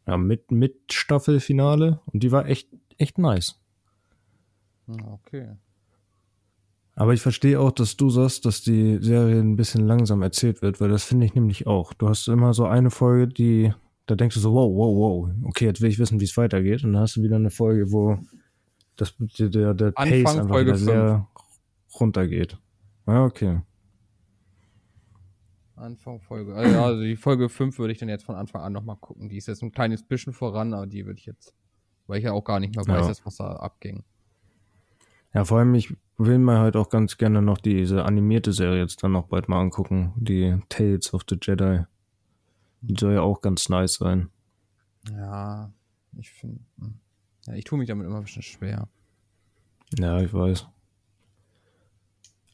ja, 0.06 0.16
mit, 0.16 0.50
mit 0.50 0.92
Staffelfinale 0.92 2.00
und 2.06 2.22
die 2.22 2.32
war 2.32 2.46
echt, 2.46 2.70
echt 2.96 3.18
nice. 3.18 3.59
Hm, 4.98 5.08
Okay. 5.14 5.48
Aber 6.96 7.14
ich 7.14 7.22
verstehe 7.22 7.58
auch, 7.58 7.70
dass 7.72 7.96
du 7.96 8.10
sagst, 8.10 8.44
dass 8.44 8.60
die 8.62 8.98
Serie 9.00 9.40
ein 9.40 9.56
bisschen 9.56 9.86
langsam 9.86 10.20
erzählt 10.22 10.60
wird, 10.60 10.80
weil 10.82 10.90
das 10.90 11.04
finde 11.04 11.24
ich 11.24 11.34
nämlich 11.34 11.66
auch. 11.66 11.94
Du 11.94 12.08
hast 12.08 12.28
immer 12.28 12.52
so 12.52 12.66
eine 12.66 12.90
Folge, 12.90 13.28
die, 13.28 13.72
da 14.06 14.16
denkst 14.16 14.34
du 14.34 14.40
so, 14.40 14.52
wow, 14.52 14.70
wow, 14.74 14.96
wow, 15.28 15.34
okay, 15.44 15.64
jetzt 15.64 15.80
will 15.80 15.88
ich 15.88 15.98
wissen, 15.98 16.20
wie 16.20 16.24
es 16.24 16.36
weitergeht. 16.36 16.84
Und 16.84 16.92
dann 16.92 17.00
hast 17.02 17.16
du 17.16 17.22
wieder 17.22 17.36
eine 17.36 17.48
Folge, 17.50 17.90
wo 17.90 18.18
das, 18.96 19.14
der, 19.18 19.48
der, 19.48 19.72
der 19.72 19.92
Pace 19.92 20.10
einfach 20.26 20.48
Folge 20.48 20.76
sehr 20.76 21.26
runtergeht. 21.98 22.58
Ja, 23.06 23.24
okay. 23.24 23.60
Anfang 25.76 26.20
Folge. 26.20 26.54
Also, 26.54 26.74
ja, 26.74 26.84
also 26.84 27.02
die 27.02 27.16
Folge 27.16 27.48
5 27.48 27.78
würde 27.78 27.92
ich 27.92 27.98
dann 27.98 28.08
jetzt 28.10 28.24
von 28.24 28.34
Anfang 28.34 28.60
an 28.60 28.72
nochmal 28.72 28.96
gucken. 28.96 29.28
Die 29.30 29.36
ist 29.38 29.48
jetzt 29.48 29.62
ein 29.62 29.72
kleines 29.72 30.02
bisschen 30.02 30.32
voran, 30.34 30.74
aber 30.74 30.86
die 30.86 31.06
würde 31.06 31.18
ich 31.18 31.24
jetzt, 31.26 31.54
weil 32.06 32.18
ich 32.18 32.24
ja 32.24 32.32
auch 32.32 32.44
gar 32.44 32.60
nicht 32.60 32.76
mehr 32.76 32.86
weiß, 32.86 33.18
Ja. 33.18 33.24
was 33.24 33.36
da 33.36 33.52
abging. 33.56 34.04
Ja, 35.32 35.44
vor 35.44 35.58
allem, 35.58 35.74
ich 35.74 35.96
will 36.18 36.38
mir 36.38 36.58
halt 36.58 36.76
auch 36.76 36.88
ganz 36.88 37.16
gerne 37.16 37.40
noch 37.40 37.58
diese 37.58 38.04
animierte 38.04 38.52
Serie 38.52 38.80
jetzt 38.80 39.02
dann 39.02 39.12
noch 39.12 39.28
bald 39.28 39.48
mal 39.48 39.60
angucken. 39.60 40.12
Die 40.16 40.58
Tales 40.68 41.14
of 41.14 41.22
the 41.28 41.38
Jedi. 41.40 41.84
Die 42.82 42.94
soll 42.98 43.14
ja 43.14 43.22
auch 43.22 43.40
ganz 43.40 43.68
nice 43.68 43.94
sein. 43.94 44.30
Ja, 45.10 45.72
ich 46.16 46.30
finde, 46.30 46.60
ja, 47.46 47.54
ich 47.54 47.64
tue 47.64 47.78
mich 47.78 47.88
damit 47.88 48.06
immer 48.06 48.16
ein 48.16 48.24
bisschen 48.24 48.42
schwer. 48.42 48.88
Ja, 49.98 50.20
ich 50.20 50.32
weiß. 50.32 50.66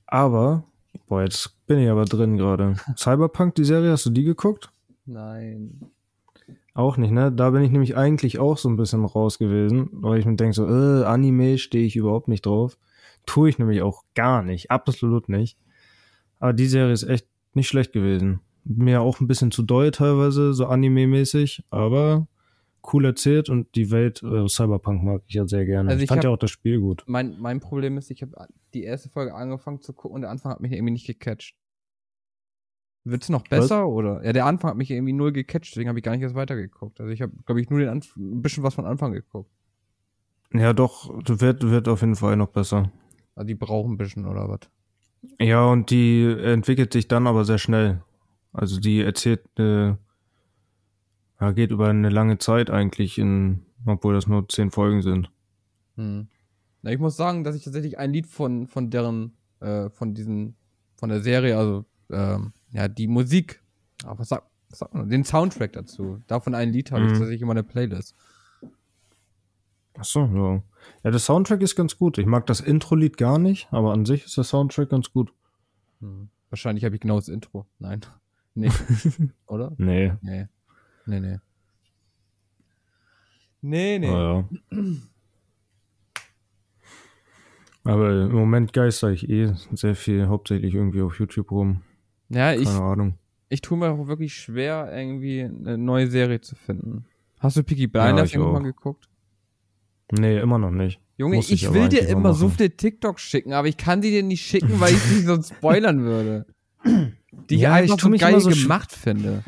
Aber, 0.07 0.65
boah, 1.09 1.23
jetzt 1.23 1.67
bin 1.67 1.79
ich 1.79 1.91
aber 1.91 2.05
drin 2.05 2.37
gerade. 2.37 2.77
Cyberpunk, 2.97 3.55
die 3.57 3.65
Serie, 3.65 3.91
hast 3.91 4.07
du 4.07 4.11
die 4.11 4.25
geguckt? 4.25 4.71
Nein. 5.05 5.91
Auch 6.77 6.99
nicht, 6.99 7.11
ne? 7.11 7.33
Da 7.33 7.51
bin 7.51 7.63
ich 7.63 7.71
nämlich 7.71 7.97
eigentlich 7.97 8.39
auch 8.39 8.59
so 8.59 8.69
ein 8.69 8.77
bisschen 8.77 9.03
raus 9.07 9.39
gewesen, 9.39 9.89
weil 9.93 10.19
ich 10.19 10.27
mir 10.27 10.37
denke 10.37 10.53
so, 10.53 10.67
äh, 10.69 11.05
Anime 11.05 11.57
stehe 11.57 11.87
ich 11.87 11.97
überhaupt 11.97 12.29
nicht 12.29 12.45
drauf. 12.45 12.77
Tue 13.25 13.49
ich 13.49 13.59
nämlich 13.59 13.81
auch 13.81 14.03
gar 14.15 14.43
nicht, 14.43 14.71
absolut 14.71 15.31
nicht. 15.31 15.57
Aber 16.39 16.53
die 16.53 16.67
Serie 16.67 16.93
ist 16.93 17.05
echt 17.05 17.27
nicht 17.55 17.69
schlecht 17.69 17.95
gewesen. 17.95 18.41
Mir 18.65 19.01
auch 19.01 19.21
ein 19.21 19.27
bisschen 19.27 19.51
zu 19.51 19.63
doll 19.63 19.91
teilweise, 19.91 20.53
so 20.53 20.67
Anime-mäßig, 20.67 21.65
aber 21.71 22.29
cool 22.93 23.07
erzählt 23.07 23.49
und 23.49 23.75
die 23.75 23.91
Welt 23.91 24.23
äh, 24.23 24.47
Cyberpunk 24.47 25.03
mag 25.03 25.23
ich 25.29 25.35
ja 25.35 25.47
sehr 25.49 25.65
gerne. 25.65 25.89
Also 25.89 26.01
ich 26.01 26.05
ich 26.05 26.09
fand 26.09 26.19
hab- 26.19 26.25
ja 26.25 26.31
auch 26.31 26.39
das 26.39 26.51
Spiel 26.51 26.79
gut. 26.79 27.05
Mein, 27.07 27.41
mein 27.41 27.61
Problem 27.61 27.97
ist, 27.97 28.11
ich 28.11 28.21
habe 28.21 28.33
die 28.75 28.83
erste 28.85 29.09
Folge 29.09 29.35
angefangen 29.35 29.81
zu 29.81 29.95
gucken 29.95 30.17
und 30.17 30.21
der 30.21 30.31
Anfang 30.31 30.53
hat 30.53 30.61
mich 30.61 30.73
irgendwie 30.73 30.93
nicht 30.93 31.07
gecatcht. 31.07 31.57
Wird's 33.09 33.29
noch 33.29 33.47
besser 33.47 33.89
oder? 33.89 34.25
Ja, 34.25 34.33
der 34.33 34.47
Anfang 34.47 34.71
hat 34.71 34.77
mich 34.77 34.91
irgendwie 34.91 35.13
null 35.13 35.31
gecatcht, 35.31 35.71
deswegen 35.71 35.89
habe 35.89 36.01
ich 36.01 36.05
gar 36.05 36.11
nicht 36.11 36.23
erst 36.23 36.35
weitergeguckt. 36.35 37.01
Also 37.01 37.13
ich 37.13 37.23
habe, 37.23 37.33
glaube 37.45 37.61
ich, 37.61 37.71
nur 37.71 37.79
den 37.79 37.89
Anf 37.89 38.17
ein 38.17 38.43
bisschen 38.43 38.65
was 38.65 38.75
von 38.75 38.85
Anfang 38.85 39.13
geguckt. 39.13 39.49
Ja, 40.53 40.73
doch, 40.73 41.09
wird, 41.25 41.63
wird 41.63 41.87
auf 41.87 42.01
jeden 42.01 42.17
Fall 42.17 42.37
noch 42.37 42.49
besser. 42.49 42.91
Also 43.37 43.47
die 43.47 43.55
brauchen 43.55 43.93
ein 43.93 43.97
bisschen 43.97 44.27
oder 44.27 44.49
was? 44.49 44.69
Ja, 45.39 45.65
und 45.67 45.91
die 45.91 46.25
entwickelt 46.25 46.93
sich 46.93 47.07
dann 47.07 47.29
aber 47.29 47.45
sehr 47.45 47.59
schnell. 47.59 48.03
Also 48.53 48.81
die 48.81 49.01
erzählt, 49.03 49.43
äh, 49.57 49.95
ja, 51.41 51.53
geht 51.53 51.71
über 51.71 51.89
eine 51.89 52.11
lange 52.11 52.39
Zeit 52.39 52.71
eigentlich, 52.71 53.19
in, 53.19 53.63
obwohl 53.85 54.15
das 54.15 54.27
nur 54.27 54.49
zehn 54.49 54.73
Folgen 54.73 55.03
sind. 55.03 55.31
Hm. 55.95 56.27
Na, 56.83 56.91
ich 56.91 56.99
muss 56.99 57.17
sagen, 57.17 57.45
dass 57.45 57.55
ich 57.55 57.63
tatsächlich 57.63 57.99
ein 57.99 58.13
Lied 58.13 58.27
von, 58.27 58.67
von 58.67 58.91
deren, 58.91 59.37
äh, 59.61 59.91
von 59.91 60.13
diesen, 60.13 60.57
von 60.97 61.09
der 61.09 61.21
Serie, 61.21 61.57
also, 61.57 61.85
ähm, 62.11 62.53
ja, 62.77 62.89
die 62.89 63.09
Musik, 63.09 63.63
aber 64.05 64.19
was 64.19 64.29
sagt, 64.29 64.47
was 64.69 64.81
sagt 64.81 64.93
man, 64.95 65.09
den 65.09 65.25
Soundtrack 65.25 65.73
dazu. 65.73 66.23
Davon 66.27 66.55
ein 66.55 66.71
Lied 66.73 66.93
habe 66.93 67.05
ich 67.05 67.09
Mhm. 67.13 67.15
tatsächlich 67.15 67.41
in 67.41 67.49
meiner 67.49 67.63
Playlist. 67.63 68.15
Ach 69.99 70.05
so, 70.05 70.21
ja. 70.27 70.63
Ja, 71.03 71.11
der 71.11 71.19
Soundtrack 71.21 71.63
ist 71.63 71.75
ganz 71.75 71.97
gut. 71.97 72.19
Ich 72.19 72.27
mag 72.27 72.45
das 72.47 72.61
Intro-Lied 72.61 73.17
gar 73.17 73.39
nicht, 73.39 73.67
aber 73.73 73.93
an 73.95 74.05
sich 74.05 74.27
ist 74.27 74.37
der 74.37 74.45
Soundtrack 74.45 74.91
ganz 74.91 75.11
gut. 75.11 75.33
Hm. 76.01 76.29
Wahrscheinlich 76.51 76.85
habe 76.85 76.95
ich 76.95 77.01
genau 77.01 77.17
das 77.17 77.29
Intro. 77.29 77.67
Nein. 77.79 78.01
Nee. 78.59 78.71
Oder? 79.49 79.73
Nee. 79.77 80.15
Nee. 80.23 80.47
Nee, 81.05 81.21
nee. 81.21 81.39
Nee, 83.61 83.99
nee. 83.99 84.09
Ja. 84.11 84.49
Aber 87.85 88.11
im 88.25 88.33
Moment 88.33 88.73
geister 88.73 89.11
ich 89.11 89.29
eh 89.29 89.53
sehr 89.73 89.95
viel, 89.95 90.27
hauptsächlich 90.29 90.75
irgendwie 90.75 91.03
auf 91.03 91.19
YouTube 91.19 91.51
rum. 91.51 91.83
Ja, 92.29 92.53
ich, 92.55 92.65
Keine 92.65 92.83
Ahnung. 92.83 93.15
ich 93.49 93.61
tue 93.61 93.79
mir 93.79 93.91
auch 93.91 94.07
wirklich 94.09 94.35
schwer, 94.35 94.91
irgendwie 94.93 95.43
eine 95.43 95.79
neue 95.79 96.09
Serie 96.09 96.41
zu 96.41 96.55
finden. 96.57 97.05
Hast 97.39 97.57
du 97.57 97.63
Peaky 97.63 97.89
Ja, 97.93 98.05
Blinders 98.05 98.31
ich 98.31 98.35
irgendwann 98.37 98.63
auch. 98.63 98.67
geguckt? 98.67 99.09
Nee, 100.13 100.39
immer 100.39 100.59
noch 100.59 100.71
nicht. 100.71 101.01
Junge, 101.17 101.37
Muss 101.37 101.51
ich, 101.51 101.65
ich 101.65 101.73
will 101.73 101.89
dir 101.89 102.07
immer 102.09 102.33
so 102.35 102.49
viele 102.49 102.71
TikToks 102.71 103.23
schicken, 103.23 103.53
aber 103.53 103.69
ich 103.69 103.77
kann 103.77 104.01
die 104.03 104.11
dir 104.11 104.23
nicht 104.23 104.43
schicken, 104.45 104.81
weil 104.81 104.93
ich 104.93 105.01
sie 105.01 105.21
sonst 105.23 105.55
spoilern 105.57 106.03
würde. 106.03 106.47
Die 106.85 107.55
ich 107.57 107.61
Ja, 107.61 107.77
ich 107.81 107.91
einfach 107.91 107.97
tu 107.97 108.11
so 108.13 108.19
geil 108.19 108.41
so 108.41 108.51
gemacht 108.51 108.93
finde. 108.93 109.43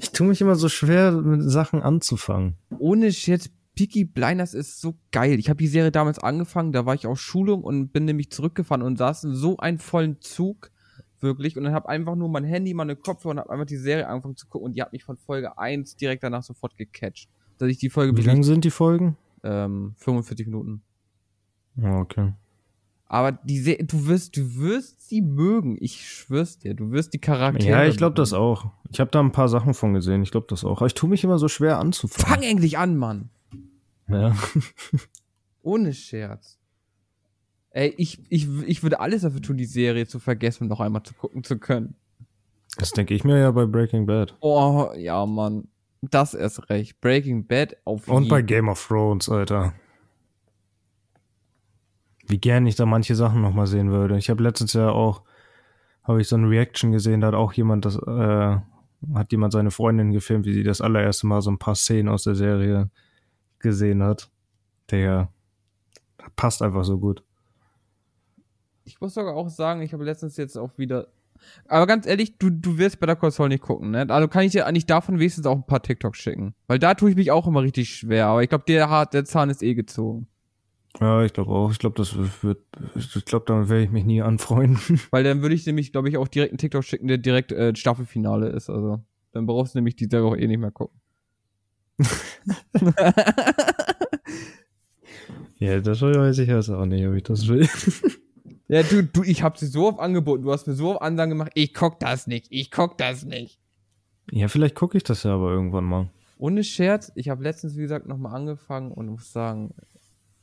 Ich 0.00 0.10
tue 0.12 0.26
mich 0.26 0.40
immer 0.40 0.54
so 0.54 0.68
schwer, 0.68 1.12
mit 1.12 1.42
Sachen 1.50 1.82
anzufangen. 1.82 2.54
Ohne 2.78 3.12
Shit, 3.12 3.50
Peaky 3.74 4.04
Blinders 4.04 4.54
ist 4.54 4.80
so 4.80 4.94
geil. 5.12 5.38
Ich 5.38 5.48
habe 5.48 5.58
die 5.58 5.66
Serie 5.66 5.90
damals 5.92 6.18
angefangen, 6.18 6.72
da 6.72 6.84
war 6.86 6.94
ich 6.94 7.06
auf 7.06 7.20
Schulung 7.20 7.62
und 7.64 7.92
bin 7.92 8.04
nämlich 8.04 8.30
zurückgefahren 8.30 8.82
und 8.82 8.96
saß 8.98 9.24
in 9.24 9.34
so 9.34 9.56
einen 9.58 9.78
vollen 9.78 10.20
Zug, 10.20 10.70
wirklich, 11.20 11.56
und 11.56 11.64
dann 11.64 11.72
habe 11.72 11.88
einfach 11.88 12.14
nur 12.14 12.28
mein 12.28 12.44
Handy, 12.44 12.74
meine 12.74 12.96
Kopfhörer 12.96 13.32
und 13.32 13.38
habe 13.40 13.50
einfach 13.50 13.66
die 13.66 13.76
Serie 13.76 14.06
angefangen 14.08 14.36
zu 14.36 14.46
gucken 14.46 14.66
und 14.66 14.72
die 14.76 14.82
hat 14.82 14.92
mich 14.92 15.04
von 15.04 15.16
Folge 15.16 15.58
1 15.58 15.96
direkt 15.96 16.22
danach 16.22 16.42
sofort 16.42 16.76
gecatcht. 16.76 17.28
Dass 17.58 17.68
ich 17.68 17.78
die 17.78 17.90
Folge 17.90 18.16
Wie 18.16 18.22
lang 18.22 18.42
sind 18.42 18.64
die 18.64 18.70
Folgen? 18.70 19.16
ähm, 19.44 19.94
45 19.98 20.46
Minuten. 20.46 20.82
Ja, 21.76 21.98
okay. 21.98 22.32
Aber 23.06 23.32
die 23.32 23.58
Se 23.58 23.78
du 23.80 24.06
wirst, 24.06 24.36
du 24.36 24.56
wirst 24.56 25.08
sie 25.08 25.22
mögen. 25.22 25.76
Ich 25.80 26.06
schwör's 26.10 26.58
dir. 26.58 26.74
Du 26.74 26.90
wirst 26.90 27.14
die 27.14 27.18
Charaktere. 27.18 27.70
Ja, 27.70 27.84
ich 27.86 27.96
glaube 27.96 28.14
das 28.14 28.32
auch. 28.34 28.70
Ich 28.90 29.00
habe 29.00 29.10
da 29.10 29.20
ein 29.20 29.32
paar 29.32 29.48
Sachen 29.48 29.72
von 29.74 29.94
gesehen. 29.94 30.22
Ich 30.22 30.30
glaube 30.30 30.46
das 30.50 30.64
auch. 30.64 30.78
Aber 30.78 30.86
ich 30.86 30.94
tue 30.94 31.08
mich 31.08 31.24
immer 31.24 31.38
so 31.38 31.48
schwer 31.48 31.76
Fang 31.76 31.86
anzufangen. 31.86 32.42
endlich 32.42 32.76
an, 32.76 32.96
Mann. 32.96 33.30
Ja. 34.08 34.36
Ohne 35.62 35.94
Scherz. 35.94 36.57
Ey, 37.78 37.94
ich, 37.96 38.20
ich, 38.28 38.48
ich 38.66 38.82
würde 38.82 38.98
alles 38.98 39.22
dafür 39.22 39.40
tun, 39.40 39.56
die 39.56 39.64
Serie 39.64 40.04
zu 40.04 40.18
vergessen 40.18 40.64
und 40.64 40.68
noch 40.68 40.80
einmal 40.80 41.04
zu 41.04 41.14
gucken 41.14 41.44
zu 41.44 41.60
können. 41.60 41.94
Das 42.76 42.90
denke 42.90 43.14
ich 43.14 43.22
mir 43.22 43.38
ja 43.38 43.52
bei 43.52 43.66
Breaking 43.66 44.04
Bad. 44.04 44.36
Oh, 44.40 44.88
ja, 44.96 45.24
Mann. 45.24 45.68
Das 46.02 46.34
erst 46.34 46.70
recht. 46.70 47.00
Breaking 47.00 47.46
Bad 47.46 47.76
auf 47.84 48.08
Und 48.08 48.28
bei 48.28 48.42
Game 48.42 48.68
of 48.68 48.84
Thrones, 48.84 49.28
Alter. 49.28 49.74
Wie 52.26 52.38
gern 52.38 52.66
ich 52.66 52.74
da 52.74 52.84
manche 52.84 53.14
Sachen 53.14 53.42
nochmal 53.42 53.68
sehen 53.68 53.92
würde. 53.92 54.18
Ich 54.18 54.28
habe 54.28 54.42
letztens 54.42 54.72
ja 54.72 54.90
auch, 54.90 55.22
habe 56.02 56.20
ich 56.20 56.26
so 56.26 56.34
eine 56.34 56.50
Reaction 56.50 56.90
gesehen, 56.90 57.20
da 57.20 57.28
hat 57.28 57.34
auch 57.34 57.52
jemand 57.52 57.84
das, 57.84 57.94
äh, 57.94 58.56
hat 59.14 59.30
jemand 59.30 59.52
seine 59.52 59.70
Freundin 59.70 60.10
gefilmt, 60.10 60.46
wie 60.46 60.52
sie 60.52 60.64
das 60.64 60.80
allererste 60.80 61.28
Mal 61.28 61.42
so 61.42 61.52
ein 61.52 61.60
paar 61.60 61.76
Szenen 61.76 62.08
aus 62.08 62.24
der 62.24 62.34
Serie 62.34 62.90
gesehen 63.60 64.02
hat. 64.02 64.32
Der 64.90 65.28
passt 66.34 66.60
einfach 66.60 66.82
so 66.82 66.98
gut. 66.98 67.22
Ich 68.88 69.00
muss 69.00 69.14
sogar 69.14 69.34
auch 69.34 69.48
sagen, 69.48 69.82
ich 69.82 69.92
habe 69.92 70.04
letztens 70.04 70.36
jetzt 70.36 70.56
auch 70.56 70.76
wieder. 70.78 71.08
Aber 71.68 71.86
ganz 71.86 72.06
ehrlich, 72.06 72.36
du, 72.38 72.50
du 72.50 72.78
wirst 72.78 72.98
bei 73.00 73.06
der 73.06 73.14
Konsole 73.16 73.50
nicht 73.50 73.62
gucken, 73.62 73.90
ne? 73.92 74.06
Also 74.08 74.26
kann 74.28 74.42
ich 74.44 74.52
dir 74.52 74.66
eigentlich 74.66 74.86
davon 74.86 75.18
wenigstens 75.18 75.46
auch 75.46 75.54
ein 75.56 75.66
paar 75.66 75.82
TikToks 75.82 76.18
schicken. 76.18 76.54
Weil 76.66 76.78
da 76.78 76.94
tue 76.94 77.10
ich 77.10 77.16
mich 77.16 77.30
auch 77.30 77.46
immer 77.46 77.62
richtig 77.62 77.90
schwer. 77.90 78.26
Aber 78.26 78.42
ich 78.42 78.48
glaube, 78.48 78.64
der, 78.66 78.90
hat- 78.90 79.14
der 79.14 79.24
Zahn 79.24 79.48
ist 79.50 79.62
eh 79.62 79.74
gezogen. 79.74 80.26
Ja, 81.00 81.22
ich 81.22 81.32
glaube 81.32 81.50
auch. 81.52 81.70
Ich 81.70 81.78
glaube, 81.78 81.96
das 81.96 82.16
wird, 82.42 82.60
ich 82.96 83.24
glaube, 83.24 83.44
damit 83.46 83.68
werde 83.68 83.84
ich 83.84 83.90
mich 83.90 84.04
nie 84.04 84.20
anfreunden. 84.22 85.00
Weil 85.10 85.22
dann 85.22 85.42
würde 85.42 85.54
ich 85.54 85.64
nämlich, 85.66 85.92
glaube 85.92 86.08
ich, 86.08 86.16
auch 86.16 86.26
direkt 86.28 86.52
einen 86.52 86.58
TikTok 86.58 86.82
schicken, 86.82 87.06
der 87.08 87.18
direkt 87.18 87.52
äh, 87.52 87.76
Staffelfinale 87.76 88.48
ist. 88.48 88.68
Also 88.70 89.00
dann 89.32 89.46
brauchst 89.46 89.74
du 89.74 89.78
nämlich 89.78 89.94
die 89.96 90.06
Serie 90.06 90.26
auch 90.26 90.36
eh 90.36 90.46
nicht 90.48 90.58
mehr 90.58 90.70
gucken. 90.72 90.98
ja, 95.58 95.80
das 95.80 96.00
weiß 96.02 96.38
ich 96.38 96.48
jetzt 96.48 96.70
auch 96.70 96.86
nicht, 96.86 97.06
ob 97.06 97.14
ich 97.14 97.22
das 97.22 97.46
will. 97.48 97.68
Ja, 98.68 98.82
du, 98.82 99.02
du, 99.02 99.22
ich 99.22 99.42
hab 99.42 99.56
sie 99.56 99.66
so 99.66 99.88
oft 99.88 99.98
angeboten, 99.98 100.42
du 100.42 100.52
hast 100.52 100.66
mir 100.66 100.74
so 100.74 100.92
oft 100.92 101.02
Ansagen 101.02 101.30
gemacht, 101.30 101.52
ich 101.54 101.72
guck 101.72 101.98
das 102.00 102.26
nicht, 102.26 102.48
ich 102.50 102.70
guck 102.70 102.98
das 102.98 103.24
nicht. 103.24 103.58
Ja, 104.30 104.48
vielleicht 104.48 104.74
gucke 104.74 104.98
ich 104.98 105.04
das 105.04 105.22
ja 105.22 105.34
aber 105.34 105.50
irgendwann 105.50 105.84
mal. 105.84 106.10
Ohne 106.36 106.62
Scherz, 106.62 107.10
ich 107.14 107.30
habe 107.30 107.42
letztens, 107.42 107.76
wie 107.76 107.80
gesagt, 107.80 108.06
nochmal 108.06 108.34
angefangen 108.34 108.92
und 108.92 109.06
muss 109.08 109.32
sagen, 109.32 109.74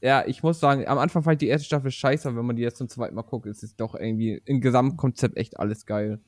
ja, 0.01 0.25
ich 0.25 0.41
muss 0.43 0.59
sagen, 0.59 0.87
am 0.87 0.97
Anfang 0.97 1.23
fand 1.23 1.35
ich 1.35 1.45
die 1.45 1.51
erste 1.51 1.65
Staffel 1.67 1.91
scheiße, 1.91 2.27
aber 2.27 2.39
wenn 2.39 2.45
man 2.45 2.55
die 2.55 2.63
jetzt 2.63 2.77
zum 2.77 2.89
zweiten 2.89 3.15
Mal 3.15 3.21
guckt, 3.21 3.45
ist 3.45 3.63
es 3.63 3.75
doch 3.75 3.95
irgendwie 3.95 4.41
im 4.45 4.59
Gesamtkonzept 4.59 5.37
echt 5.37 5.59
alles 5.59 5.85
geil. 5.85 6.19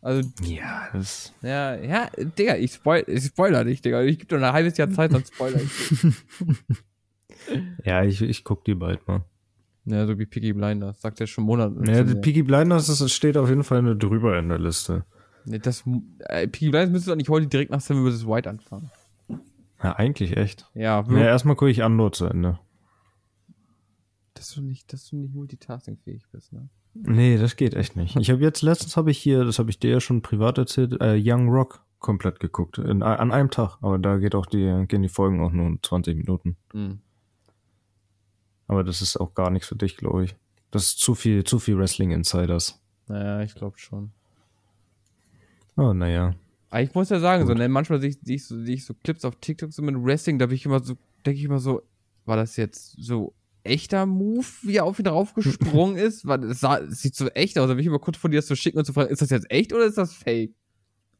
Also, 0.00 0.28
Ja, 0.44 0.88
das. 0.92 1.32
ja, 1.42 1.76
ja, 1.76 2.08
Digga, 2.16 2.56
ich, 2.56 2.72
spoil, 2.72 3.04
ich 3.06 3.24
spoiler 3.24 3.64
dich, 3.64 3.82
Digga. 3.82 4.02
Ich 4.02 4.18
gebe 4.18 4.28
dir 4.36 4.44
ein 4.44 4.52
halbes 4.52 4.76
Jahr 4.76 4.90
Zeit, 4.90 5.12
dann 5.12 5.24
spoiler 5.24 5.60
ich 5.60 5.88
dich. 6.00 6.14
Ja, 7.84 8.02
ich, 8.02 8.20
ich 8.22 8.42
guck 8.44 8.64
die 8.64 8.74
bald 8.74 9.06
mal. 9.06 9.24
Ja, 9.84 10.06
so 10.06 10.18
wie 10.18 10.26
Piggy 10.26 10.52
Blinder, 10.52 10.94
sagt 10.94 11.20
er 11.20 11.26
schon 11.26 11.44
Monate. 11.44 11.74
Ja. 11.90 12.04
Peaky 12.20 12.42
Blinders, 12.44 12.86
das 12.86 13.12
steht 13.12 13.36
auf 13.36 13.48
jeden 13.48 13.64
Fall 13.64 13.82
nur 13.82 13.96
drüber 13.96 14.38
in 14.38 14.48
der 14.48 14.58
Liste. 14.58 15.04
Nee, 15.44 15.58
das, 15.58 15.82
äh, 16.20 16.46
Piggy 16.46 16.70
Blinders 16.70 16.90
müsstest 16.90 17.08
du 17.08 17.10
doch 17.12 17.16
nicht 17.16 17.28
heute 17.28 17.46
direkt 17.48 17.70
nach 17.72 17.80
Seven 17.80 18.08
vs. 18.08 18.26
White 18.26 18.48
anfangen. 18.48 18.90
Ja, 19.82 19.96
eigentlich 19.96 20.36
echt. 20.36 20.70
Ja, 20.74 20.82
Ja, 21.00 21.08
wirklich. 21.08 21.26
erstmal 21.26 21.56
gucke 21.56 21.70
ich 21.72 21.82
Andor 21.82 22.12
zu 22.12 22.26
Ende. 22.26 22.60
dass 24.34 24.54
du 24.54 24.60
nicht, 24.62 24.92
dass 24.92 25.08
du 25.08 25.16
nicht 25.16 25.34
multitaskingfähig 25.34 26.24
bist, 26.32 26.52
ne? 26.52 26.68
Nee, 26.94 27.38
das 27.38 27.56
geht 27.56 27.74
echt 27.74 27.96
nicht. 27.96 28.16
Ich 28.16 28.30
habe 28.30 28.42
jetzt 28.42 28.60
letztens 28.62 28.96
habe 28.96 29.10
ich 29.10 29.18
hier, 29.18 29.44
das 29.44 29.58
habe 29.58 29.70
ich 29.70 29.78
dir 29.78 29.90
ja 29.90 30.00
schon 30.00 30.20
privat 30.20 30.58
erzählt, 30.58 31.00
äh, 31.00 31.16
Young 31.18 31.48
Rock 31.48 31.84
komplett 32.00 32.38
geguckt. 32.40 32.78
In, 32.78 33.02
an 33.02 33.30
einem 33.32 33.50
Tag. 33.50 33.78
Aber 33.80 33.98
da 33.98 34.18
geht 34.18 34.34
auch 34.34 34.46
die, 34.46 34.84
gehen 34.88 35.02
die 35.02 35.08
Folgen 35.08 35.40
auch 35.40 35.52
nur 35.52 35.76
20 35.82 36.16
Minuten. 36.16 36.56
Mhm. 36.74 36.98
Aber 38.72 38.84
das 38.84 39.02
ist 39.02 39.18
auch 39.18 39.34
gar 39.34 39.50
nichts 39.50 39.68
für 39.68 39.76
dich, 39.76 39.98
glaube 39.98 40.24
ich. 40.24 40.34
Das 40.70 40.84
ist 40.84 40.98
zu 40.98 41.14
viel, 41.14 41.44
zu 41.44 41.58
viel 41.58 41.76
Wrestling-Insiders. 41.76 42.80
Naja, 43.06 43.42
ich 43.42 43.54
glaube 43.54 43.78
schon. 43.78 44.12
Oh, 45.76 45.92
naja. 45.92 46.34
Aber 46.70 46.80
ich 46.80 46.94
muss 46.94 47.10
ja 47.10 47.20
sagen, 47.20 47.46
so, 47.46 47.52
ne, 47.52 47.68
manchmal 47.68 48.00
sehe 48.00 48.08
ich, 48.08 48.18
sehe 48.22 48.36
ich, 48.36 48.46
so, 48.46 48.58
sehe 48.58 48.76
ich 48.76 48.86
so 48.86 48.94
Clips 48.94 49.26
auf 49.26 49.36
TikTok 49.36 49.74
so 49.74 49.82
mit 49.82 49.94
Wrestling, 50.02 50.38
da 50.38 50.46
bin 50.46 50.54
ich 50.54 50.64
immer 50.64 50.82
so, 50.82 50.94
denke 51.26 51.38
ich 51.38 51.44
immer 51.44 51.58
so, 51.58 51.82
war 52.24 52.38
das 52.38 52.56
jetzt 52.56 52.96
so 52.98 53.34
echter 53.62 54.06
Move, 54.06 54.46
wie 54.62 54.76
er 54.76 54.84
auf 54.84 54.98
ihn 54.98 55.04
draufgesprungen 55.04 55.96
ist? 55.98 56.26
Weil 56.26 56.44
es, 56.44 56.60
sah, 56.60 56.78
es 56.78 57.02
sieht 57.02 57.14
so 57.14 57.28
echt 57.28 57.58
aus, 57.58 57.68
da 57.68 57.74
bin 57.74 57.80
ich 57.80 57.88
immer 57.88 57.98
kurz 57.98 58.16
vor 58.16 58.30
dir 58.30 58.36
das 58.36 58.46
zu 58.46 58.56
schicken 58.56 58.78
und 58.78 58.86
zu 58.86 58.94
fragen, 58.94 59.10
ist 59.10 59.20
das 59.20 59.28
jetzt 59.28 59.50
echt 59.50 59.74
oder 59.74 59.84
ist 59.84 59.98
das 59.98 60.14
fake? 60.14 60.54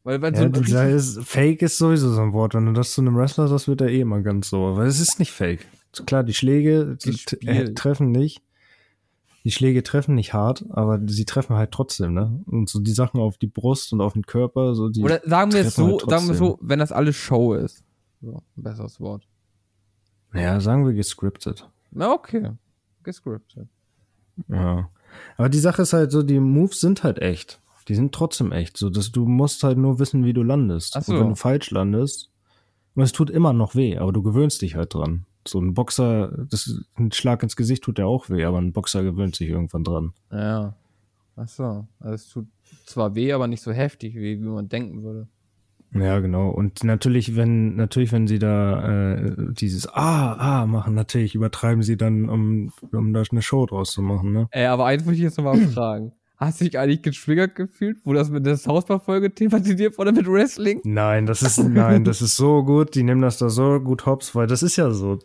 Weil, 0.05 0.23
weil 0.23 0.35
Ja, 0.35 0.51
so 0.51 0.97
ist, 0.97 1.29
Fake 1.29 1.61
ist 1.61 1.77
sowieso 1.77 2.11
so 2.13 2.23
ein 2.23 2.33
Wort. 2.33 2.55
Wenn 2.55 2.65
du 2.65 2.73
das 2.73 2.93
zu 2.93 3.03
einem 3.03 3.15
Wrestler 3.17 3.47
sagst, 3.47 3.69
wird 3.69 3.83
er 3.83 3.89
eh 3.89 4.01
immer 4.01 4.21
ganz 4.23 4.49
so. 4.49 4.77
Weil 4.77 4.87
es 4.87 4.99
ist 4.99 5.19
nicht 5.19 5.31
Fake. 5.31 5.67
Klar, 6.07 6.25
die 6.25 6.35
Schläge 6.35 6.97
Die 7.05 7.11
die 7.11 7.47
äh, 7.47 7.75
treffen 7.75 8.11
nicht. 8.11 8.43
Die 9.45 9.51
Schläge 9.51 9.83
treffen 9.83 10.15
nicht 10.15 10.35
hart, 10.35 10.65
aber 10.71 11.01
sie 11.07 11.25
treffen 11.25 11.57
halt 11.57 11.73
trotzdem, 11.73 12.15
ne? 12.15 12.41
Und 12.47 12.69
so 12.69 12.79
die 12.79 12.93
Sachen 12.93 13.21
auf 13.21 13.39
die 13.39 13.49
Brust 13.49 13.93
und 13.93 14.01
auf 14.01 14.13
den 14.13 14.25
Körper, 14.25 14.75
so 14.75 14.89
die. 14.89 15.03
Oder 15.03 15.21
sagen 15.25 15.53
wir 15.53 15.63
es 15.63 15.75
so, 15.75 15.99
halt 15.99 16.09
sagen 16.09 16.29
wir 16.29 16.35
so, 16.35 16.59
wenn 16.63 16.79
das 16.79 16.93
alles 16.93 17.17
Show 17.17 17.55
ist. 17.55 17.83
So, 18.21 18.41
ein 18.57 18.63
besseres 18.63 19.01
Wort. 19.01 19.27
Ja, 20.33 20.61
sagen 20.61 20.87
wir 20.87 20.93
gescriptet. 20.93 21.69
Na, 21.91 22.13
okay. 22.13 22.53
Gescriptet. 23.03 23.69
Ja. 24.49 24.89
Aber 25.37 25.49
die 25.49 25.59
Sache 25.59 25.83
ist 25.83 25.93
halt 25.93 26.13
so, 26.13 26.23
die 26.23 26.39
Moves 26.39 26.81
sind 26.81 27.03
halt 27.03 27.19
echt. 27.19 27.61
Die 27.89 27.97
sind 27.97 28.15
trotzdem 28.15 28.53
echt. 28.53 28.77
So, 28.77 28.91
dass 28.91 29.11
du 29.11 29.27
musst 29.27 29.65
halt 29.65 29.77
nur 29.77 29.99
wissen, 29.99 30.25
wie 30.25 30.33
du 30.33 30.45
landest. 30.45 30.97
Ach 30.97 31.03
so. 31.03 31.13
Und 31.13 31.21
wenn 31.21 31.29
du 31.31 31.35
falsch 31.35 31.71
landest, 31.71 32.31
und 32.95 33.03
es 33.03 33.13
tut 33.13 33.31
immer 33.31 33.53
noch 33.53 33.75
weh, 33.75 33.99
aber 33.99 34.13
du 34.13 34.23
gewöhnst 34.23 34.63
dich 34.63 34.77
halt 34.77 34.95
dran. 34.95 35.25
So 35.47 35.61
ein 35.61 35.75
Boxer, 35.75 36.47
das, 36.51 36.85
ein 36.97 37.13
Schlag 37.13 37.43
ins 37.43 37.57
Gesicht 37.57 37.83
tut 37.85 37.99
ja 37.99 38.07
auch 38.07 38.31
weh, 38.31 38.45
aber 38.45 38.59
ein 38.59 38.73
Boxer 38.73 39.03
gewöhnt 39.03 39.37
sich 39.37 39.49
irgendwann 39.49 39.85
dran. 39.85 40.13
Ja. 40.31 40.75
Ach 41.37 41.49
so. 41.49 41.87
Also 41.99 42.15
es 42.15 42.29
tut 42.29 42.47
zwar 42.87 43.15
weh, 43.15 43.33
aber 43.33 43.47
nicht 43.49 43.63
so 43.63 43.73
heftig, 43.73 44.15
wie, 44.15 44.41
wie 44.41 44.49
man 44.49 44.69
denken 44.69 45.03
würde. 45.03 45.29
Ja, 45.95 46.21
genau. 46.21 46.49
Und 46.49 46.85
natürlich, 46.85 47.37
wenn, 47.37 47.77
natürlich, 47.77 48.13
wenn 48.13 48.27
sie 48.27 48.39
da 48.39 49.15
äh, 49.15 49.35
dieses 49.53 49.87
Ah, 49.93 50.63
ah 50.63 50.67
machen, 50.67 50.95
natürlich 50.95 51.35
übertreiben 51.35 51.83
sie 51.83 51.97
dann, 51.99 52.29
um, 52.31 52.73
um 52.93 53.13
da 53.13 53.23
eine 53.31 53.43
Show 53.43 53.67
draus 53.67 53.93
zu 53.93 54.01
machen, 54.01 54.33
ne? 54.33 54.49
Ey, 54.53 54.67
aber 54.67 54.87
eins 54.87 55.05
muss 55.05 55.15
ich 55.15 55.21
jetzt 55.21 55.37
nochmal 55.37 55.59
fragen. 55.69 56.13
Hast 56.47 56.61
du 56.61 56.65
dich 56.65 56.77
eigentlich 56.77 57.03
getriggert 57.03 57.55
gefühlt, 57.55 57.99
wo 58.03 58.13
das 58.13 58.29
mit 58.29 58.45
der 58.45 58.57
Hausbar-Folge 58.57 59.33
thematisiert 59.33 59.97
wurde 59.97 60.11
mit 60.11 60.27
Wrestling? 60.27 60.81
Nein, 60.83 61.25
das 61.25 61.41
ist, 61.41 61.59
nein, 61.59 62.03
das 62.03 62.21
ist 62.21 62.35
so 62.35 62.65
gut, 62.65 62.97
die 62.97 63.05
nehmen 63.05 63.23
das 63.23 63.39
da 63.39 63.49
so 63.49 63.79
gut 63.79 64.07
hops, 64.07 64.35
weil 64.35 64.49
das 64.49 64.65
ist 64.65 64.75
ja 64.75 64.91
so. 64.91 65.21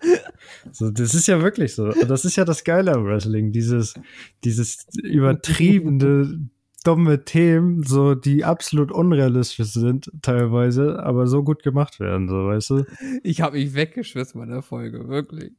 so. 0.72 0.92
Das 0.92 1.16
ist 1.16 1.28
ja 1.28 1.42
wirklich 1.42 1.74
so. 1.74 1.90
Das 1.90 2.24
ist 2.24 2.36
ja 2.36 2.46
das 2.46 2.64
Geile 2.64 2.94
am 2.94 3.06
Wrestling, 3.06 3.52
dieses, 3.52 3.96
dieses 4.44 4.86
übertriebene, 5.02 6.50
dumme 6.84 7.26
Themen, 7.26 7.82
so, 7.82 8.14
die 8.14 8.46
absolut 8.46 8.92
unrealistisch 8.92 9.70
sind, 9.70 10.12
teilweise, 10.22 11.04
aber 11.04 11.26
so 11.26 11.44
gut 11.44 11.64
gemacht 11.64 12.00
werden, 12.00 12.30
so, 12.30 12.46
weißt 12.46 12.70
du? 12.70 12.86
Ich 13.24 13.42
habe 13.42 13.58
mich 13.58 13.74
weggeschmissen 13.74 14.40
bei 14.40 14.46
der 14.46 14.62
Folge, 14.62 15.08
wirklich. 15.08 15.54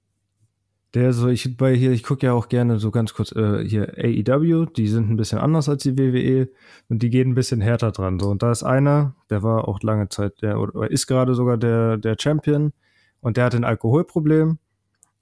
Der 0.94 1.12
so, 1.12 1.28
ich 1.28 1.56
bei 1.58 1.74
hier, 1.74 1.92
ich 1.92 2.02
gucke 2.02 2.26
ja 2.26 2.32
auch 2.32 2.48
gerne 2.48 2.78
so 2.78 2.90
ganz 2.90 3.12
kurz 3.12 3.32
äh, 3.32 3.62
hier 3.62 3.92
AEW, 3.98 4.66
die 4.66 4.88
sind 4.88 5.10
ein 5.10 5.16
bisschen 5.16 5.38
anders 5.38 5.68
als 5.68 5.82
die 5.82 5.98
WWE 5.98 6.48
und 6.88 7.02
die 7.02 7.10
gehen 7.10 7.30
ein 7.30 7.34
bisschen 7.34 7.60
härter 7.60 7.92
dran. 7.92 8.18
So, 8.18 8.30
und 8.30 8.42
da 8.42 8.50
ist 8.50 8.62
einer, 8.62 9.14
der 9.28 9.42
war 9.42 9.68
auch 9.68 9.82
lange 9.82 10.08
Zeit, 10.08 10.40
der 10.40 10.58
oder 10.58 10.90
ist 10.90 11.06
gerade 11.06 11.34
sogar 11.34 11.58
der, 11.58 11.98
der 11.98 12.16
Champion 12.18 12.72
und 13.20 13.36
der 13.36 13.44
hat 13.44 13.54
ein 13.54 13.64
Alkoholproblem 13.64 14.58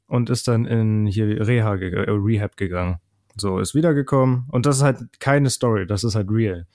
und 0.06 0.30
ist 0.30 0.46
dann 0.46 0.66
in 0.66 1.06
hier 1.06 1.46
Reha, 1.46 1.74
äh, 1.74 2.10
Rehab 2.10 2.56
gegangen. 2.56 3.00
So, 3.36 3.58
ist 3.58 3.74
wiedergekommen 3.74 4.44
und 4.52 4.66
das 4.66 4.76
ist 4.76 4.82
halt 4.82 5.20
keine 5.20 5.50
Story, 5.50 5.86
das 5.86 6.04
ist 6.04 6.14
halt 6.14 6.30
real. 6.30 6.66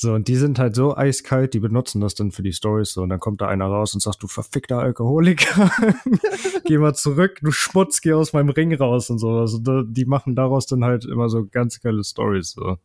So, 0.00 0.14
und 0.14 0.28
die 0.28 0.36
sind 0.36 0.60
halt 0.60 0.76
so 0.76 0.96
eiskalt, 0.96 1.54
die 1.54 1.58
benutzen 1.58 2.00
das 2.00 2.14
dann 2.14 2.30
für 2.30 2.44
die 2.44 2.52
Stories 2.52 2.92
so. 2.92 3.02
Und 3.02 3.08
dann 3.08 3.18
kommt 3.18 3.40
da 3.40 3.48
einer 3.48 3.66
raus 3.66 3.94
und 3.94 4.00
sagt, 4.00 4.22
du 4.22 4.28
verfickter 4.28 4.78
Alkoholiker, 4.78 5.72
geh 6.66 6.78
mal 6.78 6.94
zurück, 6.94 7.40
du 7.42 7.50
Schmutz, 7.50 8.00
geh 8.00 8.12
aus 8.12 8.32
meinem 8.32 8.50
Ring 8.50 8.72
raus 8.72 9.10
und 9.10 9.18
sowas. 9.18 9.54
Und 9.54 9.92
die 9.92 10.04
machen 10.04 10.36
daraus 10.36 10.66
dann 10.66 10.84
halt 10.84 11.04
immer 11.04 11.28
so 11.28 11.44
ganz 11.46 11.80
geile 11.80 12.04
Stories. 12.04 12.52
So. 12.52 12.78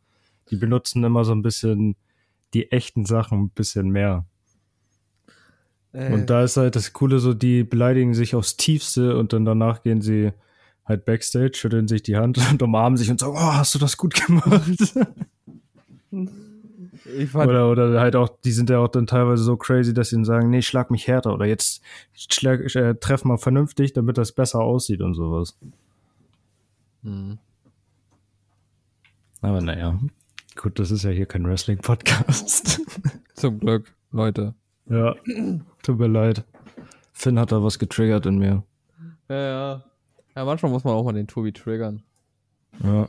Die 0.49 0.55
benutzen 0.55 1.03
immer 1.03 1.23
so 1.23 1.33
ein 1.33 1.43
bisschen 1.43 1.95
die 2.55 2.71
echten 2.71 3.05
Sachen 3.05 3.43
ein 3.43 3.49
bisschen 3.49 3.89
mehr. 3.89 4.25
Äh. 5.91 6.11
Und 6.13 6.31
da 6.31 6.43
ist 6.43 6.57
halt 6.57 6.75
das 6.75 6.93
Coole 6.93 7.19
so, 7.19 7.35
die 7.35 7.63
beleidigen 7.63 8.15
sich 8.15 8.33
aufs 8.33 8.57
Tiefste 8.57 9.19
und 9.19 9.33
dann 9.33 9.45
danach 9.45 9.83
gehen 9.83 10.01
sie 10.01 10.31
halt 10.83 11.05
backstage, 11.05 11.53
schütteln 11.53 11.87
sich 11.87 12.01
die 12.01 12.17
Hand 12.17 12.39
und 12.51 12.63
umarmen 12.63 12.97
sich 12.97 13.11
und 13.11 13.19
sagen, 13.19 13.35
oh, 13.35 13.53
hast 13.53 13.75
du 13.75 13.77
das 13.77 13.97
gut 13.97 14.15
gemacht. 14.25 14.95
oder, 17.33 17.69
oder 17.69 17.99
halt 17.99 18.15
auch, 18.15 18.29
die 18.43 18.51
sind 18.51 18.69
ja 18.69 18.79
auch 18.79 18.87
dann 18.87 19.07
teilweise 19.07 19.43
so 19.43 19.57
crazy, 19.57 19.93
dass 19.93 20.09
sie 20.09 20.15
dann 20.15 20.25
sagen, 20.25 20.49
nee, 20.49 20.61
schlag 20.61 20.91
mich 20.91 21.07
härter 21.07 21.33
oder 21.33 21.45
jetzt 21.45 21.81
schlag, 22.13 22.73
äh, 22.75 22.95
treff 22.95 23.25
mal 23.25 23.37
vernünftig, 23.37 23.93
damit 23.93 24.17
das 24.17 24.31
besser 24.31 24.61
aussieht 24.61 25.01
und 25.01 25.13
sowas. 25.13 25.57
Mhm. 27.01 27.37
Aber 29.41 29.61
naja, 29.61 29.99
gut, 30.55 30.79
das 30.79 30.91
ist 30.91 31.03
ja 31.03 31.09
hier 31.09 31.25
kein 31.25 31.45
Wrestling-Podcast. 31.45 32.81
Zum 33.33 33.59
Glück, 33.59 33.93
Leute. 34.11 34.53
Ja, 34.89 35.15
tut 35.81 35.99
mir 35.99 36.07
leid. 36.07 36.45
Finn 37.11 37.39
hat 37.39 37.51
da 37.51 37.61
was 37.63 37.79
getriggert 37.79 38.25
in 38.25 38.37
mir. 38.37 38.63
Ja, 39.29 39.35
ja. 39.35 39.83
Ja, 40.35 40.45
manchmal 40.45 40.71
muss 40.71 40.83
man 40.83 40.93
auch 40.93 41.03
mal 41.03 41.13
den 41.13 41.27
Tobi 41.27 41.51
triggern. 41.51 42.03
Ja. 42.83 43.07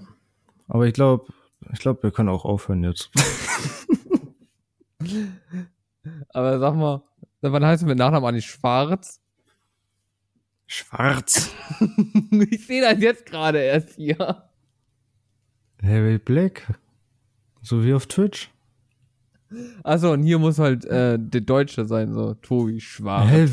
Aber 0.69 0.87
ich 0.87 0.95
glaube, 0.95 1.27
ich 1.73 1.79
glaube, 1.79 2.03
wir 2.03 2.11
können 2.11 2.29
auch 2.29 2.45
aufhören 2.45 2.85
jetzt. 2.85 3.11
Aber 6.31 6.59
sag 6.59 6.75
mal, 6.75 7.03
wann 7.41 7.65
heißt 7.65 7.83
du 7.83 7.87
mit 7.87 7.99
Nachnamen 7.99 8.29
eigentlich 8.29 8.47
Schwarz? 8.47 9.21
Schwarz? 10.67 11.51
ich 12.51 12.67
sehe 12.67 12.83
das 12.83 13.01
jetzt 13.01 13.27
gerade 13.27 13.59
erst 13.59 13.91
hier. 13.97 14.45
Harry 15.83 16.19
Black. 16.19 16.67
So 17.63 17.85
wie 17.85 17.95
auf 17.95 18.07
Twitch. 18.07 18.51
Achso, 19.83 20.13
und 20.13 20.23
hier 20.23 20.39
muss 20.39 20.59
halt 20.59 20.85
äh, 20.85 21.19
der 21.19 21.41
Deutsche 21.41 21.85
sein, 21.85 22.13
so 22.13 22.35
Tobi 22.35 22.81
Schwarz. 22.81 23.31
Hä? 23.31 23.49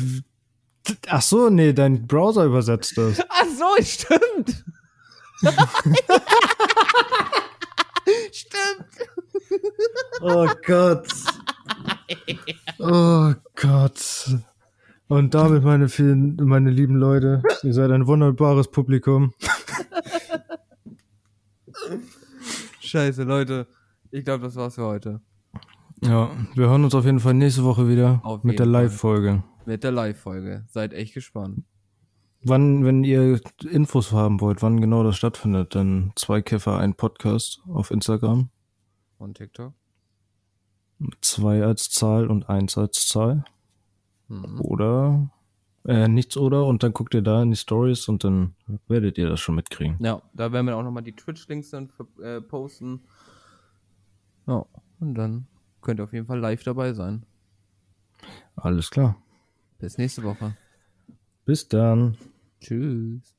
Ach 1.08 1.22
so, 1.22 1.48
nee, 1.48 1.72
dein 1.72 2.06
Browser 2.06 2.44
übersetzt 2.44 2.98
das. 2.98 3.20
Ach 3.28 3.46
so, 3.46 3.82
stimmt. 3.82 4.64
stimmt. 8.32 8.86
Oh 10.20 10.48
Gott. 10.66 11.08
Oh 12.78 13.32
Gott. 13.54 14.34
Und 15.08 15.34
damit, 15.34 15.62
meine 15.62 15.88
vielen, 15.88 16.36
meine 16.36 16.70
lieben 16.70 16.96
Leute, 16.96 17.42
ihr 17.62 17.74
seid 17.74 17.90
ein 17.90 18.06
wunderbares 18.06 18.70
Publikum. 18.70 19.34
Scheiße, 22.80 23.24
Leute. 23.24 23.66
Ich 24.10 24.24
glaube, 24.24 24.44
das 24.44 24.56
war's 24.56 24.74
für 24.74 24.86
heute. 24.86 25.20
Ja, 26.02 26.30
wir 26.54 26.68
hören 26.68 26.84
uns 26.84 26.94
auf 26.94 27.04
jeden 27.04 27.20
Fall 27.20 27.34
nächste 27.34 27.62
Woche 27.62 27.88
wieder 27.88 28.20
auf 28.24 28.42
mit 28.42 28.58
der 28.58 28.66
Live-Folge. 28.66 29.44
Mit 29.66 29.84
der 29.84 29.92
Live-Folge. 29.92 30.64
Seid 30.68 30.92
echt 30.92 31.14
gespannt. 31.14 31.62
Wann, 32.44 32.84
wenn 32.84 33.04
ihr 33.04 33.40
Infos 33.70 34.10
haben 34.12 34.40
wollt, 34.40 34.62
wann 34.62 34.80
genau 34.80 35.04
das 35.04 35.16
stattfindet, 35.16 35.76
dann 35.76 36.12
zwei 36.16 36.42
Käfer, 36.42 36.78
ein 36.78 36.94
Podcast 36.94 37.60
auf 37.68 37.92
Instagram. 37.92 38.48
Und 39.18 39.36
TikTok. 39.36 39.74
Zwei 41.20 41.62
als 41.64 41.90
Zahl 41.90 42.28
und 42.28 42.48
eins 42.48 42.76
als 42.78 43.06
Zahl. 43.08 43.44
Mhm. 44.28 44.60
Oder 44.60 45.30
äh, 45.84 46.08
nichts 46.08 46.36
oder 46.36 46.66
und 46.66 46.82
dann 46.82 46.92
guckt 46.92 47.14
ihr 47.14 47.22
da 47.22 47.42
in 47.42 47.50
die 47.50 47.56
Stories 47.56 48.08
und 48.08 48.24
dann 48.24 48.54
werdet 48.86 49.18
ihr 49.18 49.28
das 49.28 49.40
schon 49.40 49.56
mitkriegen. 49.56 49.96
Ja, 50.00 50.22
da 50.32 50.52
werden 50.52 50.66
wir 50.66 50.76
auch 50.76 50.82
nochmal 50.82 51.02
die 51.02 51.16
Twitch-Links 51.16 51.70
dann 51.70 51.90
äh, 52.22 52.40
posten. 52.40 53.00
Ja, 54.46 54.64
und 55.00 55.14
dann 55.14 55.46
könnt 55.80 56.00
ihr 56.00 56.04
auf 56.04 56.12
jeden 56.12 56.26
Fall 56.26 56.38
live 56.38 56.62
dabei 56.62 56.92
sein. 56.92 57.26
Alles 58.56 58.90
klar. 58.90 59.16
Bis 59.78 59.98
nächste 59.98 60.22
Woche. 60.22 60.56
Bis 61.44 61.66
dann. 61.66 62.16
Tschüss. 62.60 63.34